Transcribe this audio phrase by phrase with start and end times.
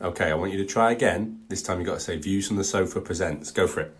[0.00, 1.40] Okay, I want you to try again.
[1.48, 3.50] This time you've got to say Views from the Sofa presents.
[3.50, 3.92] Go for it.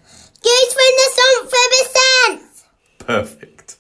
[0.44, 2.64] Views from the Sofa presents.
[3.00, 3.78] Perfect.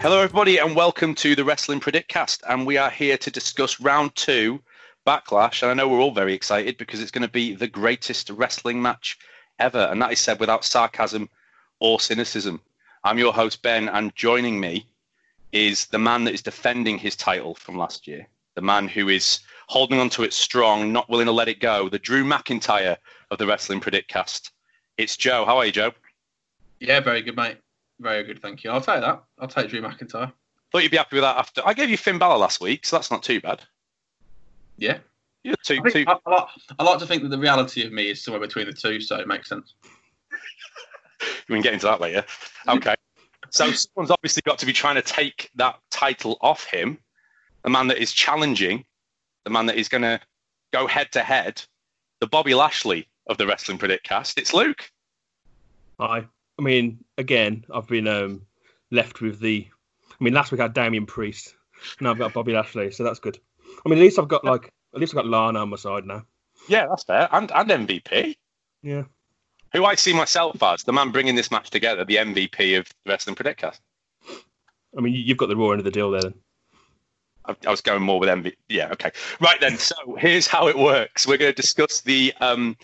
[0.00, 2.40] Hello, everybody, and welcome to the Wrestling Predictcast.
[2.48, 4.62] And we are here to discuss round two
[5.06, 5.60] Backlash.
[5.60, 8.80] And I know we're all very excited because it's going to be the greatest wrestling
[8.80, 9.18] match
[9.58, 9.88] ever.
[9.90, 11.28] And that is said without sarcasm
[11.80, 12.62] or cynicism.
[13.06, 14.84] I'm your host, Ben, and joining me
[15.52, 19.38] is the man that is defending his title from last year, the man who is
[19.68, 22.96] holding on to it strong, not willing to let it go, the Drew McIntyre
[23.30, 24.50] of the Wrestling Predictcast.
[24.98, 25.44] It's Joe.
[25.44, 25.92] How are you, Joe?
[26.80, 27.58] Yeah, very good, mate.
[28.00, 28.72] Very good, thank you.
[28.72, 29.22] I'll take that.
[29.38, 30.32] I'll take Drew McIntyre.
[30.72, 31.62] Thought you'd be happy with that after.
[31.64, 33.62] I gave you Finn Balor last week, so that's not too bad.
[34.78, 34.98] Yeah.
[35.44, 36.48] You're two, I, think, I, I, like,
[36.80, 39.14] I like to think that the reality of me is somewhere between the two, so
[39.14, 39.74] it makes sense.
[41.48, 42.24] We can get into that later.
[42.68, 42.94] Okay.
[43.50, 46.98] So someone's obviously got to be trying to take that title off him.
[47.62, 48.84] The man that is challenging,
[49.44, 50.20] the man that is going to
[50.72, 51.62] go head to head,
[52.20, 54.38] the Bobby Lashley of the Wrestling Predict cast.
[54.38, 54.90] It's Luke.
[56.00, 56.26] Hi.
[56.58, 58.42] I mean, again, I've been um,
[58.90, 59.66] left with the.
[60.10, 61.54] I mean, last week I had Damien Priest.
[62.00, 63.38] Now I've got Bobby Lashley, so that's good.
[63.84, 66.06] I mean, at least I've got like at least I've got Lana on my side
[66.06, 66.24] now.
[66.68, 67.28] Yeah, that's fair.
[67.30, 68.36] And, and MVP,
[68.82, 69.04] Yeah.
[69.76, 73.10] Who I see myself as the man bringing this match together, the MVP of the
[73.12, 73.80] Wrestling Predict cast.
[74.96, 76.22] I mean, you- you've got the raw end of the deal there.
[76.22, 76.34] Then.
[77.44, 78.54] I, I was going more with MVP.
[78.68, 79.12] Yeah, okay.
[79.40, 79.76] Right then.
[79.78, 81.26] So here's how it works.
[81.26, 82.76] We're going to discuss the um,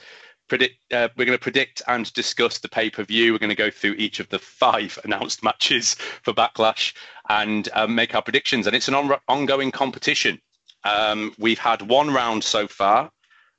[0.48, 0.76] predict.
[0.92, 3.32] Uh, we're going to predict and discuss the pay per view.
[3.32, 6.92] We're going to go through each of the five announced matches for Backlash
[7.28, 8.66] and um, make our predictions.
[8.66, 10.40] And it's an on- ongoing competition.
[10.84, 13.10] Um, we've had one round so far,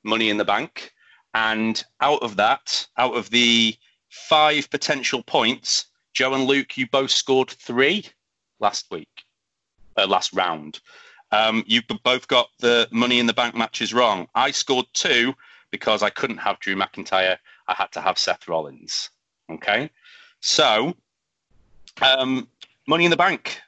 [0.03, 0.92] Money in the Bank,
[1.33, 3.75] and out of that, out of the
[4.09, 8.05] five potential points, Joe and Luke, you both scored three
[8.59, 9.23] last week
[9.97, 10.79] uh, last round.
[11.31, 14.27] Um, you both got the Money in the Bank matches wrong.
[14.35, 15.33] I scored two
[15.71, 17.37] because I couldn't have Drew McIntyre.
[17.67, 19.09] I had to have Seth Rollins.
[19.49, 19.89] Okay,
[20.41, 20.95] so
[22.01, 22.47] um,
[22.87, 23.59] Money in the Bank.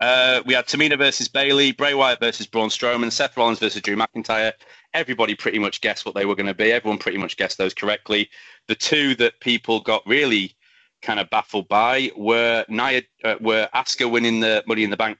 [0.00, 3.96] Uh, we had Tamina versus Bayley, Bray Wyatt versus Braun Strowman, Seth Rollins versus Drew
[3.96, 4.52] McIntyre.
[4.94, 6.72] Everybody pretty much guessed what they were going to be.
[6.72, 8.30] Everyone pretty much guessed those correctly.
[8.66, 10.56] The two that people got really
[11.02, 15.18] kind of baffled by were Nia, uh, were Asuka winning the Money in the Bank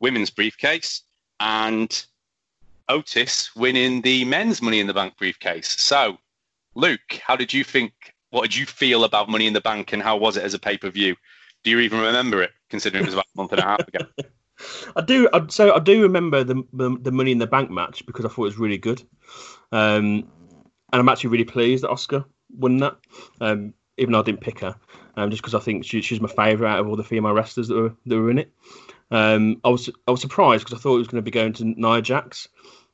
[0.00, 1.02] women's briefcase
[1.40, 2.06] and
[2.88, 5.80] Otis winning the men's Money in the Bank briefcase.
[5.80, 6.18] So,
[6.74, 7.92] Luke, how did you think?
[8.30, 10.58] What did you feel about Money in the Bank, and how was it as a
[10.58, 11.16] pay per view?
[11.64, 14.06] Do you even remember it, considering it was about a month and a half ago?
[14.96, 15.28] I do.
[15.48, 18.42] So I do remember the, the the Money in the Bank match because I thought
[18.42, 19.02] it was really good,
[19.72, 20.28] um,
[20.92, 22.24] and I'm actually really pleased that Asuka
[22.56, 22.96] won that,
[23.40, 24.76] um, even though I didn't pick her,
[25.16, 27.68] um, just because I think she, she's my favourite out of all the female wrestlers
[27.68, 28.52] that were that were in it.
[29.10, 31.52] Um, I was I was surprised because I thought it was going to be going
[31.54, 32.48] to Nia Jax,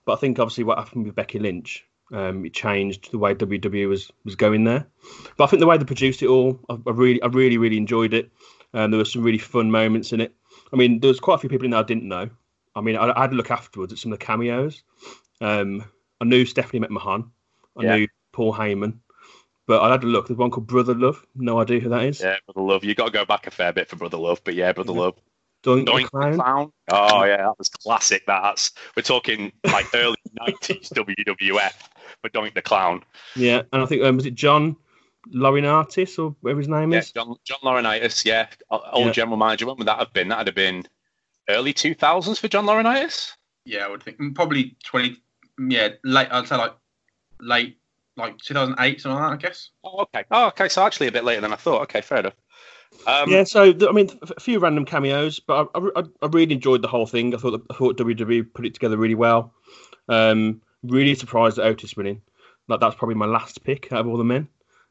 [0.05, 3.89] but I think obviously what happened with Becky Lynch, um, it changed the way WWE
[3.89, 4.87] was was going there.
[5.37, 7.77] But I think the way they produced it all, I, I really I really really
[7.77, 8.31] enjoyed it.
[8.75, 10.35] Um, there were some really fun moments in it.
[10.73, 12.29] I mean, there was quite a few people in there I didn't know.
[12.77, 14.83] I mean, I, I had to look afterwards at some of the cameos.
[15.41, 15.85] Um,
[16.21, 17.31] I knew Stephanie McMahon.
[17.77, 17.97] I Yeah.
[17.97, 18.99] knew Paul Heyman.
[19.67, 20.27] But I had to look.
[20.29, 21.25] There's one called Brother Love.
[21.37, 22.21] No idea who that is.
[22.21, 22.85] yeah, Brother Love.
[22.85, 24.99] You got to go back a fair bit for Brother Love, but yeah, Brother Yeah.
[25.01, 25.15] Love.
[25.63, 26.35] Doink, the Doink Clown.
[26.37, 26.73] Clown.
[26.91, 28.25] Oh yeah, that was classic.
[28.27, 31.73] That's we're talking like early '90s WWF
[32.23, 33.05] for Doink the Clown.
[33.37, 34.75] Yeah, and I think um, was it John
[35.29, 37.13] Laurinaitis or whatever his name Yeah, is.
[37.13, 38.25] John John Laurinaitis.
[38.25, 39.13] Yeah, old Yeah.
[39.13, 39.67] general manager.
[39.67, 40.29] When would that have been?
[40.29, 40.87] That'd have been
[41.49, 43.33] early 2000s for John Laurinaitis.
[43.65, 45.17] Yeah, I would think mm, probably 20.
[45.69, 46.29] Yeah, late.
[46.31, 46.73] I'd say like
[47.41, 47.79] late,
[48.17, 49.47] like 2008, something like that.
[49.47, 49.71] I guess.
[49.85, 50.25] Oh, okay.
[50.31, 50.69] Oh, okay.
[50.69, 51.83] So actually a bit later than I thought.
[51.83, 52.35] Okay, fair enough.
[53.07, 56.83] Um, yeah, so I mean, a few random cameos, but I, I, I really enjoyed
[56.83, 57.35] the whole thing.
[57.35, 59.55] I thought I thought WWE put it together really well.
[60.09, 62.21] Um, really surprised at Otis winning.
[62.69, 64.49] Like that's probably my last pick out of all the men,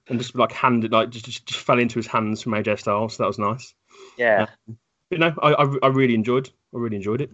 [0.09, 3.15] and just like handed like just just, just fell into his hands from AJ Styles.
[3.15, 3.73] So that was nice.
[4.17, 4.47] yeah.
[4.67, 4.77] Um,
[5.09, 6.49] you know, I, I, I really enjoyed.
[6.73, 7.31] I really enjoyed it.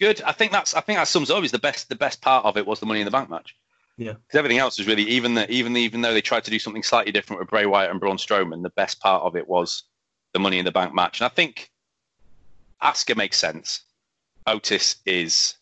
[0.00, 0.22] Good.
[0.22, 0.74] I think that's.
[0.74, 1.44] I think that sums it up.
[1.44, 1.88] Is the best.
[1.88, 3.56] The best part of it was the Money in the Bank match.
[3.98, 4.12] Yeah.
[4.12, 5.34] Because everything else was really even.
[5.34, 8.00] The, even even though they tried to do something slightly different with Bray Wyatt and
[8.00, 9.84] Braun Strowman, the best part of it was
[10.32, 11.20] the Money in the Bank match.
[11.20, 11.70] And I think
[12.82, 13.82] Asuka makes sense.
[14.46, 15.56] Otis is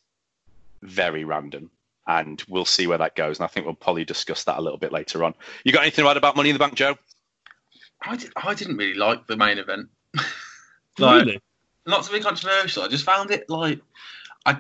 [0.83, 1.71] very random,
[2.09, 3.39] and we'll see where that goes.
[3.39, 5.35] And I think we'll probably discuss that a little bit later on.
[5.63, 6.97] You got anything to add about Money in the Bank, Joe?
[8.03, 9.89] I, did, I didn't really like the main event.
[10.99, 11.41] like, really?
[11.87, 13.81] not to be controversial, I just found it like
[14.47, 14.59] I.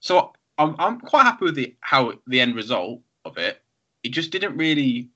[0.00, 3.62] So I'm I'm quite happy with the how the end result of it.
[4.02, 5.08] It just didn't really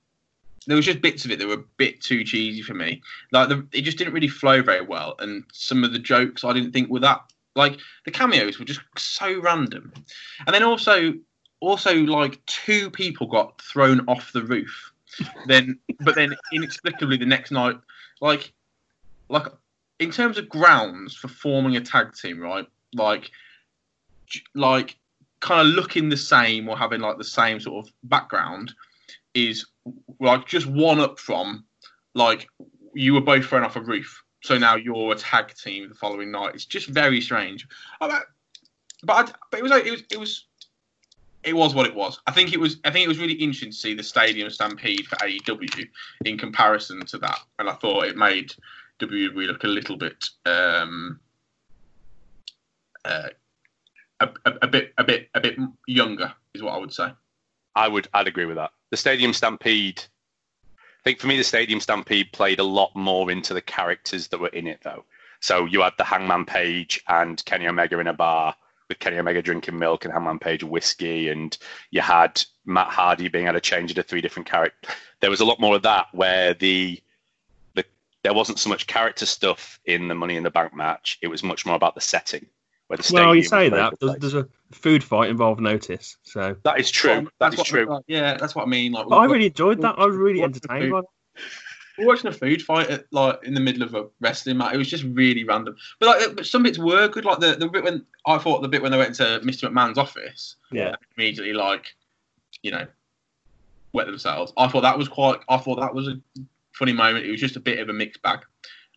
[0.66, 3.02] there was just bits of it that were a bit too cheesy for me.
[3.32, 6.52] Like the, it just didn't really flow very well, and some of the jokes I
[6.52, 7.22] didn't think were that
[7.54, 9.92] like the cameos were just so random,
[10.46, 11.14] and then also
[11.62, 14.92] also like two people got thrown off the roof,
[15.46, 17.76] then but then inexplicably the next night,
[18.20, 18.52] like
[19.28, 19.46] like
[19.98, 22.66] in terms of grounds for forming a tag team, right?
[22.94, 23.30] Like
[24.54, 24.96] like
[25.40, 28.72] kind of looking the same or having like the same sort of background
[29.34, 29.66] is
[30.20, 31.64] like just one up from
[32.14, 32.48] like
[32.94, 34.22] you were both thrown off a roof.
[34.42, 36.54] So now you're a tag team the following night.
[36.54, 37.68] It's just very strange.
[38.00, 38.22] Uh, but
[39.04, 40.46] but, I, but it was like it was it was
[41.44, 43.70] it was what it was i think it was i think it was really interesting
[43.70, 45.88] to see the stadium stampede for aew
[46.24, 48.52] in comparison to that and i thought it made
[49.00, 51.18] wwe look a little bit um
[53.04, 53.28] uh,
[54.20, 55.56] a, a, a bit a bit a bit
[55.88, 57.10] younger is what i would say
[57.74, 58.70] I would I'd agree with that.
[58.90, 60.02] The Stadium Stampede.
[60.66, 64.38] I think for me, the Stadium Stampede played a lot more into the characters that
[64.38, 65.04] were in it, though.
[65.40, 68.54] So you had the Hangman Page and Kenny Omega in a bar
[68.92, 71.56] with Kenny Omega drinking milk and Hangman Page whiskey, and
[71.90, 74.94] you had Matt Hardy being able to change into three different characters.
[75.20, 77.00] There was a lot more of that where the
[77.74, 77.84] the
[78.22, 81.18] there wasn't so much character stuff in the Money in the Bank match.
[81.22, 82.46] It was much more about the setting.
[82.88, 83.94] Where the Well, you say that.
[84.00, 86.18] There's, there's a food fight involved notice.
[86.24, 87.12] So, that is true.
[87.12, 87.86] Um, well, that's is what- true.
[87.86, 88.92] like, yeah, that's what I mean.
[88.92, 89.98] Like, but I really enjoyed that.
[89.98, 91.06] I was really entertained by food.
[91.98, 94.74] We're watching a food fight at, like in the middle of a wrestling match.
[94.74, 95.76] It was just really random.
[96.00, 97.24] But like, but some bits were good.
[97.24, 99.68] Like the, the bit when I thought the bit when they went to Mr.
[99.70, 100.94] McMahon's office, Yeah.
[101.16, 101.86] immediately like,
[102.62, 102.86] you know,
[103.92, 104.52] wet themselves.
[104.56, 105.40] I thought that was quite.
[105.48, 106.16] I thought that was a
[106.72, 107.26] funny moment.
[107.26, 108.40] It was just a bit of a mixed bag,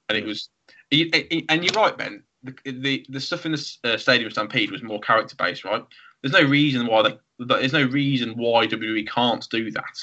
[0.09, 0.49] and it was.
[0.91, 2.23] And you're right, Ben.
[2.43, 5.83] The the, the stuff in the uh, Stadium Stampede was more character based, right?
[6.21, 7.17] There's no reason why they.
[7.39, 9.99] There's no reason why WWE can't do that.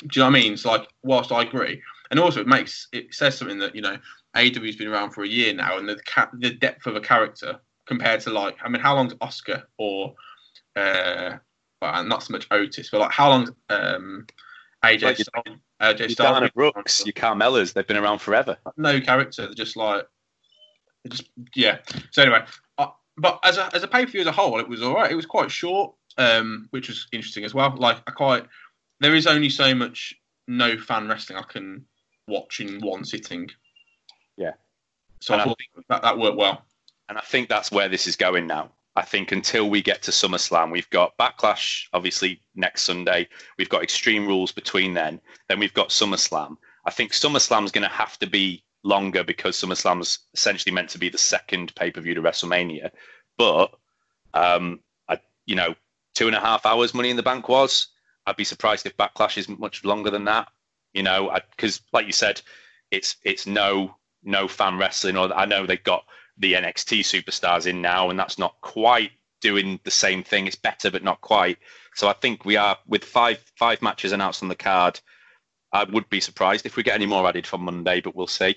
[0.00, 0.52] Do you know what I mean?
[0.54, 3.98] It's like, whilst I agree, and also it makes it says something that you know
[4.36, 7.60] AEW's been around for a year now, and the ca- the depth of a character
[7.86, 10.14] compared to like, I mean, how long's Asuka or
[10.76, 11.36] uh,
[11.82, 14.26] well, not so much Otis, but like how long's um,
[14.84, 15.58] AJ Like Styles?
[15.82, 18.56] AJ Styles been around Brooks, your Carmelas, they've been around forever.
[18.76, 19.42] no character.
[19.42, 20.06] They're just like,
[21.04, 21.78] they're just yeah.
[22.10, 22.44] So anyway,
[22.78, 24.94] uh, but as a as a pay per view as a whole, it was all
[24.94, 25.10] right.
[25.10, 27.74] It was quite short, um, which was interesting as well.
[27.76, 28.46] Like I quite
[29.00, 30.14] there is only so much
[30.46, 31.86] no fan wrestling I can
[32.26, 33.50] watch in one sitting.
[34.36, 34.52] Yeah.
[35.20, 35.58] So And I I thought
[35.88, 36.62] that that worked well.
[37.08, 38.70] And I think that's where this is going now.
[38.96, 43.28] I think until we get to SummerSlam, we've got Backlash, obviously, next Sunday.
[43.56, 45.20] We've got Extreme Rules between then.
[45.48, 46.56] Then we've got SummerSlam.
[46.84, 51.08] I think SummerSlam's going to have to be longer because SummerSlam's essentially meant to be
[51.08, 52.90] the second pay per view to WrestleMania.
[53.38, 53.72] But,
[54.34, 55.74] um, I, you know,
[56.14, 57.88] two and a half hours Money in the Bank was.
[58.26, 60.48] I'd be surprised if Backlash is much longer than that.
[60.92, 62.40] You know, because like you said,
[62.90, 65.16] it's it's no no fan wrestling.
[65.16, 66.04] Or I know they've got
[66.38, 70.46] the NXT superstars in now, and that's not quite doing the same thing.
[70.46, 71.58] It's better, but not quite.
[71.94, 75.00] So I think we are with five five matches announced on the card.
[75.72, 78.56] I would be surprised if we get any more added for Monday, but we'll see.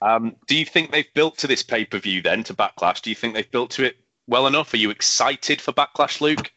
[0.00, 3.02] Um, do you think they've built to this pay per view then to Backlash?
[3.02, 3.96] Do you think they've built to it
[4.26, 4.72] well enough?
[4.72, 6.52] Are you excited for Backlash, Luke?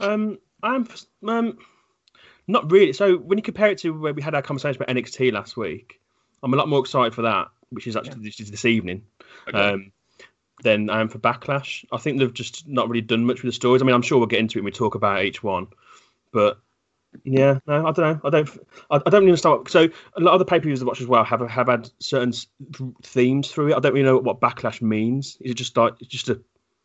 [0.00, 0.88] Um, I'm
[1.28, 1.58] um,
[2.48, 2.92] not really.
[2.92, 6.00] So when you compare it to where we had our conversation about NXT last week,
[6.42, 9.02] I'm a lot more excited for that, which is actually this, is this evening.
[9.48, 9.58] Okay.
[9.58, 9.92] Um,
[10.62, 11.84] than I am for Backlash.
[11.92, 13.82] I think they've just not really done much with the stories.
[13.82, 15.66] I mean, I'm sure we'll get into it when we talk about each one,
[16.32, 16.58] but
[17.24, 18.20] yeah, no, I don't know.
[18.24, 18.48] I don't.
[18.90, 19.68] I, I don't really start.
[19.70, 21.90] So a lot of the pay per views I watch as well have have had
[22.00, 22.32] certain
[23.02, 23.76] themes through it.
[23.76, 25.36] I don't really know what Backlash means.
[25.40, 26.40] Is it just like it's just a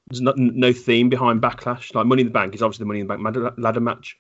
[0.10, 1.94] there's not, no theme behind Backlash?
[1.94, 4.18] Like Money in the Bank is obviously the Money in the Bank ladder, ladder match.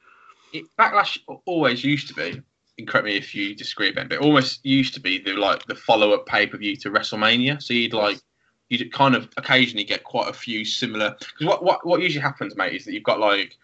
[0.53, 2.41] It, Backlash always used to be.
[2.77, 4.07] and Correct me if you disagree, Ben.
[4.07, 6.89] But it almost used to be the like the follow up pay per view to
[6.89, 7.61] WrestleMania.
[7.61, 8.19] So you'd like
[8.69, 11.15] you'd kind of occasionally get quite a few similar.
[11.19, 13.57] Because what, what what usually happens, mate, is that you've got like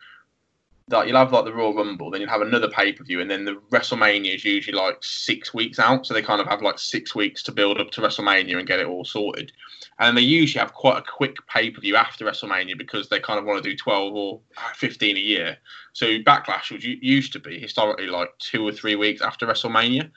[0.88, 3.30] that you'll have like the Royal Rumble, then you'll have another pay per view, and
[3.30, 6.06] then the WrestleMania is usually like six weeks out.
[6.06, 8.80] So they kind of have like six weeks to build up to WrestleMania and get
[8.80, 9.52] it all sorted.
[9.98, 13.40] And they usually have quite a quick pay per view after WrestleMania because they kind
[13.40, 14.42] of want to do 12 or
[14.76, 15.58] 15 a year.
[15.94, 20.12] So Backlash was used to be historically like two or three weeks after WrestleMania.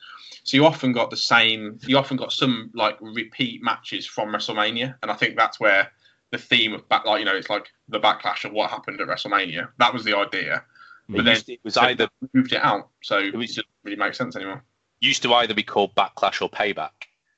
[0.45, 1.79] So you often got the same.
[1.87, 5.91] You often got some like repeat matches from WrestleMania, and I think that's where
[6.31, 9.09] the theme of back, like you know, it's like the backlash of what happened at
[9.09, 9.69] WrestleMania.
[9.79, 10.65] That was the idea.
[11.09, 13.97] But It then to- it was either moved it out, so it, was- doesn't really
[13.97, 14.63] make sense anymore.
[15.01, 16.91] used to either be called Backlash or Payback.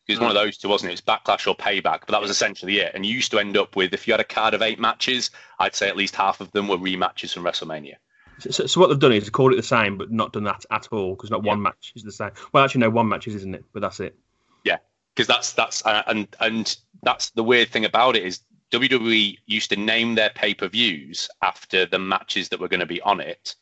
[0.09, 0.95] It was one of those two, wasn't it?
[0.99, 2.93] It was Backlash or Payback, but that was essentially it.
[2.97, 5.31] And you used to end up with, if you had a card of eight matches,
[5.61, 7.95] I'd say at least half of them were rematches from WrestleMania.
[8.41, 10.89] So, so what they've done is called it the same, but not done that at
[10.91, 12.31] all because not one match is the same.
[12.53, 13.65] Well, actually, no, one match is, isn't it?
[13.73, 14.17] But that's it.
[14.65, 14.79] Yeah,
[15.15, 18.41] because that's that's uh, and and that's the weird thing about it is
[18.73, 22.87] WWE used to name their pay per views after the matches that were going to
[22.87, 23.57] be on it.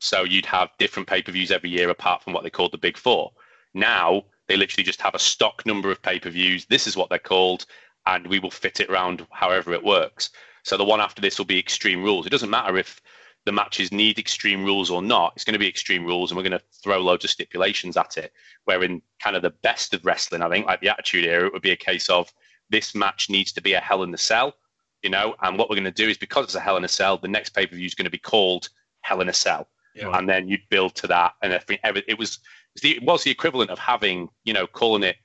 [0.00, 2.78] So you'd have different pay per views every year, apart from what they called the
[2.78, 3.32] Big Four.
[3.74, 6.66] Now they literally just have a stock number of pay per views.
[6.66, 7.66] This is what they're called,
[8.06, 10.30] and we will fit it around however it works.
[10.62, 12.26] So the one after this will be Extreme Rules.
[12.26, 13.00] It doesn't matter if
[13.44, 15.32] the matches need Extreme Rules or not.
[15.34, 18.16] It's going to be Extreme Rules, and we're going to throw loads of stipulations at
[18.18, 18.32] it.
[18.64, 21.52] Where in kind of the best of wrestling, I think, like the Attitude Era, it
[21.52, 22.32] would be a case of
[22.70, 24.54] this match needs to be a Hell in the Cell,
[25.02, 25.34] you know.
[25.42, 27.28] And what we're going to do is because it's a Hell in a Cell, the
[27.28, 28.68] next pay per view is going to be called
[29.02, 30.16] Hell in a Cell, Yeah.
[30.16, 31.34] and then you'd build to that.
[31.42, 32.38] And I think it was
[32.82, 35.16] it was the equivalent of having, you know, calling it,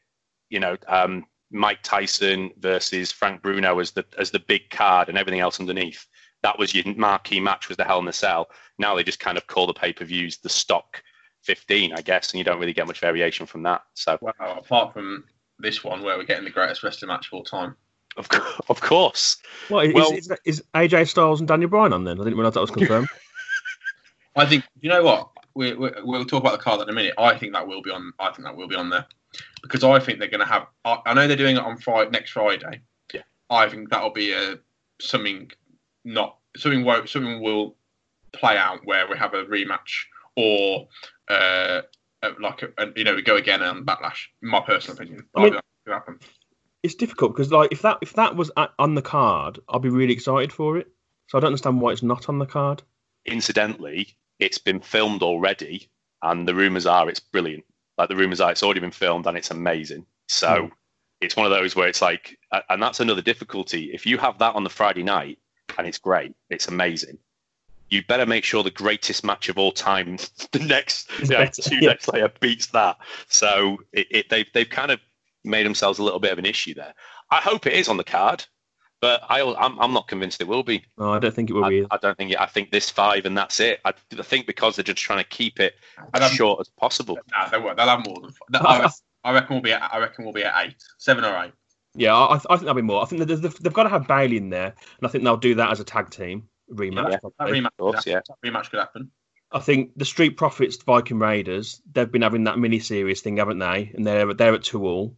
[0.50, 5.18] you know, um, Mike Tyson versus Frank Bruno as the as the big card and
[5.18, 6.06] everything else underneath.
[6.42, 8.50] That was your marquee match was the Hell in the Cell.
[8.80, 11.02] Now they just kind of call the pay per views the stock
[11.44, 13.84] 15, I guess, and you don't really get much variation from that.
[13.94, 15.26] So Wow, apart from
[15.60, 17.76] this one where we're getting the greatest wrestling match of all time.
[18.18, 19.38] of, co- of course,
[19.70, 22.20] What is, Well- is, is AJ Styles and Daniel Bryan on then?
[22.20, 23.08] I didn't realise that was confirmed.
[24.36, 27.14] I think you know what we, we we'll talk about the card in a minute.
[27.18, 28.12] I think that will be on.
[28.20, 29.06] I think that will be on there
[29.62, 30.68] because I think they're going to have.
[30.86, 32.82] I, I know they're doing it on Friday next Friday.
[33.14, 33.22] Yeah.
[33.50, 34.58] I think that'll be a
[35.00, 35.52] something
[36.04, 37.76] not something won't something will
[38.32, 40.06] play out where we have a rematch
[40.36, 40.88] or
[41.30, 41.82] uh,
[42.40, 44.28] like a, a, you know we go again on Backlash.
[44.42, 46.20] In my personal opinion, I mean- that could happen.
[46.84, 49.90] it's difficult because like if that if that was at, on the card, I'd be
[49.90, 50.88] really excited for it.
[51.28, 52.84] So I don't understand why it's not on the card.
[53.26, 55.90] incidentally, it's been filmed already,
[56.22, 57.64] and the rumors are it's brilliant.
[57.98, 60.06] Like the rumors are it's already been filmed and it's amazing.
[60.28, 60.68] So Hmm.
[61.22, 62.38] it's one of those where it's like,
[62.70, 63.92] and that's another difficulty.
[63.94, 65.40] If you have that on the Friday night
[65.78, 67.18] and it's great, it's amazing.
[67.94, 70.18] You better make sure the greatest match of all time,
[70.52, 71.90] the next Is you know, two yeah.
[71.90, 72.98] nights later, beats that.
[73.30, 75.00] So it, it, they've they've kind of
[75.44, 76.94] made themselves a little bit of an issue there.
[77.30, 78.46] I hope it is on the card,
[79.00, 80.84] but I, I'm I'm not convinced it will be.
[80.98, 81.78] No, I don't think it will I, be.
[81.80, 81.88] either.
[81.92, 82.42] I don't think it.
[82.42, 83.80] I think this five and that's it.
[83.86, 86.70] I, I think because they're just trying to keep it And as I'm- short as
[86.70, 87.20] possible.
[87.32, 87.78] Nah, they won't.
[87.78, 88.32] They'll have more than.
[88.32, 88.66] Five.
[88.66, 88.92] I, reckon,
[89.24, 89.74] I reckon we'll be.
[89.74, 91.52] At, I reckon we'll be at eight, seven or eight.
[91.96, 93.04] Yeah, I, I think there'll be more.
[93.04, 95.54] I think they've, they've got to have Bayley in there, and I think they'll do
[95.56, 97.12] that as a tag team rematch.
[97.12, 98.36] Yeah, that rematch, Of course, could happen.
[98.42, 99.12] That rematch could happen.
[99.52, 103.60] I think the Street Profits Viking Raiders they've been having that mini series thing, haven't
[103.60, 103.92] they?
[103.94, 105.16] And they're they're at two all,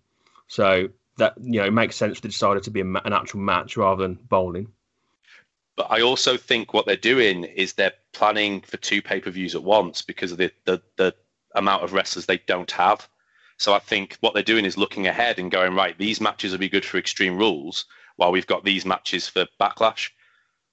[0.48, 3.78] so that you know it makes sense they decided to be a, an actual match
[3.78, 4.68] rather than bowling.
[5.78, 9.56] But I also think what they're doing is they're planning for two pay per views
[9.56, 11.16] at once because of the, the the
[11.56, 13.08] amount of wrestlers they don't have.
[13.58, 15.98] So I think what they're doing is looking ahead and going right.
[15.98, 17.86] These matches will be good for Extreme Rules,
[18.18, 20.10] while we've got these matches for Backlash.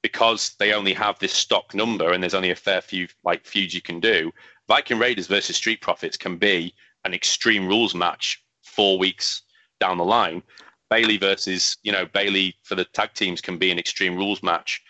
[0.03, 3.75] Because they only have this stock number and there's only a fair few like feuds
[3.75, 4.33] you can do.
[4.69, 9.43] Viking Raiders versus Street Profits can be an Extreme Rules match four weeks
[9.81, 10.43] down the line.
[10.91, 14.83] Bayley versus you know Bayley for the tag teams can be an Extreme Rules match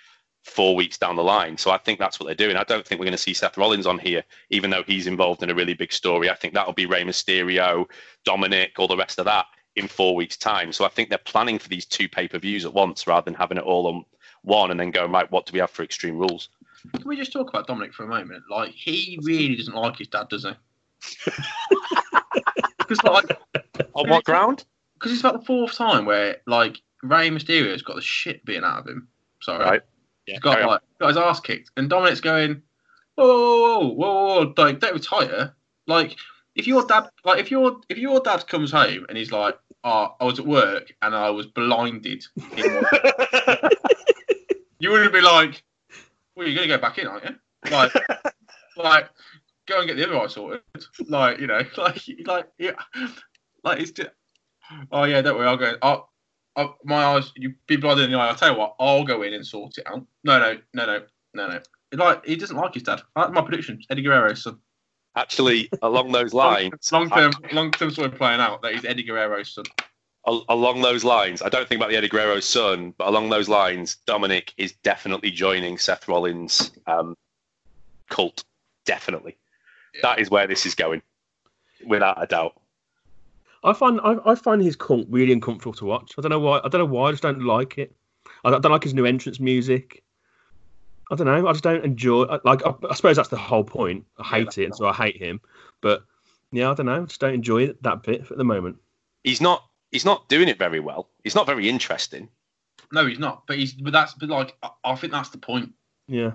[0.44, 1.56] four weeks down the line.
[1.56, 2.56] So I think that's what they're doing.
[2.56, 5.42] I don't think we're going to see Seth Rollins on here, even though he's involved
[5.42, 6.28] in a really big story.
[6.28, 7.86] I think that'll be Rey Mysterio,
[8.24, 10.72] Dominic, all the rest of that in four weeks' time.
[10.72, 13.34] So I think they're planning for these two pay per views at once rather than
[13.34, 14.04] having it all on
[14.42, 16.48] one and then going, right, what do we have for Extreme Rules?
[16.94, 18.42] Can we just talk about Dominic for a moment?
[18.50, 20.50] Like he really doesn't like his dad, does he?
[22.78, 23.38] Because like,
[23.94, 24.64] On what ground?
[24.94, 28.80] because it's about the fourth time where like Rey Mysterio's got the shit being out
[28.80, 29.08] of him.
[29.40, 29.82] Sorry, Right.
[30.26, 32.62] he's got like got his ass kicked, and Dominic's going,
[33.14, 35.54] whoa, whoa, whoa, whoa, whoa, like don't retire.
[35.86, 36.16] Like
[36.54, 40.14] if your dad, like if your if your dad comes home and he's like, oh,
[40.20, 42.24] I was at work and I was blinded,
[42.56, 42.84] in one-"
[44.82, 45.62] you wouldn't be like,
[46.34, 47.36] well, you're gonna go back in, aren't you?
[47.70, 47.92] Like,
[48.76, 49.08] like
[49.66, 50.60] go and get the other eye sorted.
[51.06, 52.72] Like you know, like like yeah,
[53.62, 54.10] like it's just.
[54.90, 55.46] Oh yeah, don't worry.
[55.46, 55.76] I'll go.
[55.82, 56.10] I'll,
[56.56, 57.30] I'll, my eyes.
[57.36, 58.28] You be blinded in the eye.
[58.28, 58.74] I'll tell you what.
[58.80, 60.04] I'll go in and sort it out.
[60.24, 61.02] No, no, no, no,
[61.34, 62.04] no, no.
[62.04, 63.02] Like he doesn't like his dad.
[63.14, 64.58] Uh, my prediction: Eddie Guerrero's son.
[65.14, 69.54] Actually, along those lines, Long term, long term story playing out that he's Eddie Guerrero's
[69.54, 69.66] son.
[70.26, 73.48] Al- along those lines, I don't think about the Eddie Guerrero's son, but along those
[73.48, 77.16] lines, Dominic is definitely joining Seth Rollins' um,
[78.08, 78.44] cult.
[78.84, 79.36] Definitely,
[80.02, 81.02] that is where this is going,
[81.86, 82.54] without a doubt.
[83.64, 86.14] I find I, I find his cult really uncomfortable to watch.
[86.18, 86.58] I don't know why.
[86.64, 87.08] I don't know why.
[87.08, 87.94] I just don't like it.
[88.44, 90.02] I don't, I don't like his new entrance music.
[91.12, 91.46] I don't know.
[91.46, 92.24] I just don't enjoy.
[92.24, 94.04] I- Like I, I suppose that's the whole point.
[94.18, 95.40] I hate it, and so I hate him.
[95.80, 96.02] But
[96.50, 97.02] yeah, I don't know.
[97.02, 98.78] I just don't enjoy it that bit at the moment.
[99.22, 99.64] He's not.
[99.92, 101.08] He's not doing it very well.
[101.22, 102.28] He's not very interesting.
[102.92, 103.46] No, he's not.
[103.46, 103.72] But he's.
[103.74, 104.14] But that's.
[104.14, 105.72] But like, I, I think that's the point.
[106.08, 106.32] Yeah.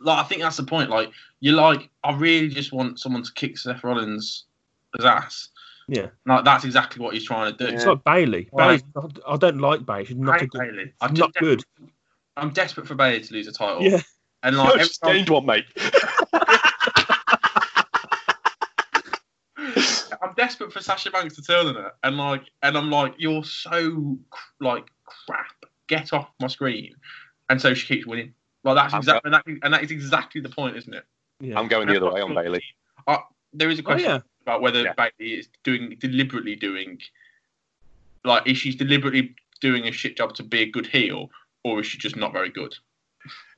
[0.00, 0.90] like I think that's the point.
[0.90, 1.10] Like
[1.40, 4.44] you're like, I really just want someone to kick Seth Rollins'
[5.02, 5.48] ass.
[5.88, 6.08] Yeah.
[6.26, 7.72] Like that's exactly what he's trying to do.
[7.74, 8.48] It's like Bayley.
[8.52, 8.80] Right.
[8.80, 10.04] Bayley's not, I don't like Bayley.
[10.06, 10.60] She's not a good.
[10.60, 10.92] Bayley.
[11.00, 11.62] I'm not just good.
[12.36, 13.82] I'm desperate for Bayley to lose a title.
[13.82, 14.00] Yeah.
[14.42, 15.64] And like You've every time- one, mate.
[20.26, 23.44] I'm desperate for Sasha Banks to turn on her, and like, and I'm like, you're
[23.44, 24.18] so
[24.60, 25.54] like crap.
[25.86, 26.94] Get off my screen.
[27.48, 28.34] And so she keeps winning.
[28.64, 31.04] Like that's I'm exactly, and that, and that is exactly the point, isn't it?
[31.40, 31.58] Yeah.
[31.58, 32.62] I'm going the other way on Bayley.
[33.06, 33.18] Uh,
[33.52, 34.20] there is a Oh question yeah.
[34.42, 34.94] about whether Yeah.
[34.94, 36.98] Bayley is doing deliberately doing,
[38.24, 41.30] like, if she's deliberately doing a shit job to be a good heel,
[41.62, 42.74] or is she just not very good?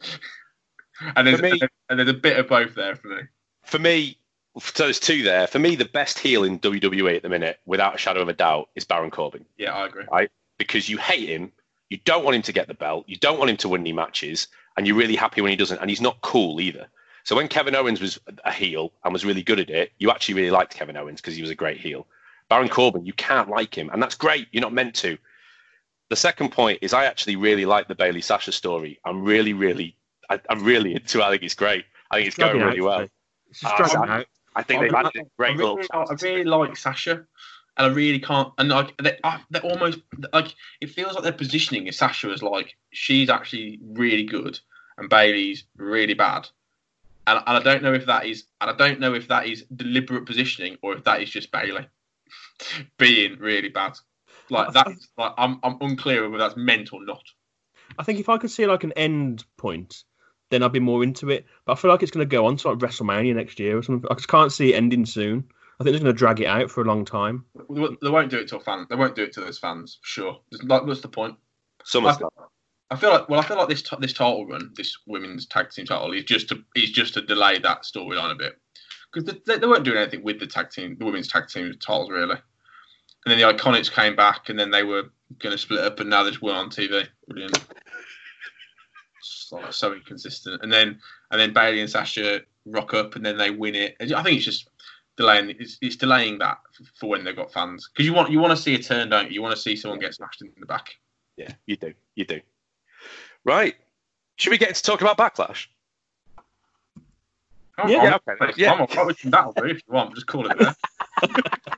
[1.16, 3.22] and there's me- and there's a bit of both there for me.
[3.64, 4.18] For me,
[4.60, 5.46] so there's two there.
[5.46, 8.32] For me, the best heel in WWE at the minute, without a shadow of a
[8.32, 9.44] doubt, is Baron Corbin.
[9.56, 10.04] Yeah, I agree.
[10.10, 10.30] Right?
[10.58, 11.52] because you hate him,
[11.88, 13.92] you don't want him to get the belt, you don't want him to win any
[13.92, 16.86] matches, and you're really happy when he doesn't, and he's not cool either.
[17.24, 20.34] So when Kevin Owens was a heel and was really good at it, you actually
[20.34, 22.06] really liked Kevin Owens because he was a great heel.
[22.48, 24.48] Baron Corbin, you can't like him, and that's great.
[24.50, 25.16] You're not meant to.
[26.10, 28.98] The second point is I actually really like the Bayley Sasha story.
[29.04, 29.96] I'm really, really,
[30.30, 31.18] I, I'm really into.
[31.18, 31.24] it.
[31.24, 31.84] I think it's great.
[32.10, 33.08] I think it's going really uh, out, well.
[33.50, 34.10] It's just dragging sorry.
[34.10, 34.26] out.
[34.54, 36.08] I think they've really- added a I great really, little.
[36.08, 37.26] I really like Sasha, and
[37.76, 38.52] I really can't.
[38.58, 40.00] And like they, I, they're almost
[40.32, 44.58] like it feels like they're positioning is Sasha as like she's actually really good
[44.98, 46.48] and Bayley's really bad.
[47.26, 49.64] And, and I don't know if that is, and I don't know if that is
[49.74, 51.86] deliberate positioning or if that is just Bayley
[52.98, 53.96] being really bad.
[54.50, 57.22] Like that's like I'm I'm unclear whether that's meant or not.
[57.98, 60.04] I think if I could see like an end point,
[60.50, 61.46] then I'd be more into it.
[61.64, 63.82] But I feel like it's going to go on to like WrestleMania next year or
[63.82, 64.08] something.
[64.10, 65.44] I just can't see it ending soon.
[65.80, 67.44] I think they're going to drag it out for a long time.
[67.54, 68.88] They won't- do it to fans.
[68.88, 70.40] They won't do it to those fans, sure.
[70.50, 71.36] There's Like, what's the point?
[71.84, 72.30] SummerSlam.
[72.90, 75.70] I feel like well, I feel like this t- this title run, this women's tag
[75.70, 78.58] team title, is just to is just to delay that storyline a bit
[79.12, 82.10] because they, they weren't doing anything with the tag team, the women's tag team titles
[82.10, 82.36] really.
[83.26, 85.04] And then the Iconics came back, and then they were
[85.38, 87.06] going to split up, and now they just weren't on TV.
[87.28, 87.58] Brilliant.
[89.52, 90.62] It's like so inconsistent.
[90.62, 93.96] And then and then Bayley and Sasha rock up, and then they win it.
[94.00, 94.68] I think it's just
[95.16, 95.50] delaying.
[95.58, 96.58] It's, it's delaying that
[96.94, 99.28] for when they've got fans because you want you want to see a turn, don't
[99.28, 99.34] you?
[99.36, 100.94] You want to see someone get smashed in the back.
[101.36, 101.94] Yeah, you do.
[102.14, 102.40] You do.
[103.44, 103.74] Right.
[104.36, 105.66] Should we get into talk about Backlash?
[107.78, 108.72] I'm- Yeah, I'm- okay, yeah.
[108.72, 110.14] I'm alright with that'll do if you want.
[110.14, 110.74] Just call it there.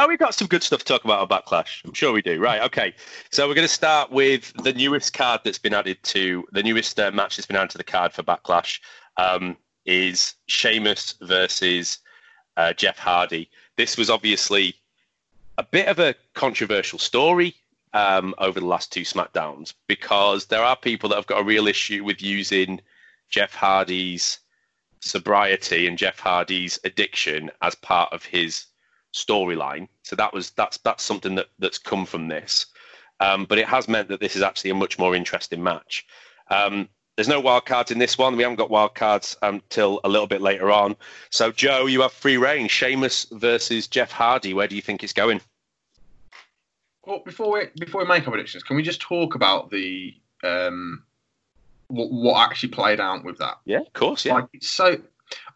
[0.00, 1.84] Now we've got some good stuff to talk about on Backlash.
[1.84, 2.40] I'm sure we do.
[2.40, 2.62] Right.
[2.62, 2.94] Okay.
[3.30, 6.98] So we're going to start with the newest card that's been added to the newest
[6.98, 8.80] uh, match that's been added to the card for Backlash.
[9.18, 11.98] Um, is Sheamus versus
[12.56, 13.50] uh, Jeff Hardy.
[13.76, 14.74] This was obviously
[15.58, 17.54] a bit of a controversial story
[17.92, 21.68] um, over the last two SmackDowns because there are people that have got a real
[21.68, 22.80] issue with using
[23.28, 24.38] Jeff Hardy's
[25.00, 28.64] sobriety and Jeff Hardy's addiction as part of his
[29.12, 29.88] storyline.
[30.02, 32.66] So that was that's that's something that that's come from this.
[33.20, 36.06] Um, but it has meant that this is actually a much more interesting match.
[36.48, 38.34] Um, there's no wild cards in this one.
[38.36, 40.96] We haven't got wild cards until a little bit later on.
[41.28, 42.66] So Joe, you have free reign.
[42.66, 44.54] Sheamus versus Jeff Hardy.
[44.54, 45.40] Where do you think it's going?
[47.04, 51.02] Well, before we before we make our predictions, can we just talk about the um
[51.88, 53.58] what, what actually played out with that?
[53.64, 54.24] Yeah, of course.
[54.24, 54.34] Yeah.
[54.34, 54.96] Like so,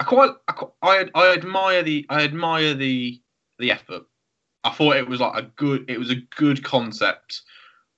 [0.01, 3.21] I quite I, quite- I I admire the I admire the
[3.59, 4.03] the effort.
[4.63, 7.43] I thought it was like a good it was a good concept,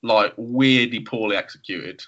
[0.03, 2.03] like weirdly poorly executed.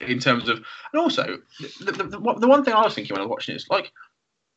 [0.00, 3.20] In terms of, and also the, the, the, the one thing I was thinking when
[3.20, 3.92] I was watching is like,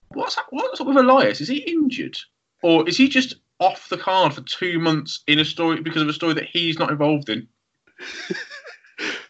[0.07, 1.39] what's that, what's up with Elias?
[1.39, 2.17] Is he injured,
[2.63, 6.07] or is he just off the card for two months in a story because of
[6.07, 7.47] a story that he's not involved in?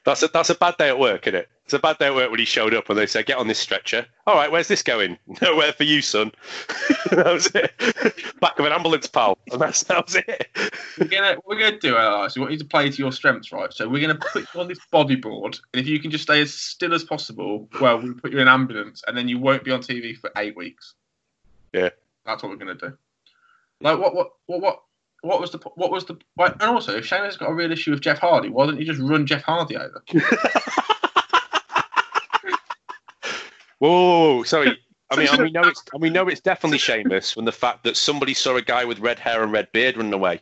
[0.06, 1.50] That's a that's a bad day at work, isn't it?
[1.66, 3.48] It's a bad day at work when he showed up and they said, "Get on
[3.48, 5.18] this stretcher." All right, where's this going?
[5.42, 6.32] Nowhere for you, son.
[7.10, 7.74] that was it.
[8.40, 9.36] Back of an ambulance, pal.
[9.52, 10.48] And that's that was it.
[11.00, 12.36] We're gonna we're gonna do Elias.
[12.36, 13.74] We want you to play to your strengths, right?
[13.74, 16.54] So we're gonna put you on this bodyboard, and if you can just stay as
[16.54, 19.72] still as possible, well, we'll put you in an ambulance, and then you won't be
[19.72, 20.94] on TV for eight weeks.
[21.74, 21.90] Yeah.
[22.28, 22.96] that's what we're gonna do.
[23.82, 24.82] Like what what what what
[25.22, 27.90] what was the what was the and also if Sheamus has got a real issue
[27.90, 30.04] with Jeff Hardy, why don't you just run Jeff Hardy over?
[33.86, 34.78] Whoa, whoa, whoa, sorry.
[35.12, 37.84] I mean, and we know it's and we know it's definitely Sheamus from the fact
[37.84, 40.42] that somebody saw a guy with red hair and red beard running away,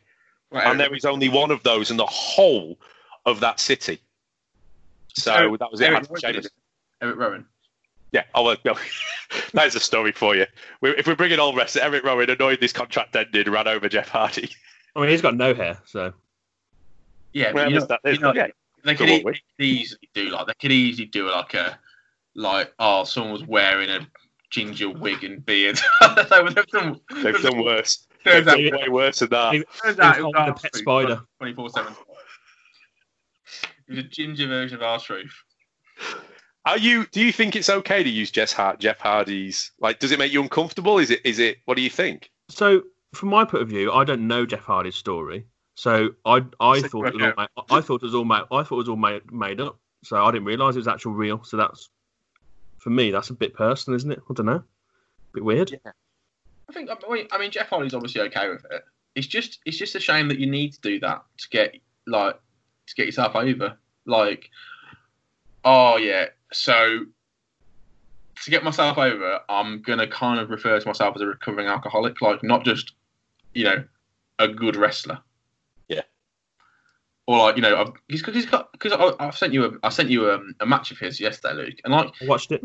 [0.52, 2.80] Right, and there is only one of those in the whole
[3.26, 4.00] of that city.
[5.16, 5.90] So Eric- that was it.
[5.90, 6.48] Eric, Sheamus.
[7.02, 7.46] Eric Rowan.
[8.14, 8.76] Yeah, oh well, uh, no.
[9.54, 10.46] that's a story for you.
[10.82, 13.90] We, if we bring it all rest, Eric Rowan annoyed this contract ended, ran over
[13.90, 14.50] Jeff Hardy.
[14.96, 16.14] I mean, he's got no hair, so
[17.34, 18.48] Yeah, Well, you know, that- you know, yeah.
[18.86, 19.42] they could Go on, e- Wick.
[19.58, 21.78] they could easily do like they could easily do like a
[22.36, 24.08] like, oh, someone was wearing a
[24.50, 25.78] ginger wig and beard.
[26.28, 28.08] so they've done, They've done worse.
[28.26, 29.56] They've done way worse than that.
[29.56, 31.22] It- turns out it was like the pet spider.
[31.42, 31.96] 24/7.
[33.88, 35.34] It was a ginger version of R-Truth.
[36.66, 37.06] Are you?
[37.08, 39.72] Do you think it's okay to use Jeff, Hart, Jeff Hardy's?
[39.80, 40.98] Like, does it make you uncomfortable?
[40.98, 41.20] Is it?
[41.26, 41.58] Is it?
[41.66, 42.32] What do you think?
[42.50, 45.46] So, from my point of view, I don't know Jeff Hardy's story.
[45.76, 48.44] So I I So thought it was all made, I thought it was all made
[48.52, 49.80] I thought it was all made, made up.
[50.04, 51.44] So I didn't realise it was actual real.
[51.44, 51.90] So that's
[52.84, 54.22] for me that's a bit personal, isn't it?
[54.30, 54.56] I don't know.
[54.56, 54.64] A
[55.34, 55.72] bit weird.
[56.70, 56.90] I think.
[56.90, 58.84] I mean, I mean, Jeff Hardy's obviously okay with it.
[59.16, 61.76] It's just, it's just a shame that you need to do that to get
[62.08, 62.38] like
[62.88, 63.78] to get yourself over.
[64.06, 64.50] Like,
[65.64, 67.06] oh yeah, so
[68.44, 72.22] to get myself over, I'm gonna kind of refer to myself as a recovering alcoholic,
[72.22, 72.94] like not just,
[73.54, 73.84] you know,
[74.40, 75.20] a good wrestler.
[77.28, 77.36] Yeah.
[77.36, 80.10] Or like you know, I've, he's, he's got because I've sent you a I sent
[80.10, 82.64] you a, a match of his yesterday, Luke, and like I watched it.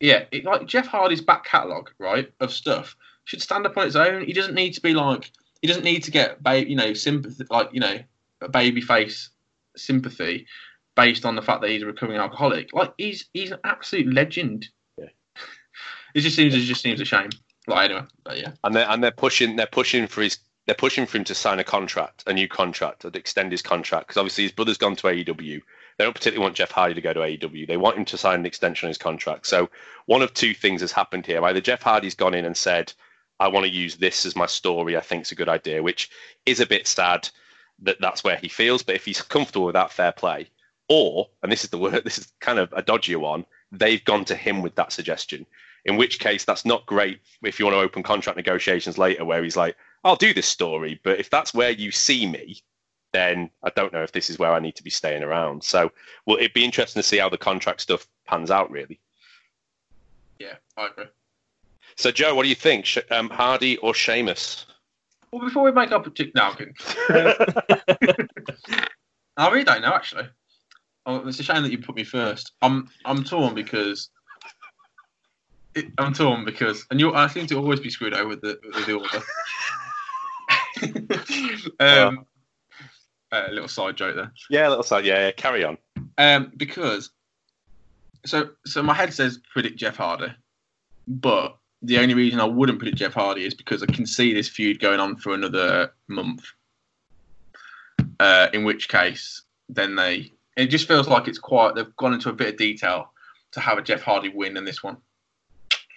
[0.00, 3.96] yeah, it, like Jeff Hardy's back catalogue, right, of stuff should stand up on its
[3.96, 4.24] own.
[4.24, 5.30] He doesn't need to be like
[5.62, 7.98] he doesn't need to get ba- you know sympathy like you know
[8.40, 9.30] a baby face
[9.76, 10.46] sympathy
[10.96, 12.72] based on the fact that he's a recovering alcoholic.
[12.72, 14.68] Like he's he's an absolute legend.
[14.96, 15.06] Yeah.
[16.14, 17.30] it just seems it just seems a shame.
[17.66, 21.06] Like anyway, but yeah, And they're and they're pushing they're pushing for his they're pushing
[21.06, 24.18] for him to sign a contract, a new contract, or to extend his contract because
[24.18, 25.62] obviously his brother's gone to AEW.
[25.96, 27.66] They don't particularly want Jeff Hardy to go to AEW.
[27.66, 29.46] They want him to sign an extension on his contract.
[29.46, 29.70] So
[30.04, 31.42] one of two things has happened here.
[31.42, 32.92] Either Jeff Hardy's gone in and said,
[33.40, 34.94] "I want to use this as my story.
[34.94, 36.10] I think it's a good idea," which
[36.44, 37.30] is a bit sad
[37.78, 38.82] that that's where he feels.
[38.82, 40.50] But if he's comfortable with that, fair play.
[40.90, 43.46] Or, and this is the word, this is kind of a dodgier one.
[43.72, 45.46] They've gone to him with that suggestion.
[45.86, 49.42] In which case, that's not great if you want to open contract negotiations later, where
[49.42, 52.62] he's like, I'll do this story, but if that's where you see me,
[53.12, 55.64] then I don't know if this is where I need to be staying around.
[55.64, 55.90] So,
[56.26, 59.00] well, it'd be interesting to see how the contract stuff pans out, really.
[60.38, 61.06] yeah, I agree.
[61.96, 62.84] So, Joe, what do you think?
[62.84, 64.66] Sh- um, Hardy or Sheamus?
[65.32, 66.56] Well, before we make up a tick now.
[69.36, 70.28] I really don't know actually.
[71.06, 72.52] Oh, it's a shame that you put me first.
[72.62, 74.10] I'm I'm torn because
[75.74, 78.58] it, I'm torn because and you I seem to always be screwed over with the
[78.74, 79.22] with the order.
[81.80, 82.26] um,
[83.32, 84.32] a little side joke there.
[84.50, 85.04] Yeah, a little side.
[85.04, 85.78] Yeah, yeah, carry on.
[86.16, 87.10] Um, because
[88.26, 90.32] so so my head says predict Jeff Hardy,
[91.06, 94.48] but the only reason I wouldn't predict Jeff Hardy is because I can see this
[94.48, 96.44] feud going on for another month.
[98.20, 102.30] Uh, in which case, then they it just feels like it's quite they've gone into
[102.30, 103.12] a bit of detail
[103.52, 104.96] to have a Jeff Hardy win in this one.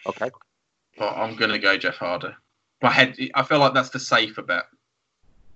[0.06, 0.30] Okay.
[0.98, 2.30] But I'm gonna go Jeff Hardy.
[2.82, 4.64] My head, I feel like that's the safer bet.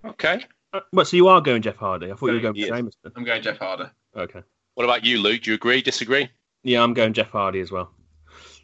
[0.04, 0.44] Okay.
[0.74, 2.12] Uh, Well, so you are going Jeff Hardy.
[2.12, 2.70] I thought you were going Yes.
[2.70, 2.96] for Sheamus.
[3.16, 3.86] I'm going Jeff Hardy.
[4.16, 4.42] Okay.
[4.76, 5.42] What about you, Luke?
[5.44, 5.82] Do you agree?
[5.82, 6.30] Disagree?
[6.64, 7.92] Yeah, I'm going Jeff Hardy as well.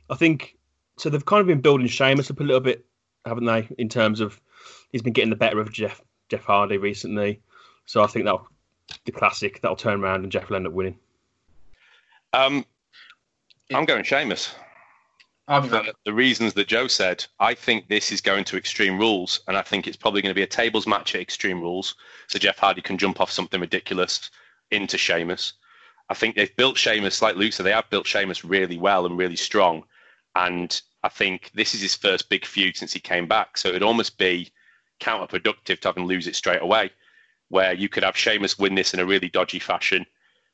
[0.09, 0.57] I think
[0.97, 1.09] so.
[1.09, 2.85] They've kind of been building Sheamus up a little bit,
[3.25, 3.67] haven't they?
[3.77, 4.39] In terms of
[4.91, 7.41] he's been getting the better of Jeff Jeff Hardy recently.
[7.85, 8.47] So I think that'll
[9.05, 10.97] the classic that'll turn around and Jeff will end up winning.
[12.33, 12.65] Um,
[13.73, 14.53] I'm going Sheamus.
[15.51, 18.97] I've for uh, the reasons that Joe said, I think this is going to Extreme
[18.97, 21.95] Rules, and I think it's probably going to be a tables match at Extreme Rules,
[22.27, 24.31] so Jeff Hardy can jump off something ridiculous
[24.71, 25.51] into Sheamus.
[26.07, 29.17] I think they've built Sheamus, like Luke said, they have built Sheamus really well and
[29.17, 29.83] really strong,
[30.35, 33.83] and I think this is his first big feud since he came back, so it'd
[33.83, 34.53] almost be
[35.01, 36.91] counterproductive to have him lose it straight away,
[37.49, 40.05] where you could have Sheamus win this in a really dodgy fashion,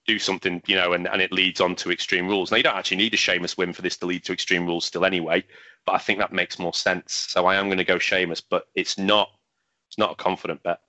[0.07, 2.49] do something, you know, and, and it leads on to Extreme Rules.
[2.49, 4.85] Now, you don't actually need a Sheamus win for this to lead to Extreme Rules
[4.85, 5.43] still anyway,
[5.85, 7.13] but I think that makes more sense.
[7.13, 9.29] So I am going to go Sheamus, but it's not
[9.89, 10.79] it's not a confident bet.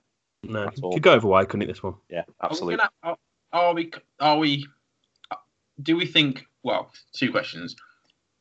[0.43, 1.67] No, That's could go over wide, couldn't it?
[1.67, 1.95] This one.
[2.09, 2.77] Yeah, Are we absolutely.
[2.77, 3.17] gonna- Are,
[3.51, 3.91] are we?
[4.21, 4.65] Are we?
[5.83, 6.45] Do we think?
[6.63, 7.75] Well, two questions.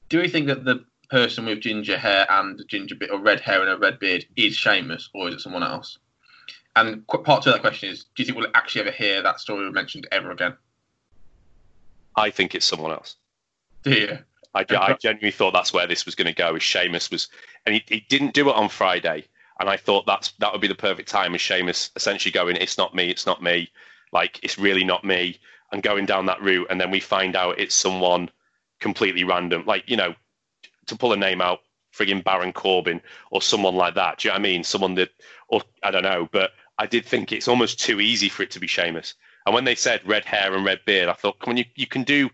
[0.08, 3.60] Do we think that the person with ginger hair and ginger bit or red hair
[3.62, 5.98] and a red beard is Sheamus, or is it someone else?
[6.76, 9.40] And part two of that question is: Do you think we'll actually ever hear that
[9.40, 10.56] story mentioned ever again?
[12.18, 13.16] I think it's someone else.
[13.84, 14.18] You?
[14.54, 16.56] I, I genuinely thought that's where this was going to go.
[16.56, 17.28] Is Sheamus was,
[17.64, 19.24] and he, he didn't do it on Friday,
[19.60, 21.34] and I thought that's that would be the perfect time.
[21.34, 23.70] Is Sheamus essentially going, "It's not me, it's not me,"
[24.12, 25.38] like it's really not me,
[25.70, 28.30] and going down that route, and then we find out it's someone
[28.80, 30.14] completely random, like you know,
[30.86, 31.60] to pull a name out,
[31.94, 33.00] frigging Baron Corbin
[33.30, 34.18] or someone like that.
[34.18, 34.64] Do you know what I mean?
[34.64, 35.10] Someone that,
[35.48, 38.60] or I don't know, but I did think it's almost too easy for it to
[38.60, 39.14] be Sheamus.
[39.48, 41.86] And when they said red hair and red beard, I thought, come on, you, you
[41.86, 42.28] can do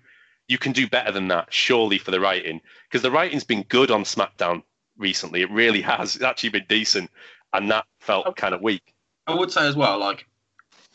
[0.48, 2.60] you can do better than that, surely, for the writing.
[2.90, 4.64] Because the writing's been good on SmackDown
[4.98, 5.42] recently.
[5.42, 6.16] It really has.
[6.16, 7.08] It's actually been decent.
[7.52, 8.96] And that felt kind of weak.
[9.28, 10.26] I would say as well, like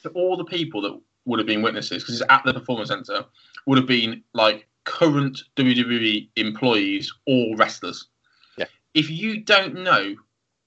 [0.03, 3.23] to all the people that would have been witnesses, because it's at the performance center,
[3.65, 8.09] would have been like current WWE employees or wrestlers.
[8.57, 8.65] Yeah.
[8.93, 10.15] If you don't know,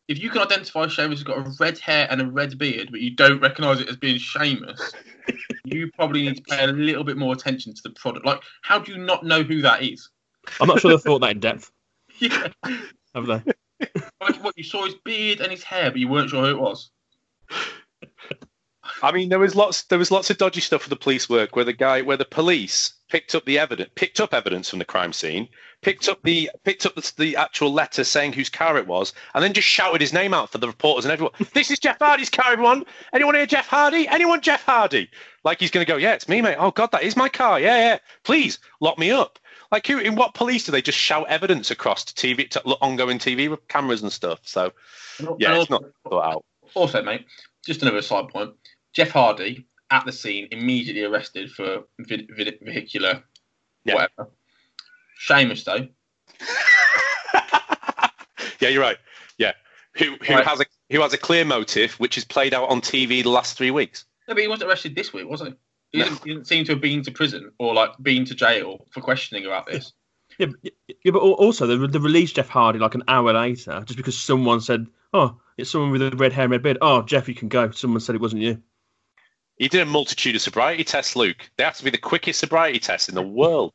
[0.08, 3.00] if you can identify Sheamus has got a red hair and a red beard, but
[3.00, 4.92] you don't recognise it as being Sheamus,
[5.64, 8.26] you probably need to pay a little bit more attention to the product.
[8.26, 10.10] Like, how do you not know who that is?
[10.60, 11.70] I'm not sure they thought that in depth,
[12.18, 12.48] Yeah.
[13.14, 13.42] have they?
[14.20, 16.58] Like, what you saw his beard and his hair, but you weren't sure who it
[16.58, 16.90] was.
[19.02, 19.82] I mean, there was lots.
[19.84, 22.24] There was lots of dodgy stuff for the police work where the guy, where the
[22.24, 25.48] police picked up the evidence, picked up evidence from the crime scene,
[25.82, 29.44] picked up the picked up the, the actual letter saying whose car it was, and
[29.44, 31.34] then just shouted his name out for the reporters and everyone.
[31.52, 32.84] this is Jeff Hardy's car, everyone.
[33.12, 34.08] Anyone here, Jeff Hardy?
[34.08, 35.10] Anyone, Jeff Hardy?
[35.44, 36.56] Like he's going to go, yeah, it's me, mate.
[36.58, 37.60] Oh God, that is my car.
[37.60, 37.98] Yeah, yeah.
[38.24, 39.38] Please lock me up.
[39.72, 43.18] Like, who, in what police do they just shout evidence across to TV, to ongoing
[43.18, 44.40] TV with cameras and stuff?
[44.42, 44.70] So,
[45.38, 46.44] yeah, it's not thought out.
[46.74, 47.24] Also, mate,
[47.64, 48.52] just another side point.
[48.94, 53.22] Jeff Hardy at the scene immediately arrested for vid- vid- vehicular
[53.84, 53.94] Yeah.
[53.94, 54.30] whatever.
[55.18, 55.86] Sheamus though,
[58.60, 58.98] yeah, you're right.
[59.38, 59.52] Yeah,
[59.96, 60.46] who who Right.
[60.46, 63.56] has a who has a clear motive, which is played out on TV the last
[63.56, 64.04] three weeks.
[64.28, 65.54] no, but he wasn't arrested this week, was he?
[65.92, 66.04] He, No.
[66.04, 69.00] didn't, he didn't seem to have been to prison or like been to jail for
[69.00, 69.92] questioning about this.
[70.38, 70.72] Yeah, but-
[71.04, 74.60] yeah, but also they, they released Jeff Hardy like an hour later just because someone
[74.60, 77.48] said, "Oh, it's someone with a red hair and red beard." Oh, Jeff, you can
[77.48, 77.70] go.
[77.70, 78.62] Someone said it wasn't you.
[79.62, 81.48] He did a multitude of sobriety tests, Luke.
[81.56, 83.72] They have to be the quickest sobriety tests in the world.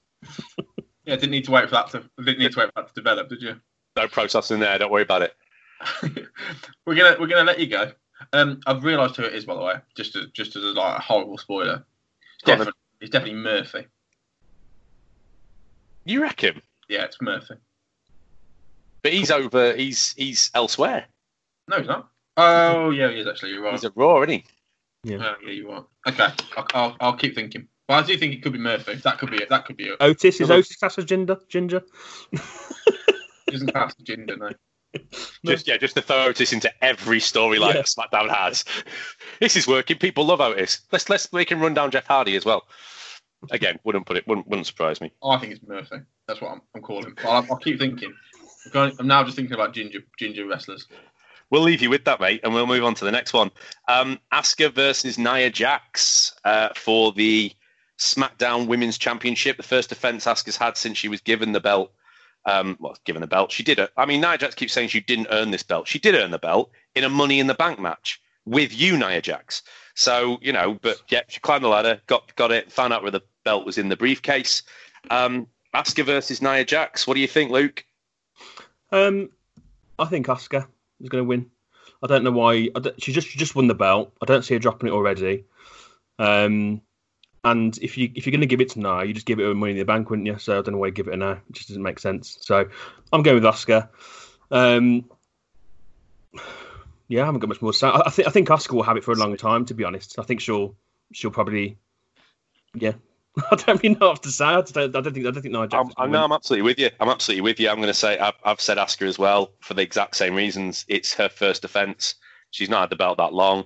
[1.06, 2.94] Yeah, didn't need to wait for that to didn't need to wait for that to
[2.94, 3.56] develop, did you?
[3.96, 4.78] No process in there.
[4.78, 5.34] Don't worry about it.
[6.86, 7.94] we're gonna we're gonna let you go.
[8.34, 10.98] Um, I've realised who it is by the way, just as, just as a, like
[10.98, 11.86] a horrible spoiler.
[12.36, 12.66] It's Go on then.
[12.66, 13.88] definitely, it's definitely Murphy.
[16.04, 16.62] You reckon?
[16.90, 17.56] Yeah, it's Murphy.
[19.04, 19.74] But he's over.
[19.74, 21.06] He's he's elsewhere.
[21.70, 22.10] No, he's not.
[22.36, 23.52] Oh yeah, he is actually.
[23.52, 23.72] You're right.
[23.72, 24.44] He's a Raw, isn't he?
[25.06, 25.86] Oh, yeah, you are.
[26.08, 27.68] Okay, I'll, I'll, I'll keep thinking.
[27.88, 28.96] But I do think it could be Murphy.
[28.96, 29.50] That could be it.
[29.50, 29.98] That could be it.
[30.00, 31.38] Otis is Otis classed as ginger.
[31.48, 31.84] Ginger.
[32.32, 34.52] He doesn't pass the gender, no.
[35.46, 37.82] Just yeah, just to throw Otis into every storyline Yeah.
[37.84, 38.66] SmackDown has.
[39.40, 39.98] this is working.
[39.98, 40.82] People love Otis.
[40.92, 42.64] Let's let's make him run down Jeff Hardy as well.
[43.52, 44.28] Again, wouldn't put it.
[44.28, 45.12] Wouldn't wouldn't surprise me.
[45.22, 45.98] Oh, I think it's Murphy.
[46.28, 47.14] That's what I'm, I'm calling.
[47.24, 48.14] I'll, I'll keep thinking.
[48.66, 50.88] I'm, going, I'm now just thinking about ginger ginger wrestlers.
[51.50, 53.52] We'll leave you with that, mate, and we'll move on to the next one.
[53.88, 57.54] Um, Asuka versus Nia Jax uh, for the
[57.98, 59.58] SmackDown Women's Championship.
[59.58, 61.92] The first defense Asuka's had since she was given the belt.
[62.46, 63.92] Um, well, given the belt, she did it.
[63.98, 65.88] I mean, Nia Jax keeps saying she didn't earn this belt.
[65.88, 69.22] She did earn the belt in a Money in the Bank match with you, Nia
[69.22, 69.62] Jax.
[69.96, 73.12] So you know, but yeah, she climbed the ladder, got got it, found out where
[73.12, 74.64] the belt was in the briefcase.
[75.10, 77.06] Um, Asuka versus Nia Jax.
[77.06, 77.84] What do you think, Luke?
[78.92, 79.30] Um,
[80.00, 80.68] I think Asuka
[81.02, 81.52] is going to win.
[82.04, 82.68] I don't know why.
[82.68, 84.14] Don't- she just she just won the belt.
[84.22, 85.46] I don't see her dropping it already.
[86.20, 86.82] Um,
[87.44, 89.44] and if you if you're going to give it to Nia, you just give it
[89.44, 90.38] her money in the bank, wouldn't you?
[90.38, 91.32] So I don't know why you give it to now.
[91.32, 92.38] It just doesn't make sense.
[92.42, 92.68] So
[93.14, 93.90] I'm going with Asuka.
[94.52, 95.06] Um,
[97.08, 97.88] yeah, I haven't got much more to say.
[97.88, 99.66] I, I think I think Asuka will have it for a long time.
[99.66, 100.76] To be honest, I think she'll
[101.14, 101.78] she'll probably
[102.76, 102.94] yeah.
[103.52, 104.46] I don't really know what to say.
[104.46, 105.94] I, don't, I don't think I don't think Nia I'm, Jax.
[105.98, 106.90] I know I'm absolutely with you.
[107.00, 107.70] I'm absolutely with you.
[107.70, 110.86] I'm going to say I've, I've said Asuka as well for the exact same reasons.
[110.88, 112.16] It's her first defense.
[112.52, 113.66] She's not had the belt that long.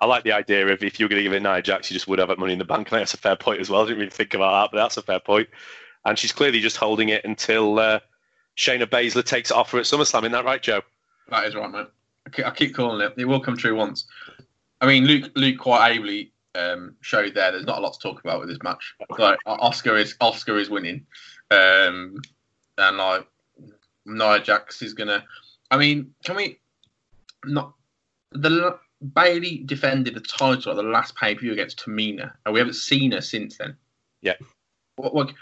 [0.00, 1.94] I like the idea of if you were going to give it Nia Jax, you
[1.94, 2.90] just would have it money in the bank.
[2.90, 3.82] And that's a fair point as well.
[3.82, 5.48] I didn't really think about that, but that's a fair point.
[6.04, 8.00] And she's clearly just holding it until uh,
[8.56, 10.20] Shayna Baszler takes it off her at SummerSlam.
[10.20, 10.82] Isn't that right, Joe?
[11.30, 11.86] That is right, mate.
[12.26, 13.14] I keep, I keep calling it.
[13.16, 14.06] It will come true once.
[14.80, 17.52] I mean, Luke Luke quite ably um, showed there.
[17.52, 18.94] There's not a lot to talk about with this match.
[19.18, 21.06] Like Asuka is Asuka is winning,
[21.50, 22.20] um,
[22.78, 23.26] and like
[24.04, 25.24] Nia Jax is gonna.
[25.70, 26.58] I mean, can we
[27.44, 27.74] not
[28.32, 28.78] the
[29.14, 32.74] Bayley defended the title at the last pay per view against Tamina, and we haven't
[32.74, 33.76] seen her since then.
[34.22, 34.34] Yeah.
[34.96, 35.32] What, what,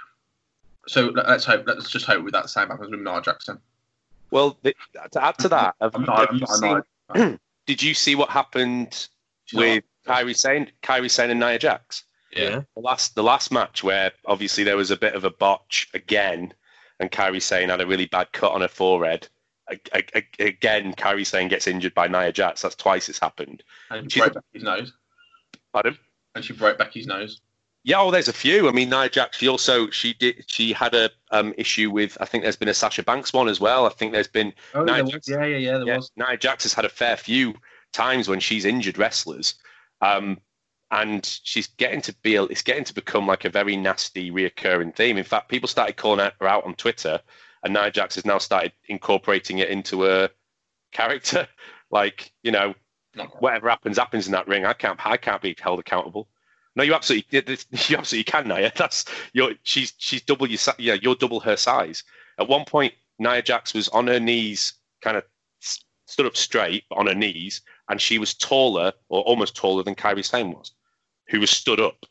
[0.89, 1.65] so let- let's hope.
[1.67, 3.61] Let's just hope with that same happens with Nia Jackson.
[4.31, 4.77] Well, th-
[5.13, 6.29] to add to that, have, not.
[6.31, 6.83] I'm you not, seen-
[7.15, 9.09] not did you see what happened
[9.53, 12.05] with Kairi Sane, Kairi Sane and Nia Jax?
[12.33, 12.63] yeah.
[12.75, 16.53] the last the last match where obviously there was a bit of a botch again,
[17.01, 19.29] and Kairi Sane had a really bad cut on her forehead.
[19.71, 20.05] A- a-
[20.41, 22.61] a- Again, Kairi Sane gets injured by Nia Jax.
[22.63, 23.63] That's twice it's happened.
[23.91, 24.93] And she She's- broke Becky's nose.
[25.73, 25.99] Pardon?
[26.35, 27.41] And she broke Becky's nose.
[27.87, 28.69] Yeah, oh, there's a few.
[28.69, 29.39] I mean, Nia Jax.
[29.39, 32.17] She also she did she had a um, issue with.
[32.21, 33.87] I think there's been a Sasha Banks one as well.
[33.87, 35.29] I think there's been Oh, Nia there was.
[35.29, 36.11] Yeah, yeah, yeah, there yeah, was.
[36.17, 37.55] Nia Jax has had a fair few
[37.93, 39.55] times when she's injured wrestlers,
[40.05, 40.39] um,
[40.91, 42.37] and she's getting to be.
[42.37, 45.17] It's getting to become like a very nasty, reoccurring theme.
[45.17, 47.21] In fact, people started calling her out on Twitter,
[47.63, 50.31] and Nia Jax has now started incorporating it into her
[50.93, 51.49] character.
[51.91, 52.75] Like you know,
[53.39, 54.65] whatever happens, happens in that ring.
[54.65, 54.99] I can't.
[55.07, 56.27] I can't be held accountable.
[56.75, 58.73] No, you absolutely, you absolutely can, Nia.
[58.77, 62.03] That's you're, she's she's double your, yeah, you're double her size.
[62.41, 65.23] At one point, Nia Jax was on her knees, kind of
[66.07, 70.25] stood up straight on her knees, and she was taller or almost taller than Kairi
[70.25, 70.73] Sane was,
[71.29, 72.05] who was stood up.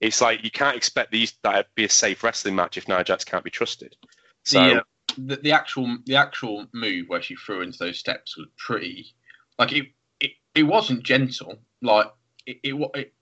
[0.00, 3.24] It's like you can't expect these that be a safe wrestling match if Nia Jax
[3.24, 3.96] can't be trusted.
[4.44, 4.82] So the, uh,
[5.18, 9.14] the the actual the actual move where she threw into those steps was pretty
[9.58, 9.86] like it
[10.20, 12.06] it, it wasn't gentle like
[12.46, 13.14] it, it it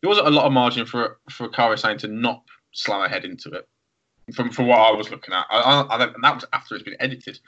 [0.00, 3.24] there wasn't a lot of margin for for Kairi Sane to not slam her head
[3.24, 3.66] into it
[4.34, 6.74] from from what I was looking at I, I, I don't- and that was after
[6.76, 7.40] it's been edited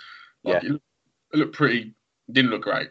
[0.42, 0.68] like, Yeah.
[0.68, 0.84] it, looked,
[1.34, 1.94] it looked pretty
[2.32, 2.90] didn't look great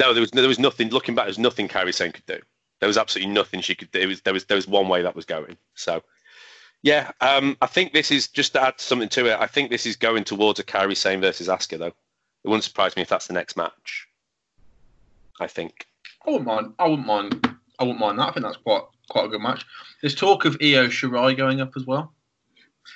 [0.00, 0.90] No, there was there was nothing.
[0.90, 2.40] Looking back, there was nothing Kairi Sane could do.
[2.80, 4.00] There was absolutely nothing she could do.
[4.00, 5.56] It was there was there was one way that was going.
[5.74, 6.02] So,
[6.82, 9.38] yeah, um, I think this is just to add something to it.
[9.38, 11.86] I think this is going towards a Kairi Sane versus Asuka though.
[11.86, 14.08] It wouldn't surprise me if that's the next match.
[15.40, 15.86] I think.
[16.26, 19.26] I wouldn't mind I wouldn't mind I wouldn't mind that I think that's quite quite
[19.26, 19.66] a good match
[20.00, 22.14] there's talk of Io Shirai going up as well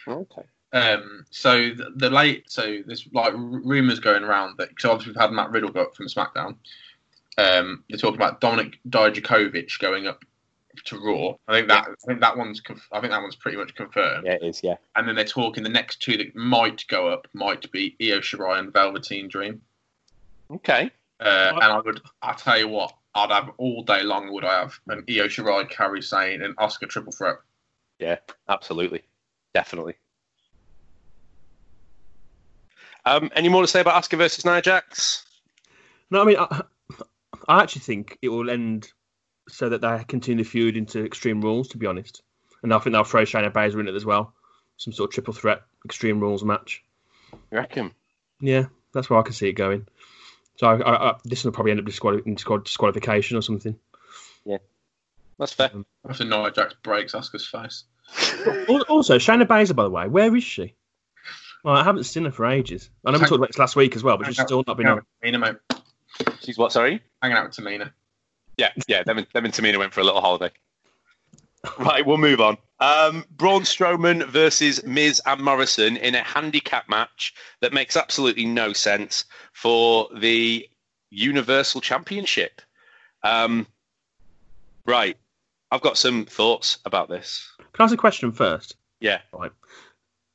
[0.06, 0.42] Okay.
[0.72, 5.12] Um, so the, the late, so there's like r- rumors going around that because obviously
[5.12, 6.56] we've had Matt Riddle go up from SmackDown.
[7.36, 10.24] Um, they're talking about Dominik Dijakovic going up
[10.84, 11.34] to Raw.
[11.46, 14.26] I think that I think that one's conf- I think that one's pretty much confirmed.
[14.26, 14.60] Yeah, it is.
[14.62, 14.76] Yeah.
[14.96, 18.58] And then they're talking the next two that might go up might be Io Shirai
[18.58, 19.60] and Velveteen Dream.
[20.50, 20.90] Okay.
[21.20, 24.32] Uh, and I would, I tell you what, I'd have all day long.
[24.32, 27.36] Would I have an Io Shirai, Kairi Sane, and Asuka triple threat?
[27.98, 29.02] Yeah, absolutely.
[29.52, 29.94] Definitely.
[33.04, 35.24] Um, any more to say about Asuka versus Nia Jax?
[36.10, 36.62] No, I mean, I,
[37.48, 38.92] I actually think it will end
[39.48, 42.22] so that they continue the feud into Extreme Rules, to be honest.
[42.62, 44.34] And I think they'll throw Shayna Baszler in it as well.
[44.76, 46.82] Some sort of triple threat Extreme Rules match.
[47.32, 47.92] You reckon?
[48.40, 49.86] Yeah, that's where I can see it going.
[50.56, 53.76] So I, I, I, this will probably end up disquali- in disqual- disqualification or something.
[54.44, 54.58] Yeah,
[55.38, 55.70] that's fair.
[55.72, 57.84] Um, After Nia Jax breaks Asuka's face.
[58.88, 60.74] Also, Shayna Baszler, by the way, where is she?
[61.64, 62.90] Well, I haven't seen her for ages.
[63.04, 64.86] I know we talked about this last week as well, but she's still not been
[65.22, 65.58] Hanging on.
[66.40, 66.72] She's what?
[66.72, 67.02] Sorry.
[67.22, 67.92] Hanging out with Tamina.
[68.56, 69.02] Yeah, yeah.
[69.04, 70.50] Them and, them and Tamina went for a little holiday.
[71.78, 72.56] Right, we'll move on.
[72.80, 78.72] Um, Braun Strowman versus Miz and Morrison in a handicap match that makes absolutely no
[78.72, 80.68] sense for the
[81.10, 82.62] Universal Championship.
[83.24, 83.66] Um,
[84.86, 85.16] right,
[85.70, 87.50] I've got some thoughts about this.
[87.58, 88.76] Can I ask a question first?
[89.00, 89.20] Yeah,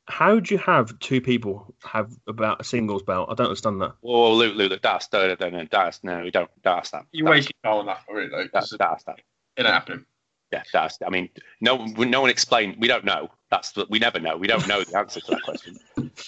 [0.08, 3.30] How do you have two people have about a singles belt?
[3.32, 3.94] I don't understand that.
[4.02, 7.06] whoa, Luke, Luke, Luke, that's no, no, no, that's no, we don't, that's that.
[7.12, 8.48] You That's- wasted time on that, really, though.
[8.50, 9.20] 'cause That's that's that.
[9.56, 10.06] It happened.
[10.52, 11.00] Yeah, that's.
[11.06, 11.30] I mean,
[11.62, 12.76] no, no one explained.
[12.80, 13.32] We don't know.
[13.50, 14.36] That's we never know.
[14.38, 15.80] We don't know the answer to that question.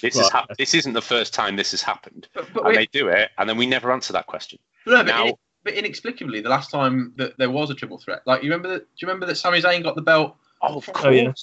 [0.02, 0.32] This is Right.
[0.32, 3.08] hap- This isn't the first time this has happened, But, but, and wait, they do
[3.10, 4.58] it, and then we never answer that question.
[4.88, 8.22] no, but, now- in- but inexplicably, the last time that there was a triple threat,
[8.26, 8.80] like you remember that?
[8.80, 10.38] Do you remember that Sami Zayn got the belt?
[10.62, 11.34] Oh, of Oh, yeah.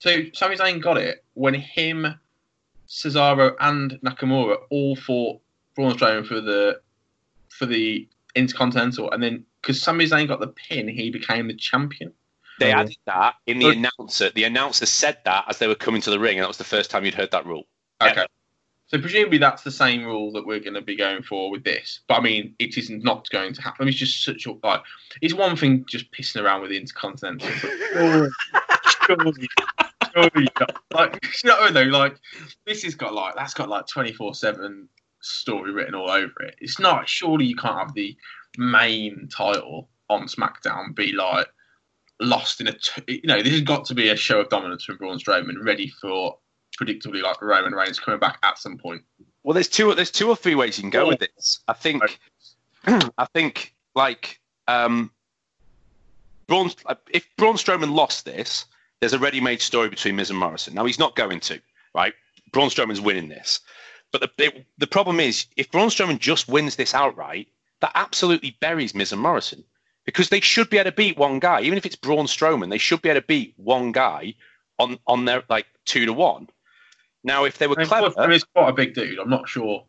[0.00, 2.06] So Sami Zayn got it when him,
[2.88, 5.40] Cesaro, and Nakamura all fought
[5.74, 6.80] Braun Strowman for the
[7.48, 12.12] for the Intercontinental, and then because Sami Zayn got the pin, he became the champion.
[12.60, 14.30] They Oh, added that in the But- announcer.
[14.30, 16.64] The announcer said that as they were coming to the ring, and that was the
[16.64, 17.66] first time you'd heard that rule.
[18.02, 18.12] Okay.
[18.16, 18.26] Yeah.
[18.86, 22.00] So presumably that's the same rule that we're going to be going for with this.
[22.06, 23.86] But I mean, it is not going to happen.
[23.86, 24.82] I it's just such a like.
[25.22, 27.48] It's one thing just pissing around with the Intercontinental.
[29.06, 29.48] Surely,
[30.14, 30.76] surely, not.
[30.92, 32.16] like you know, though, like
[32.66, 34.88] this has got like that's got like twenty four seven
[35.20, 36.56] story written all over it.
[36.60, 37.08] It's not.
[37.08, 38.16] Surely you can't have the
[38.58, 41.46] main title on SmackDown be like
[42.20, 42.72] lost in a.
[42.72, 45.62] T- you know, this has got to be a show of dominance from Braun Strowman,
[45.62, 46.38] ready for
[46.80, 49.02] predictably like Roman Reigns coming back at some point.
[49.42, 49.94] Well, there's two.
[49.94, 51.60] There's two or three ways you can go with this.
[51.68, 52.02] I think.
[52.86, 55.10] I think like um,
[56.46, 56.70] Braun.
[57.10, 58.66] If Braun Strowman lost this,
[59.04, 60.72] there's a ready-made story between Miz and Morrison.
[60.72, 61.60] Now he's not going to,
[61.94, 62.14] right?
[62.52, 63.60] Braun Strowman's winning this,
[64.12, 67.48] but the it, the problem is if Braun Strowman just wins this outright,
[67.82, 69.62] that absolutely buries Miz and Morrison
[70.06, 72.70] because they should be able to beat one guy, even if it's Braun Strowman.
[72.70, 74.36] They should be able to beat one guy
[74.78, 76.48] on on their like two to one.
[77.24, 79.18] Now, if they were I mean, clever, Braun Strowman is quite a big dude.
[79.18, 79.84] I'm not sure.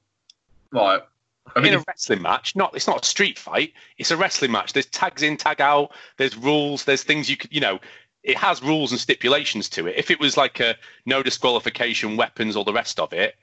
[0.73, 1.07] Like,
[1.55, 3.71] I mean, in a wrestling match, not it's not a street fight.
[3.97, 4.73] It's a wrestling match.
[4.73, 5.91] There's tags in, tag out.
[6.17, 6.83] There's rules.
[6.83, 7.79] There's things you could, you know,
[8.25, 9.95] it has rules and stipulations to it.
[9.97, 13.35] If it was like a no disqualification, weapons, all the rest of it,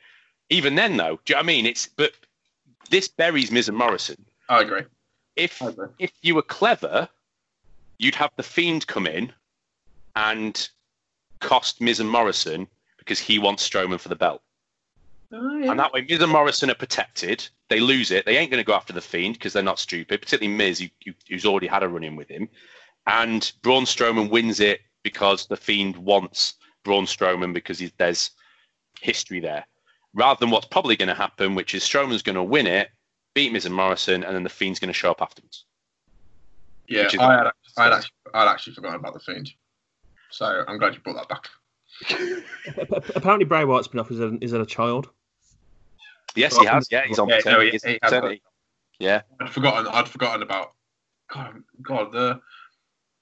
[0.50, 1.66] even then though, do you know what I mean?
[1.66, 2.12] It's but
[2.90, 4.24] this buries Miz and Morrison.
[4.48, 4.82] I agree.
[5.36, 5.88] If I agree.
[5.98, 7.08] if you were clever,
[7.98, 9.32] you'd have the Fiend come in
[10.16, 10.68] and
[11.40, 12.66] cost Miz and Morrison
[12.98, 14.42] because he wants Strowman for the belt.
[15.32, 15.70] Oh, yeah.
[15.70, 17.48] And that way, Miz and Morrison are protected.
[17.70, 18.26] They lose it.
[18.26, 20.88] They ain't going to go after the Fiend because they're not stupid, particularly Miz, who,
[21.06, 22.48] who- who's already had a run in with him.
[23.06, 28.30] And Braun Strowman wins it because the Fiend wants Braun Strowman because he's, there's
[29.00, 29.66] history there,
[30.14, 32.90] rather than what's probably going to happen, which is Strowman's going to win it,
[33.34, 35.64] beat Miz and Morrison, and then the Fiend's going to show up afterwards.
[36.88, 39.50] Yeah, is- I had, I had actually, I'd actually forgotten about the fiend,
[40.30, 41.48] so I'm glad you brought that back.
[42.10, 45.08] A- a- Apparently, Bray Wyatt's been off as a, is a child.
[46.34, 46.88] Yes, he has.
[46.90, 47.66] Yeah, he's on Yeah, no, paternity.
[47.66, 48.42] he- he's on he has paternity.
[48.98, 49.86] Yeah, I'd forgotten.
[49.92, 50.72] I'd forgotten about.
[51.32, 52.40] God, God, the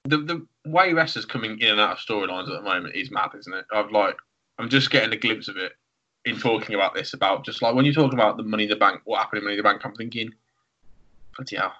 [0.05, 3.31] the the way wrestlers coming in and out of storylines at the moment is mad,
[3.37, 3.65] isn't it?
[3.71, 4.15] I've like,
[4.57, 5.73] I'm just getting a glimpse of it
[6.25, 7.13] in talking about this.
[7.13, 9.43] About just like when you're talking about the Money in the Bank, what happened in
[9.45, 10.33] Money in the Bank, I'm thinking,
[11.35, 11.73] bloody hell,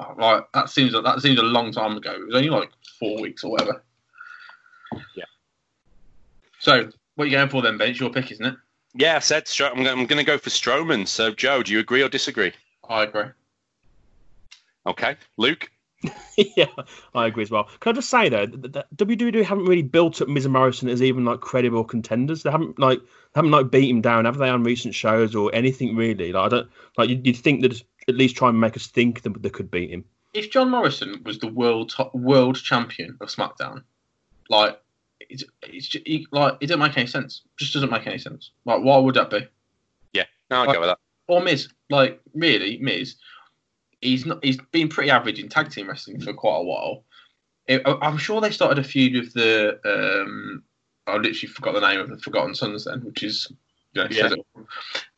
[0.00, 2.12] oh, like that seems like, that seems a long time ago.
[2.12, 3.82] It was only like four weeks or whatever.
[5.16, 5.24] Yeah.
[6.60, 7.90] So, what are you going for then, Ben?
[7.90, 8.54] It's your pick, isn't it?
[8.94, 9.16] yeah.
[9.16, 11.06] I said Stro- I'm going to go for Strowman.
[11.06, 12.52] So, Joe, do you agree or disagree?
[12.88, 13.26] I agree.
[14.86, 15.70] Okay, Luke.
[16.36, 16.66] yeah,
[17.14, 17.68] I agree as well.
[17.80, 20.88] Can I just say though, that, that WWE haven't really built up Miz and Morrison
[20.88, 22.44] as even like credible contenders.
[22.44, 25.52] They haven't like they haven't like beat him down, have they, on recent shows or
[25.52, 26.32] anything really?
[26.32, 29.22] Like I don't like you'd, you'd think that at least try and make us think
[29.22, 30.04] that they could beat him.
[30.34, 33.82] if John Morrison was the world top, world champion of SmackDown,
[34.48, 34.80] like
[35.20, 37.42] it's, it's just, he, like it doesn't make any sense.
[37.56, 38.52] Just doesn't make any sense.
[38.64, 39.48] Like why would that be?
[40.12, 40.98] Yeah, no, I'll go with that.
[41.26, 43.16] Or Miz, like really Miz,
[44.00, 44.44] he's not.
[44.44, 47.04] He's been pretty average in tag team wrestling for quite a while.
[47.68, 49.78] I- I'm sure they started a feud with the.
[49.84, 50.62] Um,
[51.06, 53.50] I literally forgot the name of the Forgotten Sons then, which is.
[53.94, 54.30] You know, Yeah.
[54.32, 54.66] it.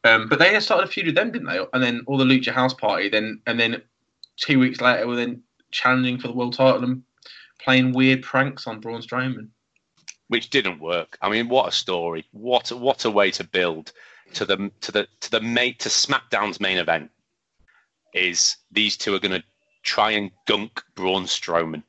[0.05, 1.59] Um, but they started a feud with them, didn't they?
[1.73, 3.83] And then all the Lucha House Party, then and then
[4.37, 7.03] two weeks later, were then challenging for the world title and
[7.59, 9.49] playing weird pranks on Braun Strowman.
[10.29, 11.19] which didn't work.
[11.21, 12.25] I mean, what a story!
[12.31, 13.93] What a, what a way to build
[14.35, 17.11] to the to the to the mate to SmackDown's main event.
[18.15, 19.45] Is these two are going to
[19.83, 21.83] try and gunk Braun Strowman?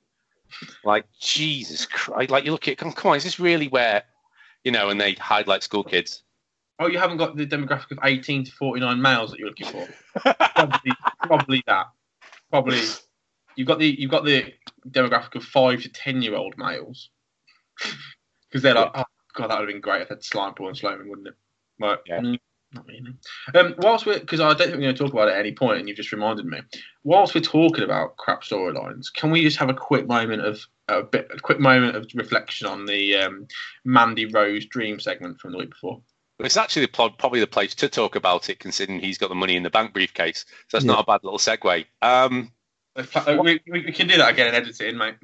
[0.83, 2.29] Like Jesus Christ!
[2.29, 4.03] Like you look at, come, come on, is this really where,
[4.63, 6.23] you know, and they hide like school kids?
[6.79, 9.87] Oh, you haven't got the demographic of 18 to 49 males that you're looking for.
[10.55, 10.91] probably,
[11.23, 11.87] probably that.
[12.49, 12.81] Probably
[13.55, 14.53] you've got the you've got the
[14.89, 17.09] demographic of five to ten year old males
[18.49, 19.03] because they're like, oh
[19.33, 21.35] god, that would have been great if they had slime Braun Strowman, wouldn't it?
[21.79, 22.19] But Yeah.
[22.19, 22.39] Mm.
[22.73, 23.13] Not really.
[23.55, 25.51] Um, whilst we're because I don't think we're going to talk about it at any
[25.51, 26.59] point, and you've just reminded me.
[27.03, 31.03] Whilst we're talking about crap storylines, can we just have a quick moment of a
[31.03, 33.47] bit, a quick moment of reflection on the um,
[33.85, 36.01] Mandy Rose dream segment from the week before?
[36.39, 39.63] It's actually probably the place to talk about it, considering he's got the money in
[39.63, 40.45] the bank briefcase.
[40.69, 40.93] So that's Yeah.
[40.93, 41.85] not a bad little segue.
[42.01, 42.51] Um,
[42.95, 45.15] uh, We, we, can do that again and edit it in, mate.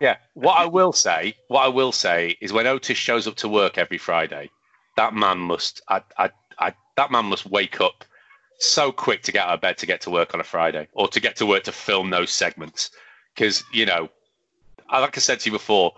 [0.00, 0.16] Yeah.
[0.34, 3.78] What I will say, what I will say is when Otis shows up to work
[3.78, 4.50] every Friday,
[4.96, 6.30] that man must, I, I,
[6.96, 8.04] that man must wake up
[8.58, 11.08] so quick to get out of bed to get to work on a Friday or
[11.08, 12.90] to get to work to film those segments.
[13.34, 14.08] Because you know,
[14.88, 15.92] I- like I said to you before,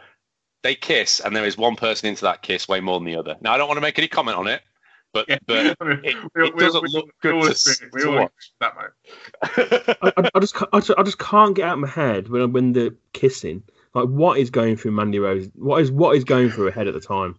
[0.62, 3.36] they kiss, and there is one person into that kiss way more than the other.
[3.40, 4.60] Now, I don't want to make any comment on it,
[5.12, 5.38] but Yeah.
[5.46, 5.66] but
[6.04, 8.32] it, it doesn't look good we to, always- s- we to watch.
[8.60, 9.96] that, mate.
[10.02, 12.52] I, I, I just I, just- I just can't get out of my head when
[12.52, 13.62] when they're kissing.
[13.94, 15.48] Like what is going through Mandy Rose?
[15.54, 17.36] What is what is going through her head at the time?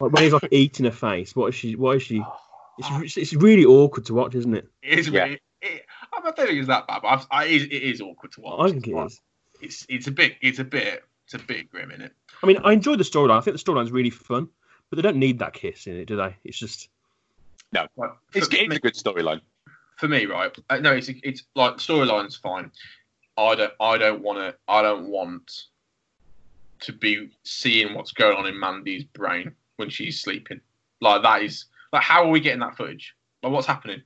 [0.00, 1.34] Like when he's like eating her face.
[1.34, 1.74] What is she?
[1.74, 2.20] What is she?
[2.20, 2.36] Oh.
[2.78, 4.68] It's it's really awkward to watch, isn't it?
[4.82, 5.24] It is Yeah.
[5.24, 5.40] really.
[5.60, 8.30] It, I don't think it's that bad, but I've, I, it, is, it is awkward
[8.32, 8.60] to watch.
[8.70, 9.20] I think it is.
[9.60, 12.12] It's it's a bit it's a bit it's a bit grim in it.
[12.42, 13.38] I mean, I enjoy the storyline.
[13.38, 14.48] I think the storyline's really fun,
[14.88, 16.36] but they don't need that kiss in it, do they?
[16.44, 16.88] It's just
[17.72, 17.90] Like,
[18.34, 19.40] It's, for, it's me, a good storyline.
[19.96, 20.56] for me, right?
[20.70, 22.70] Uh, no, it's it's like storyline's fine.
[23.36, 25.64] I don't I don't want to I don't want
[26.80, 30.60] to be seeing what's going on in Mandy's brain when she's sleeping.
[31.00, 33.14] Like that is like how are we getting that footage?
[33.42, 34.02] Like what's happening?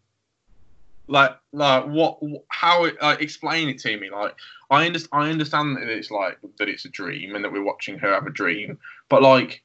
[1.08, 2.18] Like like what
[2.48, 4.10] how like explain it to me.
[4.10, 4.34] Like
[4.70, 7.98] I understand I understand that it's like that it's a dream and that we're watching
[7.98, 8.78] her have a dream,
[9.08, 9.62] but like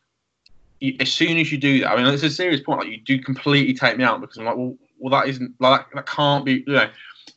[0.99, 2.81] as soon as you do that, I mean it's a serious point.
[2.81, 5.89] Like you do completely take me out because I'm like, well, well that isn't like
[5.89, 6.63] that, that can't be.
[6.65, 6.89] You know,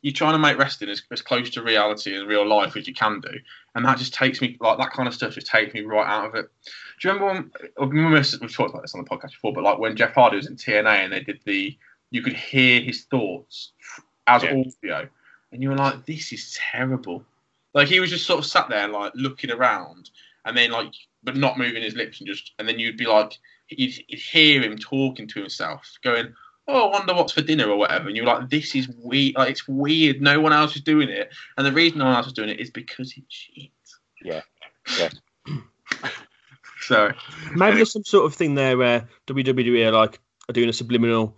[0.03, 2.95] you're trying to make wrestling as, as close to reality and real life as you
[2.95, 3.33] can do,
[3.75, 6.27] and that just takes me like that kind of stuff just takes me right out
[6.27, 6.51] of it.
[7.01, 9.97] Do you remember when we've talked about this on the podcast before, but like when
[9.97, 11.77] Jeff Hardy was in TNA and they did the
[12.11, 13.73] you could hear his thoughts
[14.27, 14.51] as Yeah.
[14.85, 15.09] audio,
[15.53, 17.25] and you were like, this is terrible.
[17.75, 20.11] Like he was just sort of sat there like looking around,
[20.45, 23.39] and then like but not moving his lips and just and then you'd be like
[23.69, 26.35] you'd, you'd hear him talking to himself, going.
[26.71, 28.09] Oh, I wonder what's for dinner or whatever.
[28.09, 29.35] And you're like, this is weird.
[29.35, 30.23] Like, it's weird.
[30.23, 31.31] No one else is doing it.
[31.57, 33.71] And the reason no one else is doing it is because it's shit.
[34.23, 34.43] Yeah.
[34.99, 35.09] Yeah.
[36.81, 37.13] so,
[37.55, 41.37] maybe there's some sort of thing there where WWE are like are doing a subliminal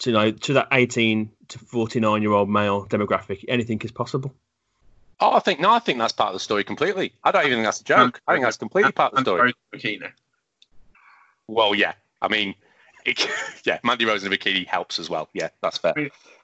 [0.00, 3.44] to you know to that 18 to 49 year old male demographic.
[3.48, 4.34] Anything is possible.
[5.20, 7.12] Oh, I think no, I think that's part of the story completely.
[7.22, 8.20] I don't even think that's a joke.
[8.26, 9.54] I think that's completely part of the story.
[11.46, 11.92] Well, yeah.
[12.20, 12.54] I mean,
[13.04, 13.26] it,
[13.64, 15.28] yeah, Mandy Rose in a bikini helps as well.
[15.32, 15.94] Yeah, that's fair.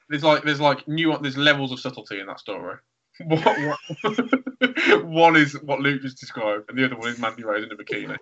[0.09, 2.77] There's like there's like new there's levels of subtlety in that story.
[3.27, 7.65] What, what, one is what Luke just described, and the other one is Mandy Rose
[7.65, 8.17] in a bikini.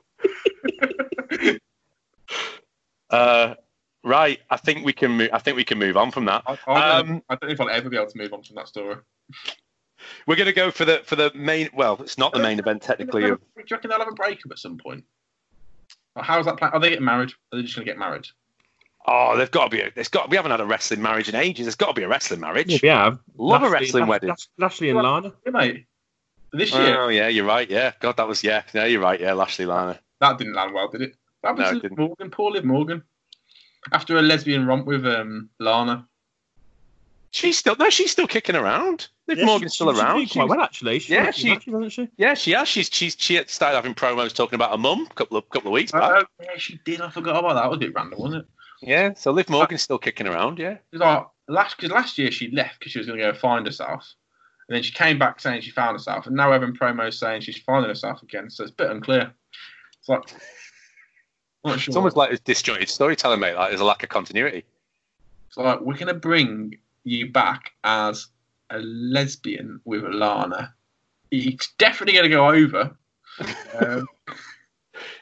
[3.10, 3.54] Uh,
[4.04, 4.40] right.
[4.50, 5.12] I think we can.
[5.12, 6.42] Move, I think we can move on from that.
[6.46, 8.42] I, I, don't, Um, I don't know if I'll ever be able to move on
[8.42, 8.96] from that story.
[10.26, 11.70] We're going to go for the for the main.
[11.74, 13.22] Well, it's not the main event technically.
[13.22, 15.04] Do you reckon they'll have a breakup at some point?
[16.16, 16.72] Like, how's that plan?
[16.72, 17.30] Are they getting married?
[17.52, 18.26] Are they just going to get married?
[19.08, 19.80] oh, they've got to be.
[19.82, 20.30] A, there's got.
[20.30, 21.66] We haven't had a wrestling marriage in ages.
[21.66, 22.82] There's got to be a wrestling marriage.
[22.82, 23.18] Yeah, we have.
[23.36, 24.28] Love a wrestling Lash- wedding.
[24.30, 25.32] Lash- Lashley and Lana.
[25.44, 25.86] Yeah, mate.
[26.52, 27.68] This year, Oh yeah, you're right.
[27.70, 28.62] Yeah, God, that was yeah.
[28.72, 29.20] Yeah, you're right.
[29.20, 30.00] Yeah, Lashley Lana.
[30.20, 31.16] that didn't land well, did it?
[31.42, 31.98] That No, was it Liv didn't.
[31.98, 33.02] Morgan, poor Liv Morgan.
[33.92, 36.08] After a lesbian romp with um, Lana.
[37.30, 39.08] She's still no, she's still kicking around.
[39.28, 40.30] Liv Yeah, Morgan's she- still she's around.
[40.30, 40.98] quite well actually.
[41.00, 42.08] She's Yeah, she- she doesn't she?
[42.16, 42.68] Yeah, she has.
[42.68, 45.68] She's she's she had started having promos talking about her mum a couple of couple
[45.68, 46.24] of weeks uh, back.
[46.40, 47.00] Oh, yeah, she did.
[47.00, 47.62] I forgot about that.
[47.62, 48.48] That was a bit random, wasn't it?
[48.82, 50.58] yeah, so Liv uh, Morgan's still kicking around.
[50.58, 53.34] Yeah, Because like, last, cause last year she left because she was going to go
[53.34, 54.06] find herself.
[54.68, 56.26] And then she came back saying she found herself.
[56.26, 58.50] And now having promos saying she's finding herself again.
[58.50, 59.32] So it's a bit unclear.
[60.00, 60.28] It's like,
[61.66, 61.74] sure.
[61.76, 63.54] it's almost like it's disjointed storytelling, mate.
[63.54, 64.64] Like there's a lack of continuity.
[65.48, 68.26] It's like we're going to bring you back as
[68.70, 70.74] a lesbian with Lana.
[71.30, 72.96] It's definitely going to go over.
[73.80, 74.06] Um,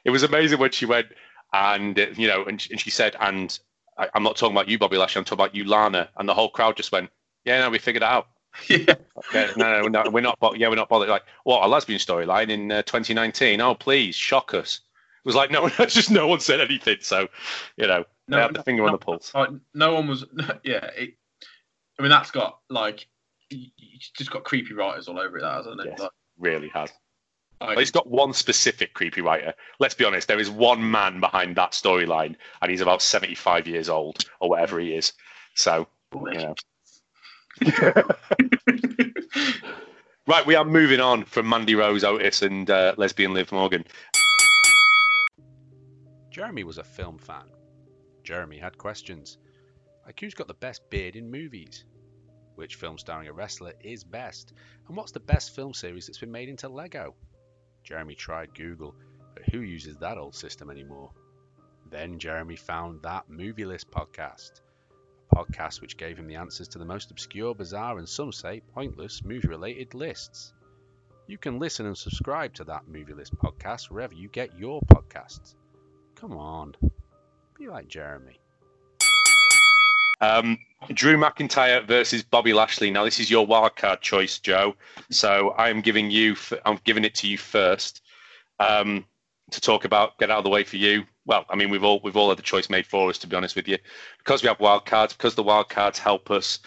[0.05, 1.09] It was amazing when she went
[1.53, 3.59] and uh, you know, and she, and she said, and
[3.99, 5.18] I, I'm not talking about you, Bobby Lashley.
[5.18, 7.11] I'm talking about you, Lana, and the whole crowd just went,
[7.45, 8.28] yeah, no, we figured it out.
[8.68, 8.95] yeah.
[9.32, 10.39] Yeah, no, no, no, we're not.
[10.39, 11.09] bo- Yeah, we're not bothered.
[11.09, 13.61] Like, what a lesbian storyline in uh, 2019?
[13.61, 14.80] Oh, please shock us.
[15.24, 16.99] It was like no one, just no one said anything.
[17.01, 17.28] So,
[17.76, 19.35] you know, they No, had the finger on the pulse.
[19.35, 20.24] Like no one was.
[20.62, 20.85] Yeah.
[20.97, 21.14] It,
[21.99, 23.07] I mean, that's got like,
[23.51, 25.86] it's just got creepy writers all over it, that, hasn't it?
[25.90, 26.01] Yes.
[26.01, 26.90] Like, Really has.
[27.61, 29.55] Like, it's got one specific creepy writer.
[29.78, 33.88] Let's be honest, there is one man behind that storyline, and he's about 75 years
[33.88, 35.12] old or whatever he is.
[35.55, 36.55] So, you
[37.62, 38.05] know.
[40.26, 43.84] Right, we are moving on from Mandy Rose Otis and uh, lesbian Liv Morgan.
[46.30, 47.45] Jeremy was a film fan.
[48.22, 49.36] Jeremy had questions.
[50.07, 51.85] Like who's got the best beard in movies?
[52.57, 54.53] Which film starring a wrestler is best?
[54.87, 57.15] And what's the best film series that's been made into Lego?
[57.83, 58.95] Jeremy tried Google,
[59.35, 61.11] but who uses that old system anymore?
[61.91, 64.61] Then Jeremy found that Movie List podcast.
[65.33, 68.61] A podcast which gave him the answers to the most obscure, bizarre, and some say
[68.75, 70.53] pointless movie related lists.
[71.27, 75.55] You can listen and subscribe to that Movie List podcast wherever you get your podcasts.
[76.15, 76.75] Come on,
[77.59, 78.39] be like Jeremy.
[80.25, 80.59] Um,
[80.93, 82.91] Drew McIntyre versus Bobby Lashley.
[82.91, 84.75] Now, this is your wildcard choice, Joe.
[85.11, 88.03] So I'm giving you, I'm giving it to you first
[88.59, 89.05] um,
[89.51, 90.18] to talk about.
[90.18, 91.05] Get out of the way for you.
[91.27, 93.37] Well, I mean, we've all we've all had the choice made for us, to be
[93.37, 93.79] honest with you,
[94.18, 95.16] because we have wildcards.
[95.16, 96.59] Because the wildcards help us,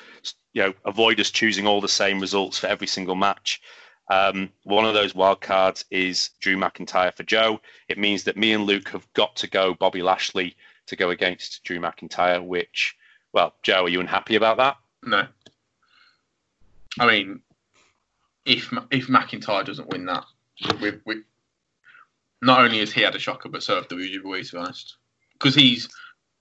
[0.54, 3.62] you know, avoid us choosing all the same results for every single match.
[4.10, 7.60] Um, one of those wildcards is Drew McIntyre for Joe.
[7.90, 10.56] It means that me and Luke have got to go Bobby Lashley
[10.88, 12.96] to go against Drew McIntyre, which
[13.34, 14.78] well, Joe, are you unhappy about that?
[15.04, 15.28] no.
[17.00, 17.42] I mean,
[18.46, 20.26] if if McIntyre doesn't win that,
[20.82, 21.22] we, we,
[22.42, 24.96] not only has he had a shocker, but so have WWE, to be honest,
[25.34, 25.88] because he's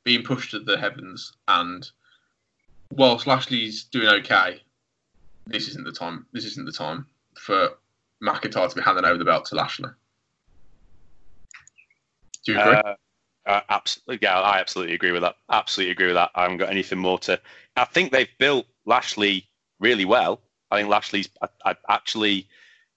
[0.04, 1.32] being pushed to the heavens.
[1.48, 1.88] And
[2.92, 4.62] whilst Lashley's doing okay,
[5.46, 6.26] this isn't the time.
[6.32, 7.06] This isn't the time
[7.38, 7.76] for
[8.22, 9.90] McIntyre to be handing over the belt to Lashley.
[12.44, 12.76] Do you agree?
[12.76, 12.94] Uh,
[13.46, 15.36] uh, absolutely, yeah, I absolutely agree with that.
[15.50, 16.30] Absolutely agree with that.
[16.34, 17.40] I haven't got anything more to.
[17.76, 20.40] I think they've built Lashley really well.
[20.70, 22.48] I think Lashley's I, I actually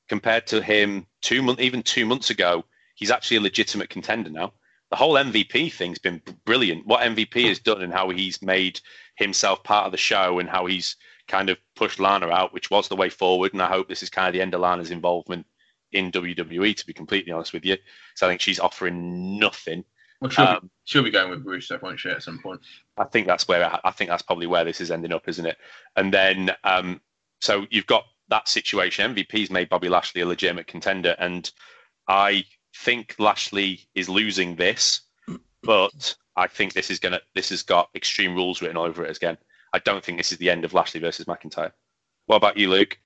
[0.10, 4.54] compared to him two months, even two months ago, he's actually a legitimate contender now.
[4.90, 6.88] The whole MVP thing's been brilliant.
[6.88, 8.82] What MVP has done and how he's made
[9.16, 10.96] himself part of the show and how he's
[11.28, 13.54] kind of pushed Lana out, which was the way forward.
[13.54, 15.46] And I hope this is kind of the end of Lana's involvement
[15.92, 17.78] in WWE, to be completely honest with you.
[18.16, 19.86] So I think she's offering nothing.
[20.22, 22.60] Well, she'll, um, be, she'll be going with Rusev, won't she, at some point?
[22.98, 25.58] I think that's where I think that's probably where this is ending up, isn't it?
[25.96, 27.02] And then um,
[27.42, 29.16] so you've got that situation.
[29.16, 31.50] MVP's made Bobby Lashley a legitimate contender, and
[32.08, 32.44] I
[32.76, 35.02] think Lashley is losing this,
[35.64, 39.16] but I think this is gonna this has got extreme rules written all over it
[39.16, 39.38] again.
[39.74, 41.72] I don't think this is the end of Lashley versus McIntyre.
[42.26, 43.00] What about you, Luke?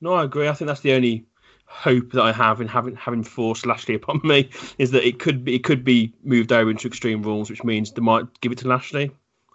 [0.00, 0.48] No, I agree.
[0.48, 1.26] I think that's the only
[1.70, 5.44] hope that I have in having having forced Lashley upon me is that it could
[5.44, 8.58] be it could be moved over into Extreme Rules, which means they might give it
[8.58, 9.12] to Lashley.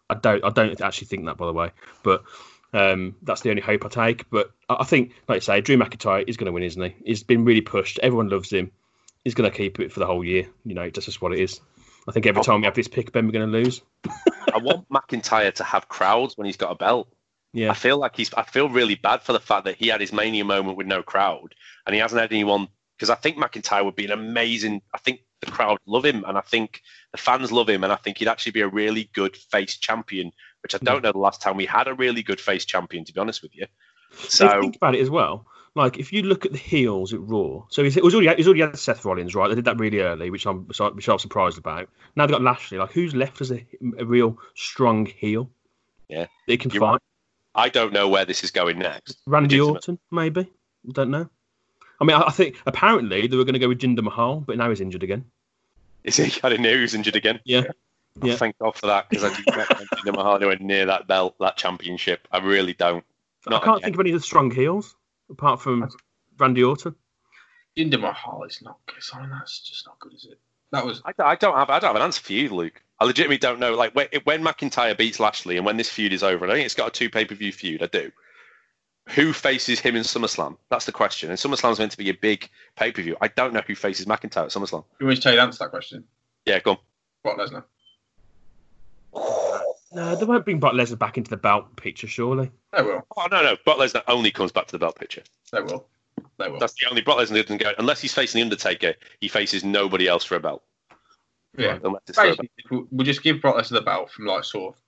[0.10, 1.72] I don't I don't actually think that by the way,
[2.04, 2.24] but
[2.74, 4.30] Um, that's the only hope I take.
[4.30, 6.96] But I think, like I say, Drew McIntyre is going to win, isn't he?
[7.06, 8.00] He's been really pushed.
[8.00, 8.70] Everyone loves him.
[9.24, 10.48] He's going to keep it for the whole year.
[10.66, 11.62] You know, that's just what it is.
[12.08, 13.82] I think every time we have this pick, Ben, we're going to lose.
[14.54, 17.08] I want McIntyre to have crowds when he's got a belt.
[17.56, 17.72] Yeah.
[17.72, 18.34] I feel like he's.
[18.34, 21.02] I feel really bad for the fact that he had his mania moment with no
[21.02, 22.68] crowd, and he hasn't had anyone.
[22.98, 24.82] Because I think McIntyre would be an amazing.
[24.94, 26.82] I think the crowd love him, and I think
[27.14, 30.34] the fans love him, and I think he'd actually be a really good face champion.
[30.64, 33.14] Which I don't know the last time we had a really good face champion, to
[33.14, 33.68] be honest with you.
[34.18, 35.46] So if you think about it as well,
[35.76, 38.48] like if you look at the heels at Raw, so he's, it was already he's
[38.48, 39.48] already had Seth Rollins, right?
[39.48, 41.88] They did that really early, which I'm which I'm surprised about.
[42.18, 42.80] Now they've got Lashley.
[42.80, 43.66] Like who's left as a,
[43.98, 45.50] a real strong heel?
[46.10, 46.28] Yeah.
[46.48, 46.92] they can You're fight.
[46.92, 47.02] right.
[47.56, 49.18] I don't know where this is going next.
[49.26, 49.76] Randy Legitimate.
[49.76, 50.42] Orton, maybe.
[50.42, 51.30] I don't know.
[52.00, 54.58] I mean, I, I think apparently they were going to go with Jinder Mahal, but
[54.58, 55.26] now he's injured again.
[56.04, 56.26] Is he?
[56.44, 57.40] I didn't know he was injured again.
[57.46, 57.64] Yeah,
[58.22, 58.36] Oh, Yeah.
[58.36, 61.36] Thank God for that because I do not want Jinder Mahal anywhere near that belt,
[61.40, 62.28] that championship.
[62.32, 63.04] I really don't.
[63.48, 63.88] Not I can't again.
[63.88, 64.96] think of any of the strong heels
[65.30, 65.90] apart from
[66.38, 66.96] Randy Orton.
[67.78, 69.04] Jinder Mahal is not good.
[69.14, 70.40] I mean, that's just not good, is it?
[70.72, 72.82] That was I, I don't have I don't have an answer for you, Luke.
[73.00, 73.76] I legitimately don't know.
[73.76, 76.66] Like when, when McIntyre beats Lashley and when this feud is over, and I think
[76.66, 77.84] it's got a two pay per view feud.
[77.84, 78.12] I do.
[79.10, 80.58] Who faces him in SummerSlam?
[80.70, 81.30] That's the question.
[81.30, 83.16] And SummerSlam's meant to be a big pay per view.
[83.22, 84.84] I don't know who faces McIntyre at SummerSlam.
[85.00, 86.06] You want me to tell you the answer that question?
[86.46, 86.78] Yeah, go on.
[87.24, 87.64] Brock Lesnar.
[89.92, 92.52] No, they won't bring Brock Lesnar back into the belt picture, surely.
[92.76, 93.08] They will.
[93.16, 93.56] Oh no, no.
[93.64, 95.24] Brock Lesnar only comes back to the belt picture.
[95.54, 95.88] They will.
[96.38, 96.60] They will.
[96.60, 98.96] That's the only Brock Lesnar doesn't go unless he's facing the Undertaker.
[99.22, 100.64] He faces nobody else for a belt.
[101.58, 101.80] Yeah.
[101.84, 102.38] Unless it's for a belt.
[102.40, 104.82] Basically, we'll- just give Brock Lesnar the belt from like sort of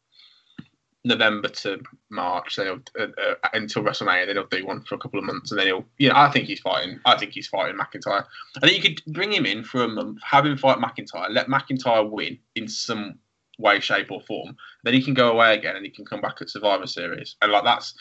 [1.03, 4.25] November to March, then he'll, uh, uh, until WrestleMania.
[4.25, 5.85] Then he'll do one for a couple of months, and then he'll.
[5.97, 6.99] You know, I think he's fighting.
[7.05, 8.25] I think he's fighting McIntyre.
[8.61, 11.47] I think you could bring him in for a month, have him fight McIntyre, let
[11.47, 13.19] McIntyre win in some
[13.57, 14.57] way, shape, or form.
[14.83, 17.51] Then he can go away again, and he can come back at Survivor Series, and
[17.51, 17.93] like that's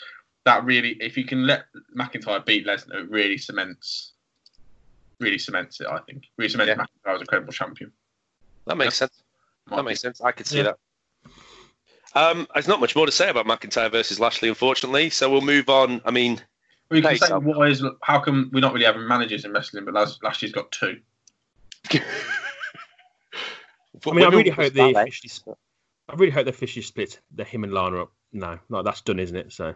[0.45, 0.97] that really.
[0.99, 1.65] If you can let
[1.97, 4.13] McIntyre beat Lesnar, it really cements.
[5.19, 6.25] Really cements it, I think.
[6.37, 6.83] Really cements Yeah.
[6.83, 7.91] McIntyre as a credible champion.
[8.67, 9.23] That makes sense.
[9.69, 10.21] That makes sense.
[10.21, 10.63] I could see Yeah.
[10.63, 10.77] that.
[12.15, 15.09] Um, there's not much more to say about McIntyre versus Lashley, unfortunately.
[15.09, 16.01] So we'll move on.
[16.05, 16.41] I mean,
[16.89, 17.43] Well, you can Hey, say Sam.
[17.43, 20.71] why is how come we're not really having managers in wrestling, but last Lashley's got
[20.71, 20.99] two.
[21.93, 21.99] I
[24.13, 25.03] mean, I really hope they ballet.
[25.09, 25.55] officially,
[26.09, 28.11] I really hope they officially split the him and Lana up.
[28.31, 29.51] No, like that's done, isn't it?
[29.53, 29.73] So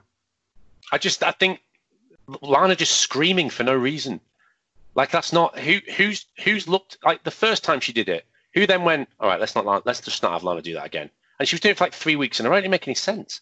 [0.91, 1.61] I just, I think
[2.41, 4.19] Lana just screaming for no reason.
[4.95, 8.25] Like that's not who who's who's looked like the first time she did it.
[8.53, 11.09] Who then went, all right, let's not let's just not have Lana do that again.
[11.39, 12.57] And she was doing it for like three weeks in a row.
[12.57, 13.41] It didn't make any sense.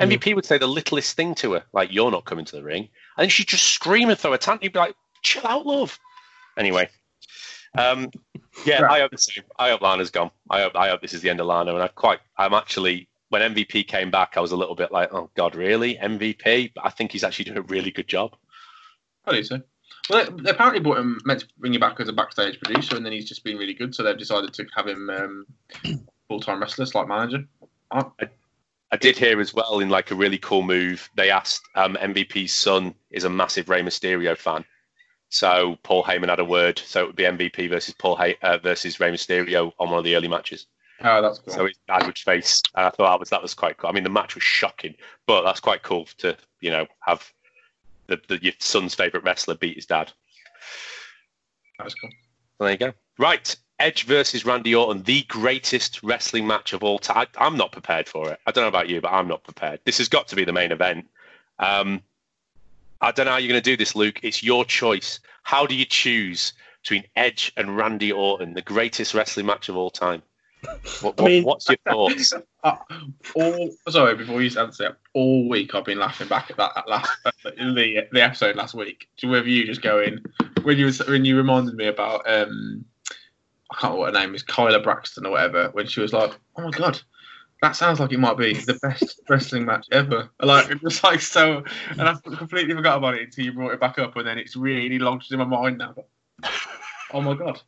[0.00, 2.88] MVP would say the littlest thing to her, like "You're not coming to the ring,"
[3.16, 4.64] and she'd just scream and throw a tantrum.
[4.64, 5.98] You'd be like, "Chill out, love."
[6.56, 6.88] Anyway,
[7.78, 8.10] um,
[8.66, 8.98] yeah, Right.
[8.98, 9.44] I hope the same.
[9.58, 10.30] I hope Lana's gone.
[10.50, 11.74] I hope I hope this is the end of Lana.
[11.74, 15.12] And I quite, I'm actually when MVP came back, I was a little bit like,
[15.12, 18.36] "Oh God, really MVP?" But I think he's actually doing a really good job.
[19.24, 19.62] I do so.
[20.10, 22.96] Well, they, they apparently brought him meant to bring him back as a backstage producer,
[22.96, 23.94] and then he's just been really good.
[23.94, 25.46] So they've decided to have him um,
[26.28, 27.44] full time wrestler, like manager.
[27.90, 28.04] I,
[28.90, 31.08] I did hear as well in like a really cool move.
[31.16, 34.64] They asked um, MVP's son is a massive Rey Mysterio fan,
[35.28, 36.78] so Paul Heyman had a word.
[36.78, 40.04] So it would be MVP versus Paul Hay- uh, versus Rey Mysterio on one of
[40.04, 40.66] the early matches.
[41.02, 41.54] oh, that's cool.
[41.54, 42.60] So his dad would face.
[42.76, 43.88] And I thought that was that was quite cool.
[43.88, 44.94] I mean, the match was shocking,
[45.26, 47.32] but that's quite cool to you know have
[48.16, 50.12] the, the your son's favorite wrestler beat his dad.
[51.78, 52.10] that's cool.
[52.60, 52.92] There you go.
[53.18, 53.54] Right.
[53.78, 57.26] Edge versus Randy Orton, the greatest wrestling match of all time.
[57.36, 58.38] I, I'm not prepared for it.
[58.46, 59.80] I don't know about you, but I'm not prepared.
[59.84, 61.08] This has got to be the main event.
[61.58, 62.02] Um,
[63.00, 64.20] I don't know how you're going to do this, Luke.
[64.22, 65.18] It's your choice.
[65.42, 66.52] How do you choose
[66.82, 70.22] between Edge and Randy Orton, the greatest wrestling match of all time?
[71.00, 72.34] What, I mean- what's your thoughts?
[72.64, 72.76] Uh,
[73.34, 76.88] all sorry, before you answer it, all week I've been laughing back at that, that
[76.88, 77.10] last
[77.44, 79.08] the the episode last week.
[79.22, 80.20] With you just going
[80.62, 82.84] when you was, when you reminded me about um
[83.70, 85.70] I can't remember what her name is, Kayla Braxton or whatever.
[85.72, 87.00] When she was like, "Oh my god,
[87.62, 91.20] that sounds like it might be the best wrestling match ever." Like it was like
[91.20, 94.38] so, and I completely forgot about it until you brought it back up, and then
[94.38, 95.94] it's really lodged in my mind now.
[97.12, 97.60] Oh my god,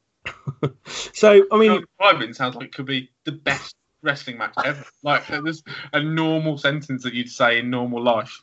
[1.12, 1.78] So I mean, How
[2.12, 4.84] describing sounds like it could be the best wrestling match ever.
[5.02, 5.62] Like there's
[5.92, 8.42] a normal sentence that you'd say in normal life.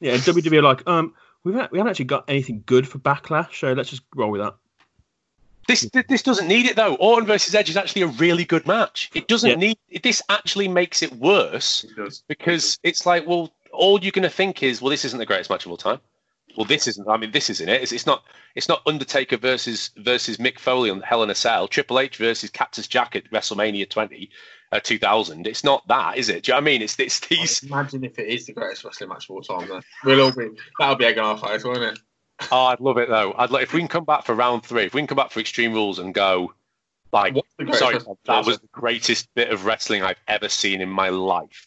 [0.00, 1.14] yeah, WWE are like, um,
[1.44, 4.40] we haven't, we haven't actually got anything good for Backlash, so let's just roll with
[4.42, 4.54] that.
[5.68, 6.94] This this doesn't need it though.
[6.96, 9.10] Orton versus Edge is actually a really good match.
[9.14, 9.56] It doesn't Yeah.
[9.56, 9.78] need.
[10.02, 12.24] This actually makes it worse It does.
[12.28, 15.48] because it's like, well, all you're going to think is, well, this isn't the greatest
[15.48, 16.00] match of all time.
[16.56, 17.08] Well, this isn't.
[17.08, 17.82] I mean, this isn't it.
[17.82, 18.24] It's, it's not.
[18.54, 21.68] It's not Undertaker versus versus Mick Foley on Hell in a Cell.
[21.68, 24.30] Triple H versus Cactus Jack at WrestleMania 20.
[24.72, 25.46] uh, 2000.
[25.46, 26.44] It's not that, is it?
[26.44, 26.82] Do you know what I mean?
[26.82, 27.62] It's it's these.
[27.62, 29.68] Imagine if it is the greatest wrestling match of all time.
[29.68, 30.48] Then we'll all be
[30.78, 31.98] that'll be egg on our face, won't it?
[32.50, 33.34] Oh, I'd love it though.
[33.36, 34.84] I'd like if we can come back for round three.
[34.84, 36.54] If we can come back for Extreme Rules and go,
[37.12, 40.80] like, What's the greatest sorry, that was the greatest bit of wrestling I've ever seen
[40.80, 41.66] in my life.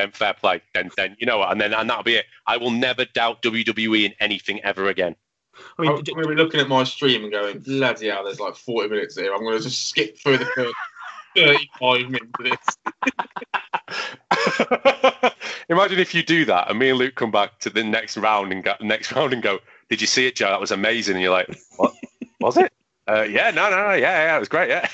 [0.00, 0.62] Then fair play.
[0.72, 1.52] Then then you know what?
[1.52, 2.24] And then and that'll be it.
[2.46, 5.14] I will never doubt WWE in anything ever again.
[5.78, 8.40] I mean, I'm going to be looking at my stream and going, bloody hell, there's
[8.40, 9.34] like 40 minutes here.
[9.34, 10.74] I'm going to just skip through the first
[11.36, 12.46] 35 minutes of
[15.20, 15.32] this.
[15.68, 18.52] Imagine if you do that and me and Luke come back to the next round
[18.52, 19.58] and go, next round and go,
[19.90, 20.48] "Did you see it, Joe?
[20.48, 21.92] That was amazing." And you're like, "What
[22.40, 22.72] was it?"
[23.06, 24.88] Uh, yeah, no, no, no, yeah, yeah, it was great, yeah.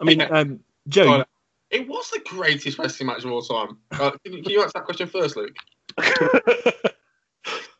[0.00, 1.24] I mean, um, Joe, Sorry.
[1.70, 3.78] It was the greatest wrestling match of all time.
[3.92, 5.54] Uh, can, you, can you answer that question first, Luke?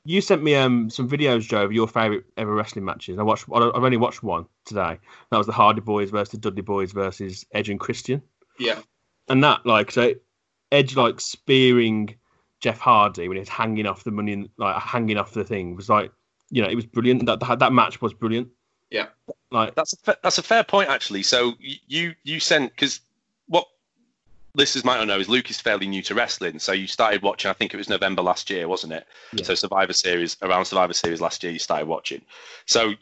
[0.04, 3.18] you sent me um some videos, Joe, of your favourite ever wrestling matches.
[3.18, 3.46] I watched.
[3.52, 4.98] I've only watched one today.
[5.30, 8.22] That was the Hardy Boys versus the Dudley Boys versus Edge and Christian.
[8.58, 8.80] Yeah.
[9.28, 10.14] And that, like, so
[10.72, 12.14] Edge like spearing
[12.60, 15.88] Jeff Hardy when he was hanging off the money, like hanging off the thing, was
[15.88, 16.12] like,
[16.50, 17.26] you know, it was brilliant.
[17.26, 18.48] That that, that match was brilliant.
[18.90, 19.06] Yeah.
[19.52, 21.22] Like, That's a fa- that's a fair point actually.
[21.22, 23.09] So y- you you sent because what
[24.54, 26.58] listeners might not know is Luke is fairly new to wrestling.
[26.58, 27.50] So you started watching.
[27.50, 29.06] I think it was November last year, wasn't it?
[29.32, 29.44] Yeah.
[29.44, 32.22] So Survivor Series around Survivor Series last year, you started watching.
[32.66, 32.94] So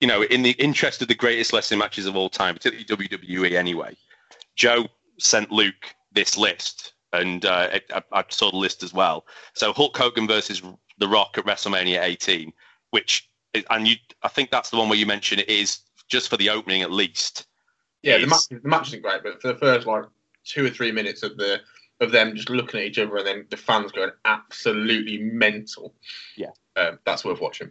[0.00, 3.52] you know, in the interest of the greatest wrestling matches of all time, particularly WWE
[3.52, 3.96] anyway,
[4.54, 4.88] Joe
[5.18, 9.26] sent Luke this list, and uh, I, I saw the list as well.
[9.54, 10.62] So Hulk Hogan versus
[10.98, 12.52] The Rock at WrestleMania 18,
[12.90, 13.28] which
[13.70, 16.50] and you, I think that's the one where you mentioned it is just for the
[16.50, 17.46] opening at least.
[18.02, 20.04] Yeah, the match, the match isn't great, but for the first like
[20.46, 21.60] two or three minutes of the
[22.00, 25.94] of them just looking at each other and then the fans going absolutely mental.
[26.36, 26.50] Yeah.
[26.76, 27.70] um, that's worth watching.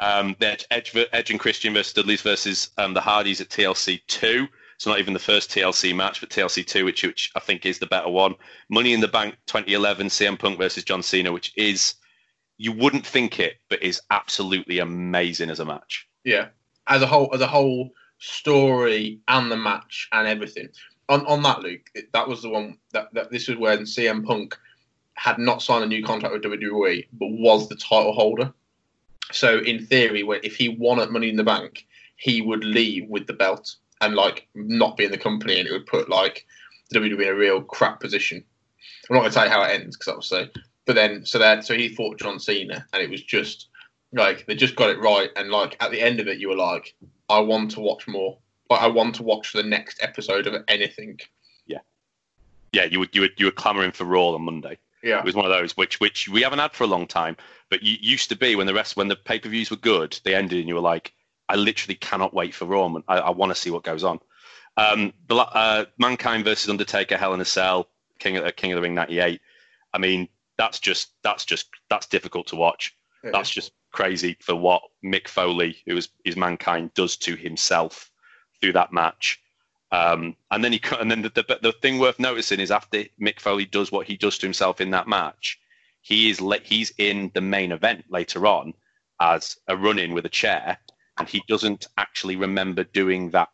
[0.00, 4.46] Um, then Edge, Edge and Christian versus Dudley's versus um, the Hardys at TLC two.
[4.78, 7.80] So not even the first TLC match, but TLC two, which which I think is
[7.80, 8.36] the better one.
[8.68, 11.96] Money in the Bank 2011, CM Punk versus John Cena, which is
[12.58, 16.08] you wouldn't think it, but is absolutely amazing as a match.
[16.24, 16.48] Yeah,
[16.86, 20.68] as a whole, as a whole story and the match and everything.
[21.08, 24.24] On on that, Luke, it- that was the one that, that this was when CM
[24.24, 24.56] Punk
[25.14, 28.52] had not signed a new contract with WWE, but was the title holder.
[29.32, 31.86] So in theory, if he won at Money in the Bank,
[32.16, 35.72] he would leave with the belt and like not be in the company, and it
[35.72, 36.46] would put like
[36.94, 38.44] WWE in a real crap position.
[39.10, 40.50] I'm not going to tell you how it ends because obviously,
[40.86, 43.68] but then so that so he fought John Cena, and it was just
[44.12, 46.56] like they just got it right, and like at the end of it, you were
[46.56, 46.94] like,
[47.28, 48.38] I want to watch more.
[48.70, 51.18] Like I want to watch the next episode of anything.
[51.66, 51.78] Yeah,
[52.72, 52.84] yeah.
[52.84, 54.78] you would you would you were clamoring for Raw on Monday.
[55.02, 57.36] Yeah, It was one of those which which we haven't had for a long time,
[57.70, 60.18] but you used to be when the rest when the pay per views were good,
[60.24, 61.12] they ended and you were like,
[61.48, 62.92] I literally cannot wait for Raw.
[63.06, 64.20] I, I want to see what goes on.
[64.76, 67.88] Um, uh, Mankind versus Undertaker, Hell in a Cell,
[68.18, 69.40] King of uh, King of the Ring '98.
[69.92, 72.94] I mean, that's just that's just that's difficult to watch.
[73.32, 78.10] That's just crazy for what Mick Foley, who is is Mankind, does to himself
[78.60, 79.40] through that match.
[79.90, 83.40] Um, and then he and then the, the the thing worth noticing is after Mick
[83.40, 85.58] Foley does what he does to himself in that match,
[86.02, 88.74] he is le- he's in the main event later on
[89.20, 90.78] as a run in with a chair,
[91.16, 93.48] and he doesn't actually remember doing that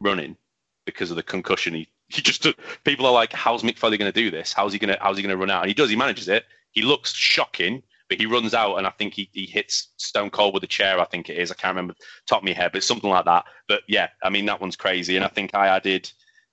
[0.00, 0.36] running
[0.84, 1.74] because of the concussion.
[1.74, 2.46] He he just
[2.82, 4.52] people are like, how's Mick Foley going to do this?
[4.52, 5.62] How's he going to how's he going to run out?
[5.62, 5.90] And he does.
[5.90, 6.44] He manages it.
[6.72, 7.82] He looks shocking,
[8.12, 11.00] but he runs out, and I think he, he hits Stone Cold with a chair.
[11.00, 11.50] I think it is.
[11.50, 11.94] I can't remember
[12.26, 13.46] top of my head, but something like that.
[13.68, 15.16] But yeah, I mean that one's crazy.
[15.16, 16.12] And I think I added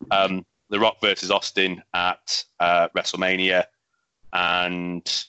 [0.10, 3.66] um, The Rock versus Austin at uh, WrestleMania,
[4.32, 5.26] and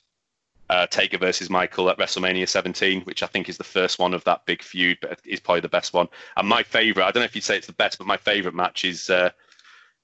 [0.68, 4.22] uh, Taker versus Michael at WrestleMania 17, which I think is the first one of
[4.22, 6.06] that big feud, but is probably the best one.
[6.36, 8.54] And my favorite, I don't know if you'd say it's the best, but my favorite
[8.54, 9.30] match is uh,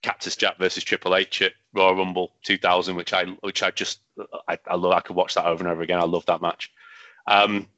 [0.03, 4.01] Cactus Jack versus Triple H at Royal Rumble 2000, which I which I just
[4.49, 4.93] I, I love.
[4.93, 6.01] I could watch that over and over again.
[6.01, 6.73] I love that match.
[7.27, 7.69] Um,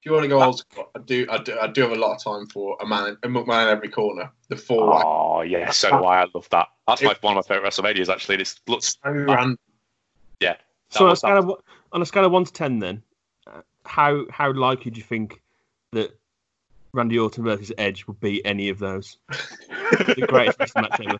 [0.00, 1.96] If you want to go old school, I do, I do, I do have a
[1.96, 4.30] lot of time for a man, a McMahon in every corner.
[4.48, 6.22] The four way, oh yeah, so do I.
[6.22, 6.68] I love that.
[6.86, 8.36] That's my one of my favorite WrestleManias actually.
[8.36, 9.58] This looks so random.
[10.40, 10.56] yeah.
[10.90, 11.52] so on a scale of
[11.92, 13.02] on a scale of one to ten, then
[13.46, 15.40] uh, how how likely do you think
[15.92, 16.16] that
[16.92, 19.18] Randy Orton versus Edge would be any of those?
[19.28, 21.18] the greatest match ever.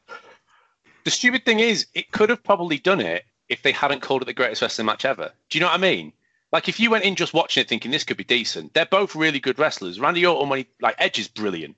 [1.06, 4.24] The stupid thing is, it could have probably done it if they hadn't called it
[4.24, 5.30] the greatest wrestling match ever.
[5.48, 6.12] Do you know what I mean?
[6.50, 9.14] Like if you went in just watching it thinking this could be decent, they're both
[9.14, 10.00] really good wrestlers.
[10.00, 11.76] Randy Orton, when he, like Edge is brilliant.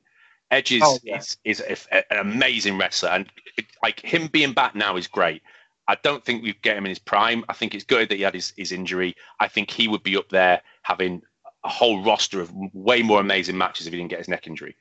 [0.50, 1.18] Edge is Oh, yeah.
[1.18, 3.26] is, is a, an amazing wrestler, and
[3.58, 5.42] it, like him being back now is great.
[5.88, 7.44] I don't think we get him in his prime.
[7.50, 9.14] I think it's good that he had his, his injury.
[9.40, 11.20] I think he would be up there having
[11.64, 14.74] a whole roster of way more amazing matches if he didn't get his neck injury.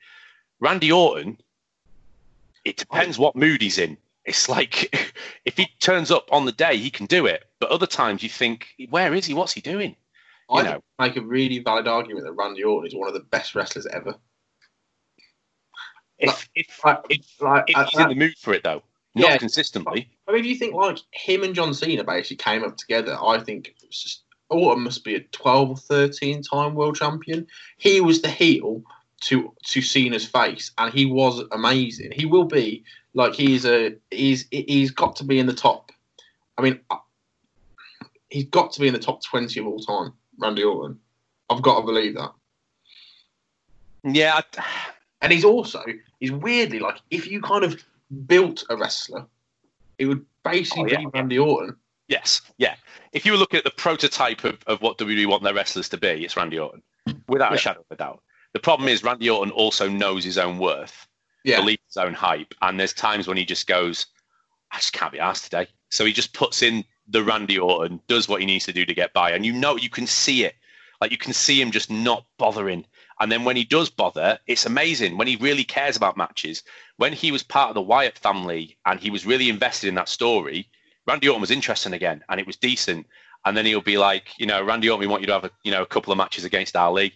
[0.58, 1.36] Randy Orton,
[2.64, 3.98] it depends what mood he's in.
[4.28, 4.94] It's like
[5.44, 7.44] if he turns up on the day, he can do it.
[7.60, 9.34] But other times you think, where is he?
[9.34, 9.96] What's he doing?
[10.50, 10.82] You I know.
[10.98, 14.14] make a really valid argument that Randy Orton is one of the best wrestlers ever.
[16.18, 18.82] If if, Like, if, like, if he's in the mood for it though,
[19.14, 19.36] not Yeah.
[19.38, 20.10] consistently.
[20.26, 23.38] I mean, if you think like him and John Cena basically came up together, I
[23.40, 27.46] think just, Orton must be a 12 or 13 time world champion.
[27.76, 28.82] He was the heel
[29.22, 32.12] to to Cena's face, and he was amazing.
[32.12, 32.84] He will be
[33.18, 35.90] like he's a he's he's got to be in the top.
[36.56, 36.96] I mean, uh,
[38.30, 40.12] he's got to be in the top 20 of all time.
[40.38, 40.98] Randy Orton,
[41.50, 42.32] I've got to believe that.
[44.04, 44.64] Yeah, I-
[45.20, 45.82] And he's also
[46.20, 47.82] he's weirdly like if you kind of
[48.26, 49.26] built a wrestler,
[49.98, 50.98] it would basically Oh, yeah.
[51.00, 51.76] be Randy Orton.
[52.08, 52.76] yes, yeah.
[53.12, 55.96] If you were looking at the prototype of, of what WWE want their wrestlers to
[55.96, 56.82] be, it's Randy Orton,
[57.26, 57.56] without Yeah.
[57.56, 58.22] a shadow of a doubt.
[58.52, 61.06] The problem is Randy Orton also knows his own worth.
[61.44, 62.54] Yeah, believes his own hype.
[62.62, 64.06] And there's times when he just goes,
[64.70, 65.68] I just can't be asked today.
[65.90, 68.94] So he just puts in the Randy Orton, does what he needs to do to
[68.94, 69.30] get by.
[69.30, 70.54] And you know, you can see it.
[71.00, 72.84] Like you can see him just not bothering.
[73.20, 75.16] And then when he does bother, it's amazing.
[75.16, 76.62] When he really cares about matches,
[76.96, 80.08] when he was part of the Wyatt family and he was really invested in that
[80.08, 80.68] story,
[81.06, 83.06] Randy Orton was interesting again and it was decent.
[83.44, 85.50] And then he'll be like, you know, Randy Orton, we want you to have a,
[85.64, 87.14] you know, a couple of matches against Ali.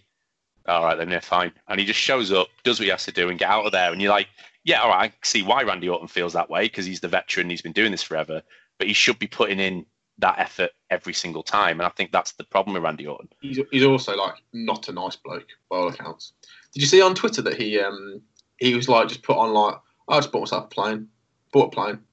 [0.67, 1.51] All right, then they're fine.
[1.67, 3.71] And he just shows up, does what he has to do, and get out of
[3.71, 3.91] there.
[3.91, 4.27] And you're like,
[4.63, 7.49] yeah, all right, I see why Randy Orton feels that way because he's the veteran,
[7.49, 8.41] he's been doing this forever.
[8.77, 9.85] But he should be putting in
[10.19, 11.79] that effort every single time.
[11.79, 13.29] And I think that's the problem with Randy Orton.
[13.41, 16.33] he's, he's also like not a nice bloke by all accounts.
[16.73, 18.21] Did you see on Twitter that he um
[18.57, 19.75] he was like just put on like
[20.07, 21.07] "Oh, I just bought myself a plane,
[21.51, 21.99] bought a plane.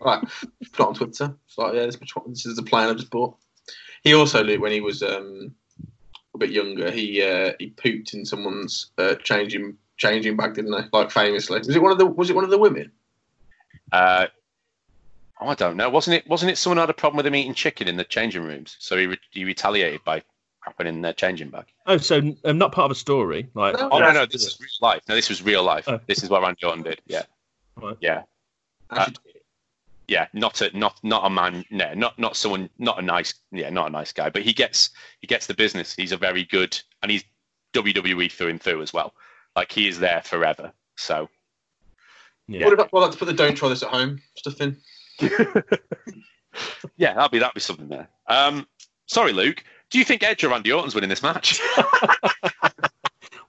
[0.00, 0.22] Right,
[0.72, 1.34] put on Twitter.
[1.46, 1.96] It's like yeah, this,
[2.28, 3.36] this is the plane I just bought.
[4.04, 5.56] He also when he was um
[6.38, 10.84] a bit younger, he uh, he pooped in someone's uh, changing changing bag, didn't they?
[10.92, 12.90] Like famously, was it one of the was it one of the women?
[13.92, 14.26] Uh,
[15.40, 15.90] oh, I don't know.
[15.90, 16.28] Wasn't it?
[16.28, 18.76] Wasn't it someone had a problem with him eating chicken in the changing rooms?
[18.78, 20.22] So he, re- he retaliated by
[20.64, 21.66] crapping in their changing bag.
[21.86, 23.48] Oh, so um, not part of a story.
[23.54, 23.88] Like, No.
[23.90, 25.02] Oh no, no, this is real life.
[25.08, 25.84] No, this was real life.
[25.88, 26.00] Oh.
[26.06, 27.00] This is what Randy Orton did.
[27.06, 27.22] Yeah,
[27.76, 27.96] Right.
[28.00, 28.22] yeah.
[28.90, 29.16] Actually,
[30.08, 33.70] yeah, not a not not a man, no, not not someone, not a nice, yeah,
[33.70, 34.30] not a nice guy.
[34.30, 34.90] But he gets
[35.20, 35.94] he gets the business.
[35.94, 37.24] He's a very good, and he's
[37.74, 39.14] WWE through and through as well.
[39.54, 40.72] Like he is there forever.
[40.96, 41.28] So
[42.48, 42.64] yeah.
[42.64, 44.76] What about well, let's put the "Don't try this at home" stuff in.
[46.96, 48.08] yeah, that'd be that'll be something there.
[48.26, 48.66] Um,
[49.06, 49.62] sorry, Luke.
[49.90, 51.60] Do you think Edge or Randy Orton's winning this match?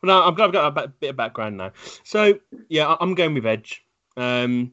[0.01, 1.73] Well, no, I've got, I've got a bit of background now.
[2.05, 2.39] So,
[2.69, 3.83] yeah, I- I'm going with Edge.
[4.15, 4.71] Um,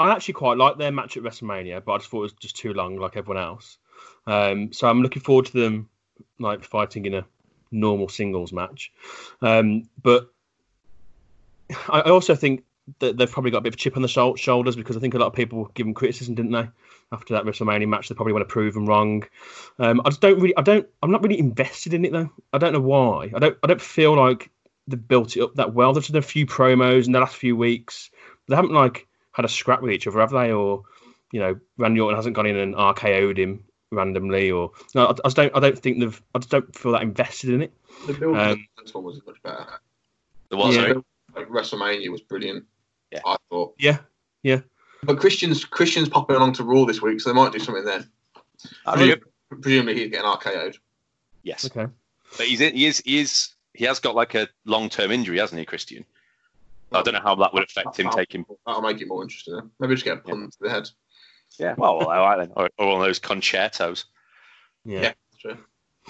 [0.00, 2.56] I actually quite like their match at WrestleMania, but I just thought it was just
[2.56, 3.76] too long, like everyone else.
[4.26, 5.90] Um, so I'm looking forward to them
[6.38, 7.26] like fighting in a
[7.70, 8.92] normal singles match.
[9.42, 10.32] Um, but
[11.86, 12.64] I, also think
[13.00, 15.00] that they've probably got a bit of a chip on the shou- shoulders because I
[15.00, 16.66] think a lot of people give them criticism, didn't they?
[17.12, 19.24] After that WrestleMania match, they probably want to prove them wrong.
[19.78, 22.30] Um, I just don't really, I don't, I'm not really invested in it though.
[22.54, 23.30] I don't know why.
[23.34, 24.50] I don't, I don't feel like
[24.88, 25.92] they've built it up that well.
[25.92, 28.10] They've done a few promos in the last few weeks.
[28.48, 30.52] They haven't like had a scrap with each other, have they?
[30.52, 30.82] Or,
[31.32, 35.14] you know, Randy Orton hasn't gone in and RKO'd him randomly, or no, I, I
[35.24, 37.72] just don't, I don't think they've, I just don't feel that invested in it.
[38.06, 39.66] The build Um, this one was much better.
[40.48, 40.82] There was Yeah.
[40.82, 40.94] sorry?
[41.36, 42.64] Like WrestleMania was brilliant.
[43.12, 43.20] Yeah.
[43.26, 43.74] I thought.
[43.78, 43.98] Yeah,
[44.42, 44.60] yeah.
[45.02, 48.08] But Christian's Christian's popping along to Raw this week, so they might do something then.
[48.86, 49.14] Oh, yeah.
[49.48, 50.78] Presumably he's getting RKO'd.
[51.42, 51.90] Yes, Okay.
[52.36, 55.38] but he's in, he is he is he has got like a long term injury,
[55.38, 56.04] hasn't he, Christian?
[56.92, 58.44] I don't know how that would affect him taking.
[58.66, 59.54] That'll make it more interesting.
[59.54, 59.70] Then.
[59.78, 60.88] Maybe just get a punt to the head.
[61.58, 64.04] Yeah, well, all right then, or, or one of those Con-Chair-Tos.
[64.84, 65.00] Yeah.
[65.00, 65.58] Yeah, true.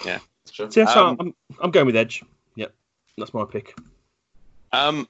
[0.04, 0.18] Yeah.
[0.52, 0.70] True.
[0.70, 2.22] So, yeah, so Um, I'm, I'm going with Edge.
[2.56, 2.74] Yep,
[3.18, 3.76] that's my pick.
[4.72, 5.08] Um,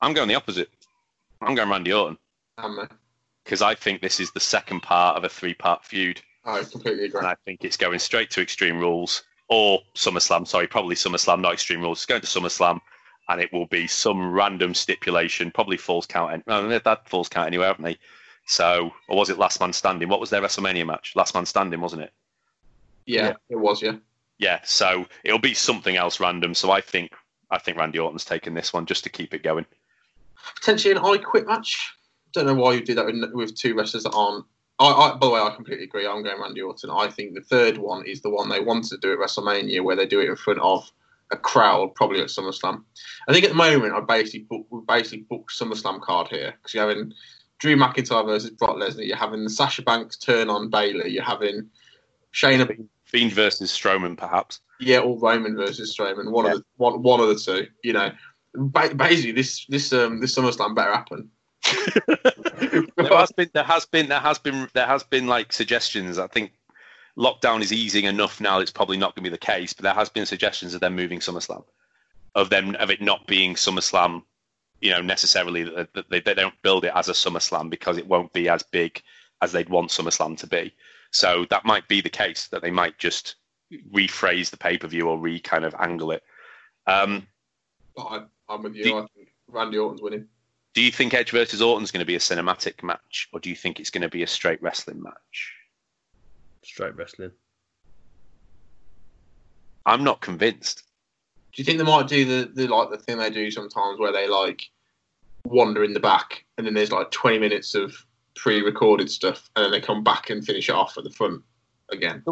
[0.00, 0.68] I'm going the opposite.
[1.40, 2.18] I'm going Randy Orton
[3.44, 7.06] because I think this is the second part of a three part feud, I completely
[7.06, 7.18] agree.
[7.18, 10.46] and I think it's going straight to Extreme Rules or SummerSlam.
[10.46, 11.98] Sorry, probably SummerSlam, not Extreme Rules.
[11.98, 12.80] It's going to SummerSlam,
[13.30, 16.42] and it will be some random stipulation, probably falls count.
[16.46, 17.96] No, that falls count anyway, haven't they?
[18.46, 20.08] So, or was it Last Man Standing?
[20.08, 21.12] What was their WrestleMania match?
[21.14, 22.12] Last Man Standing, wasn't it?
[23.06, 23.32] Yeah, Yeah.
[23.50, 23.80] it was.
[23.80, 23.96] Yeah.
[24.38, 24.60] Yeah.
[24.64, 26.54] So it'll be something else random.
[26.54, 27.12] So I think
[27.52, 29.66] I think Randy Orton's taking this one just to keep it going.
[30.56, 31.92] Potentially an I Quit match.
[32.32, 34.44] Don't know why you do that with, with two wrestlers that aren't.
[34.78, 36.06] I, I, by the way, I completely agree.
[36.06, 36.90] I'm going Randy Orton.
[36.90, 39.96] I think the third one is the one they wanted to do at WrestleMania, where
[39.96, 40.90] they do it in front of
[41.30, 42.82] a crowd, probably at SummerSlam.
[43.28, 46.88] I think at the moment, I basically book, basically booked SummerSlam card here because you're
[46.88, 47.12] having
[47.58, 49.06] Drew McIntyre versus Brock Lesnar.
[49.06, 51.10] You're having the Sasha Banks turn on Bayley.
[51.10, 51.68] You're having
[52.32, 54.60] Shayna, Fiend versus Strowman, perhaps.
[54.80, 56.30] yeah, or Roman versus Strowman.
[56.30, 56.52] One Yeah.
[56.52, 57.66] of the one, one of the two.
[57.84, 58.12] You know,
[58.54, 61.30] ba- basically this this um this SummerSlam better happen.
[62.96, 66.18] there has been there has been there has been there has been like suggestions.
[66.18, 66.52] I think
[67.20, 68.58] lockdown is easing enough now.
[68.60, 70.96] It's probably not going to be the case, but there has been suggestions of them
[70.96, 71.64] moving SummerSlam,
[72.34, 74.22] of them of it not being SummerSlam.
[74.80, 78.32] You know, necessarily that they, they don't build it as a SummerSlam because it won't
[78.32, 79.02] be as big
[79.42, 80.72] as they'd want SummerSlam to be.
[81.10, 83.34] So that might be the case that they might just
[83.92, 86.22] rephrase the pay per view or re kind of angle it.
[86.86, 87.26] Um,
[87.94, 88.84] But I, I'm with you.
[88.84, 90.26] Do- I think Randy Orton's winning.
[90.72, 93.56] do you think Edge versus Orton's going to be a cinematic match, or do you
[93.56, 95.52] think it's going to be a straight wrestling match?
[96.62, 97.32] Straight wrestling.
[99.86, 100.84] I'm not convinced.
[101.52, 104.12] Do you think they might do the, the like the thing they do sometimes where
[104.12, 104.62] they like
[105.44, 107.94] wander in the back and then there's like 20 minutes of
[108.36, 111.42] pre-recorded stuff and then they come back and finish it off at the front
[111.90, 112.22] again?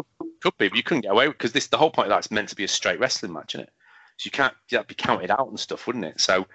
[0.41, 2.49] Could be, but you couldn't get away because this the whole point of that's meant
[2.49, 3.73] to be a straight wrestling match, isn't it?
[4.17, 6.21] So you can't that'd be counted out and stuff, wouldn't it?
[6.21, 6.45] So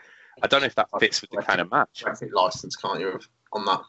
[0.42, 1.88] I don't know if that fits with the kind of match.
[1.96, 3.82] Traffic license, can't you, of- on that?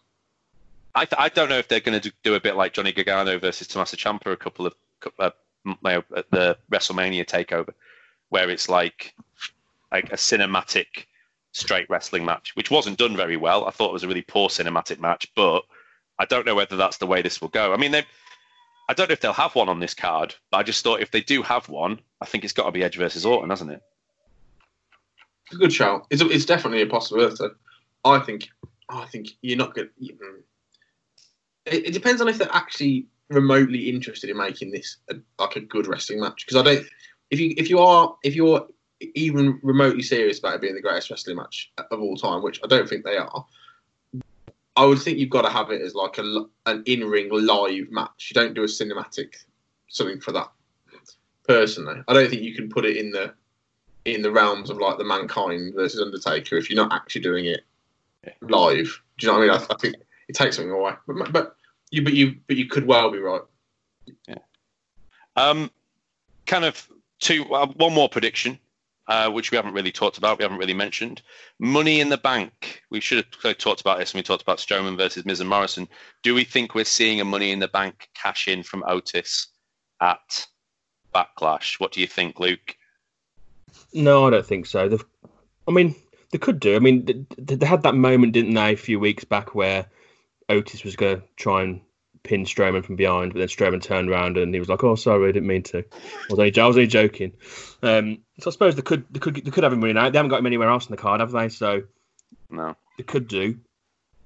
[0.95, 3.37] I, th- I don't know if they're going to do a bit like Johnny Gargano
[3.37, 4.73] versus Tommaso Ciampa a couple of
[5.19, 5.31] uh,
[5.65, 7.73] the WrestleMania takeover,
[8.29, 9.13] where it's like
[9.91, 11.05] like a cinematic
[11.51, 13.65] straight wrestling match, which wasn't done very well.
[13.65, 15.63] I thought it was a really poor cinematic match, but
[16.17, 17.73] I don't know whether that's the way this will go.
[17.73, 18.05] I mean, they
[18.87, 21.11] I don't know if they'll have one on this card, but I just thought if
[21.11, 23.81] they do have one, I think it's got to be Edge versus Orton, hasn't it?
[25.47, 26.07] It's a good shout.
[26.09, 27.43] It's, it's definitely a possibility.
[28.03, 28.49] I think.
[28.87, 29.89] I think you're not good.
[31.65, 35.61] It, it depends on if they're actually remotely interested in making this a, like a
[35.61, 36.45] good wrestling match.
[36.45, 36.85] Because I don't.
[37.31, 38.67] If you if you are if you're
[39.15, 42.67] even remotely serious about it being the greatest wrestling match of all time, which I
[42.67, 43.45] don't think they are,
[44.75, 47.91] I would think you've got to have it as like a an in ring live
[47.91, 48.31] match.
[48.31, 49.35] You don't do a cinematic
[49.87, 50.51] something for that.
[51.47, 53.33] Personally, I don't think you can put it in the
[54.05, 57.61] in the realms of like the mankind versus Undertaker if you're not actually doing it
[58.41, 59.01] live.
[59.17, 59.67] Do you know what I mean?
[59.69, 59.95] I, I think
[60.27, 60.93] it takes something away.
[61.07, 61.55] But, but
[61.91, 63.41] you but you but you could well be right.
[64.27, 64.37] Yeah.
[65.35, 65.71] Um,
[66.45, 66.87] kind of
[67.19, 68.59] two, uh, one more prediction,
[69.07, 70.37] uh, which we haven't really talked about.
[70.37, 71.21] We haven't really mentioned
[71.59, 72.83] Money in the Bank.
[72.89, 75.87] We should have talked about this when we talked about Strowman versus Miz and Morrison.
[76.23, 79.47] Do we think we're seeing a Money in the Bank cash in from Otis
[80.01, 80.47] at
[81.13, 81.79] Backlash?
[81.79, 82.75] What do you think, Luke?
[83.93, 84.87] No, I don't think so.
[84.87, 85.05] They've,
[85.67, 85.95] I mean,
[86.31, 86.75] they could do.
[86.75, 87.05] I mean,
[87.37, 89.85] they, they had that moment, didn't they, a few weeks back where
[90.49, 91.81] Otis was going to try and
[92.23, 95.29] pin Strowman from behind, but then Strowman turned around and he was like, "Oh, sorry,
[95.29, 95.79] I didn't mean to.
[95.79, 95.83] I
[96.29, 97.33] was only, I was only joking."
[97.83, 100.11] Um, so I suppose they could, they could, they could have him winning out.
[100.11, 101.49] They haven't got him anywhere else in the card, have they?
[101.49, 101.83] So
[102.49, 102.75] No.
[102.97, 103.59] they could do.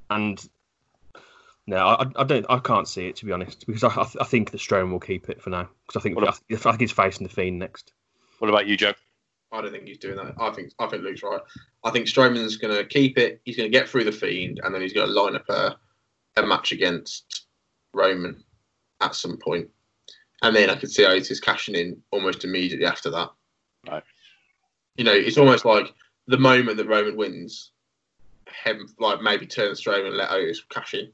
[0.10, 0.44] And
[1.68, 4.24] no, I, I don't, I can't see it to be honest, because I, I, I
[4.24, 6.80] think the Strowman will keep it for now, because I think, What I, I think
[6.80, 7.92] he's facing the Fiend next.
[8.40, 8.94] What about you, Joe?
[9.52, 10.36] I don't think he's doing that.
[10.40, 11.42] I think I think Luke's right.
[11.84, 13.42] I think Strowman's going to keep it.
[13.46, 15.76] He's going to get through the Fiend, and then he's going to line up a,
[16.38, 17.46] a match against
[17.94, 18.44] Roman
[19.02, 19.70] at some point.
[20.42, 23.30] And then I could see Otis cashing in almost immediately after that.
[23.90, 24.04] Right.
[24.96, 25.94] You know, it's almost like
[26.28, 27.72] the moment that Roman wins,
[28.64, 31.12] him like maybe turn Strowman and let Otis cash in.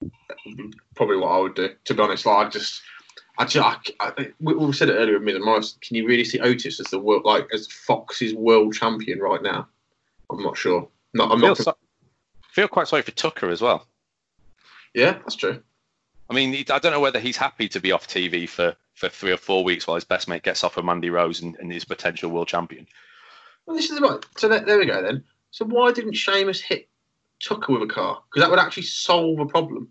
[0.00, 1.70] That would be Probably what I would do.
[1.84, 2.82] To be honest, like I just.
[3.38, 5.78] I, ju- I, I, we, we said it earlier with Miz and Morrison.
[5.80, 9.66] Can you really see Otis as the world, like as Fox's world champion right now?
[10.30, 10.86] I'm not sure.
[11.14, 11.56] No, I'm Feel, not.
[11.56, 11.76] so-
[12.52, 13.86] feel quite sorry for Tucker as well.
[14.94, 15.62] Yeah, that's true.
[16.30, 19.32] I mean, I don't know whether he's happy to be off TV for, for three
[19.32, 21.84] or four weeks while his best mate gets off of Mandy Rose and, and is
[21.84, 22.86] potential world champion.
[23.66, 24.24] Well, this is right.
[24.36, 25.24] So there, there we go then.
[25.50, 26.88] So why didn't Sheamus hit
[27.42, 28.22] Tucker with a car?
[28.30, 29.88] Because that would actually solve a problem.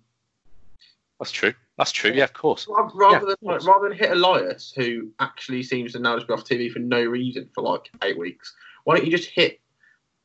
[1.19, 1.53] That's true.
[1.77, 2.11] That's true.
[2.11, 2.67] Yeah, of course.
[2.67, 3.65] Rather, rather Yeah, than of course.
[3.65, 7.03] rather than hit Elias, who actually seems to now just be off TV for no
[7.03, 9.59] reason for like eight weeks, why don't you just hit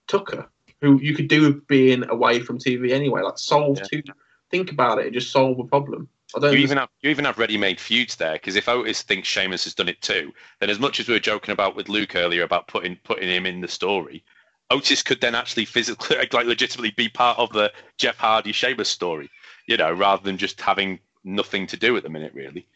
[0.06, 0.48] Tucker,
[0.80, 3.20] who you could do with being away from TV anyway?
[3.22, 3.84] Like solve Yeah.
[3.84, 4.02] two.
[4.51, 6.09] Think about it and just solve a problem.
[6.34, 6.53] I don't.
[6.53, 9.74] You even have you even have ready-made feuds there because if Otis thinks Sheamus has
[9.74, 12.68] done it too, then as much as we were joking about with Luke earlier about
[12.68, 14.24] putting putting him in the story,
[14.70, 19.30] Otis could then actually physically like legitimately be part of the Jeff Hardy Sheamus story,
[19.66, 22.66] you know, rather than just having nothing to do at the minute really.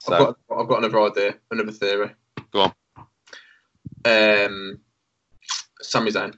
[0.00, 2.10] So I've got, I've got another idea, another theory.
[2.52, 2.72] Go on.
[4.04, 4.78] Um,
[5.80, 6.34] Sami Zayn.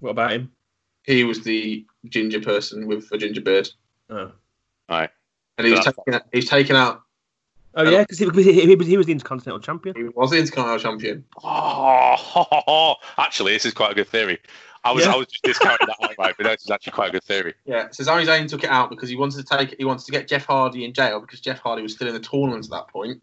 [0.00, 0.52] What about him?
[1.04, 3.68] He was the ginger person with a ginger beard,
[4.10, 4.32] Oh,
[4.88, 5.10] right.
[5.58, 5.92] and he was Yeah.
[5.92, 6.14] taken.
[6.14, 7.02] Out, he was taken out.
[7.74, 9.96] oh yeah, because he, he, he was he was the Intercontinental Champion.
[9.96, 11.24] He was the Intercontinental Champion.
[11.42, 14.38] Oh, actually, this is quite a good theory.
[14.82, 15.12] I was Yeah.
[15.12, 17.54] I was just discounting that outright, but this is actually quite a good theory.
[17.66, 19.74] Yeah, so Sami Zayn took it out because he wanted to take.
[19.78, 22.20] He wanted to get Jeff Hardy in jail because Jeff Hardy was still in the
[22.20, 23.20] tournament at that point.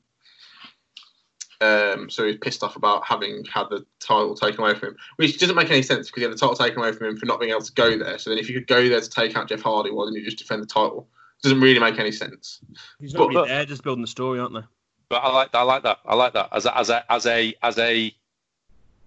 [1.59, 5.39] Um, so he's pissed off about having had the title taken away from him, which
[5.39, 7.39] doesn't make any sense because he had the title taken away from him for not
[7.39, 8.19] being able to go there.
[8.19, 10.25] So then, if you could go there to take out Jeff Hardy, why didn't you
[10.25, 11.07] just defend the title?
[11.43, 12.59] doesn't really make any sense.
[12.99, 14.63] He's not But- really there, just building the story, aren't they?
[15.09, 15.59] But I like that.
[15.59, 15.99] I like that.
[16.05, 18.13] I like that as a, as a as a as a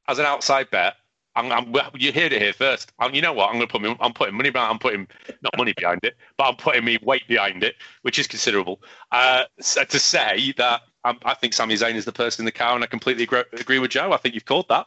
[0.09, 0.94] as an outside bet.
[1.36, 2.92] I'm, I'm, you heard it here first.
[2.98, 3.48] And you know what?
[3.48, 3.94] I'm going to put me.
[4.01, 4.72] I'm putting money behind.
[4.72, 5.07] I'm putting
[5.42, 8.80] not money behind it, but I'm putting me weight behind it, which is considerable.
[9.12, 12.53] Uh, so to say that um, I think Sami Zayn is the person in the
[12.53, 14.12] car, and I completely agree, agree with Joe.
[14.12, 14.86] I think you've called that.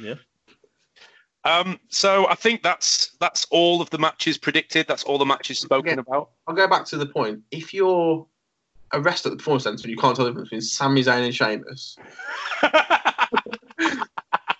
[0.00, 0.14] Yeah.
[1.44, 4.86] Um, so I think that's that's all of the matches predicted.
[4.88, 6.00] That's all the matches spoken Okay.
[6.06, 6.30] about.
[6.46, 7.40] I'll go back to the point.
[7.50, 8.26] If you're
[8.92, 11.24] a wrestler at the performance centre and you can't tell the difference between Sami Zayn
[11.24, 11.96] and Sheamus,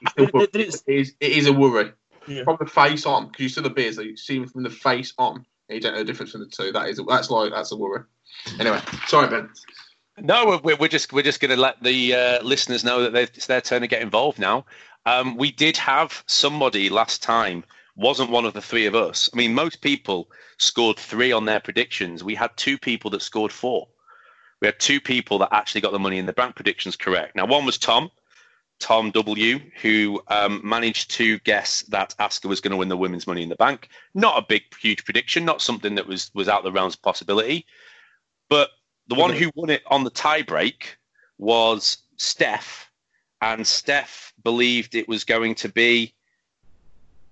[0.01, 1.93] it's still Did- did it- it, is, it is a worry.
[2.27, 2.45] Yeah.
[2.45, 4.69] From the face on, because you see the beards, like, you see them from the
[4.71, 5.37] face on,
[5.69, 6.73] and you don't know the difference between the two.
[6.73, 8.03] That is, that's like that's a worry.
[8.61, 9.49] Anyway, sorry, Ben.
[10.21, 13.47] No, we're, we're just we're just going to let the uh, listeners know that it's
[13.47, 14.65] their turn to get involved now.
[15.07, 17.65] Um, we did have somebody last time,
[17.97, 19.31] wasn't one of the three of us.
[19.33, 22.25] I mean, most people scored three on their predictions.
[22.25, 23.89] We had two people that scored four.
[24.61, 27.37] We had two people that actually got the money in the bank predictions correct.
[27.37, 28.11] Now, one was Tom,
[28.81, 33.27] Tom W, who um, managed to guess that Asuka was going to win the women's
[33.27, 33.89] money in the bank.
[34.15, 37.67] Not a big, huge prediction, not something that was was out the realms of possibility.
[38.51, 38.71] But
[39.09, 40.97] the one who won it on the tiebreak
[41.39, 42.91] was Steph,
[43.41, 46.15] and Steph believed it was going to be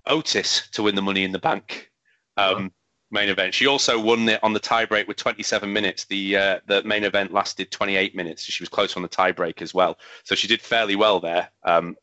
[0.05, 1.91] Otis to win the Money in the Bank
[2.37, 2.71] um,
[3.11, 3.53] main event.
[3.53, 6.05] She also won it on the tiebreak with 27 minutes.
[6.05, 8.45] The uh, the main event lasted 28 minutes.
[8.45, 9.97] So she was close on the tiebreak as well.
[10.23, 11.49] So she did fairly well there.
[11.63, 11.95] Um,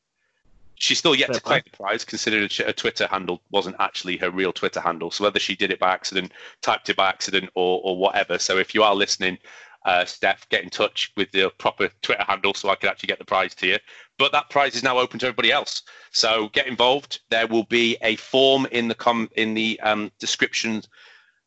[0.77, 4.31] she's still yet Fair to claim the prize, considering her Twitter handle wasn't actually her
[4.31, 5.11] real Twitter handle.
[5.11, 8.39] So whether she did it by accident, typed it by accident, or or whatever.
[8.39, 9.39] So if you are listening,
[9.85, 13.19] uh, Steph, get in touch with the proper Twitter handle so I can actually get
[13.19, 13.79] the prize to you.
[14.19, 15.83] But that prize is now open to everybody else.
[16.11, 17.21] So get involved.
[17.31, 20.83] There will be a form in the com in the um, description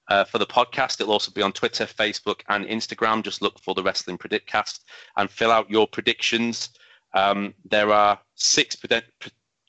[0.10, 1.02] uh, for the podcast.
[1.02, 3.24] It'll also be on Twitter, Facebook, and Instagram.
[3.24, 6.70] Just look for the Wrestling Predict-Cast and fill out your predictions.
[7.14, 8.76] Um, there are six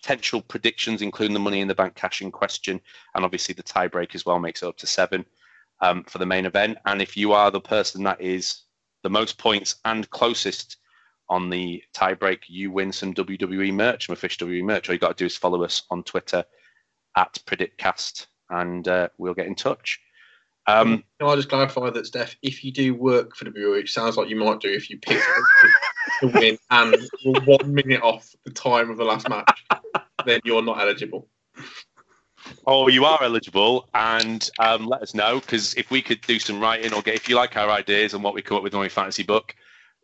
[0.03, 2.81] potential predictions, including the Money in the Bank cash in question,
[3.15, 5.25] and obviously the tiebreak as well makes it up to seven
[5.81, 6.79] um, for the main event.
[6.87, 8.63] And if you are the person that is
[9.03, 10.77] the most points and closest
[11.29, 14.89] on the tiebreak, you win some WWE merch, some official WWE merch.
[14.89, 16.45] All you got to do is follow us on Twitter
[17.17, 20.01] at PredictCast, and uh, we'll get in touch.
[20.69, 23.89] Um, Can I just clarify that, Steph, if you do work for the WWE, it
[23.89, 25.19] sounds like you might do if you pick
[26.21, 26.95] to win and
[27.25, 29.65] one minute off the time of the last match,
[30.27, 31.27] then you're not eligible.
[32.67, 36.61] Oh, you are eligible, and um, let us know because if we could do some
[36.61, 38.83] writing or get if you like our ideas and what we come up with on
[38.83, 39.55] your fantasy book,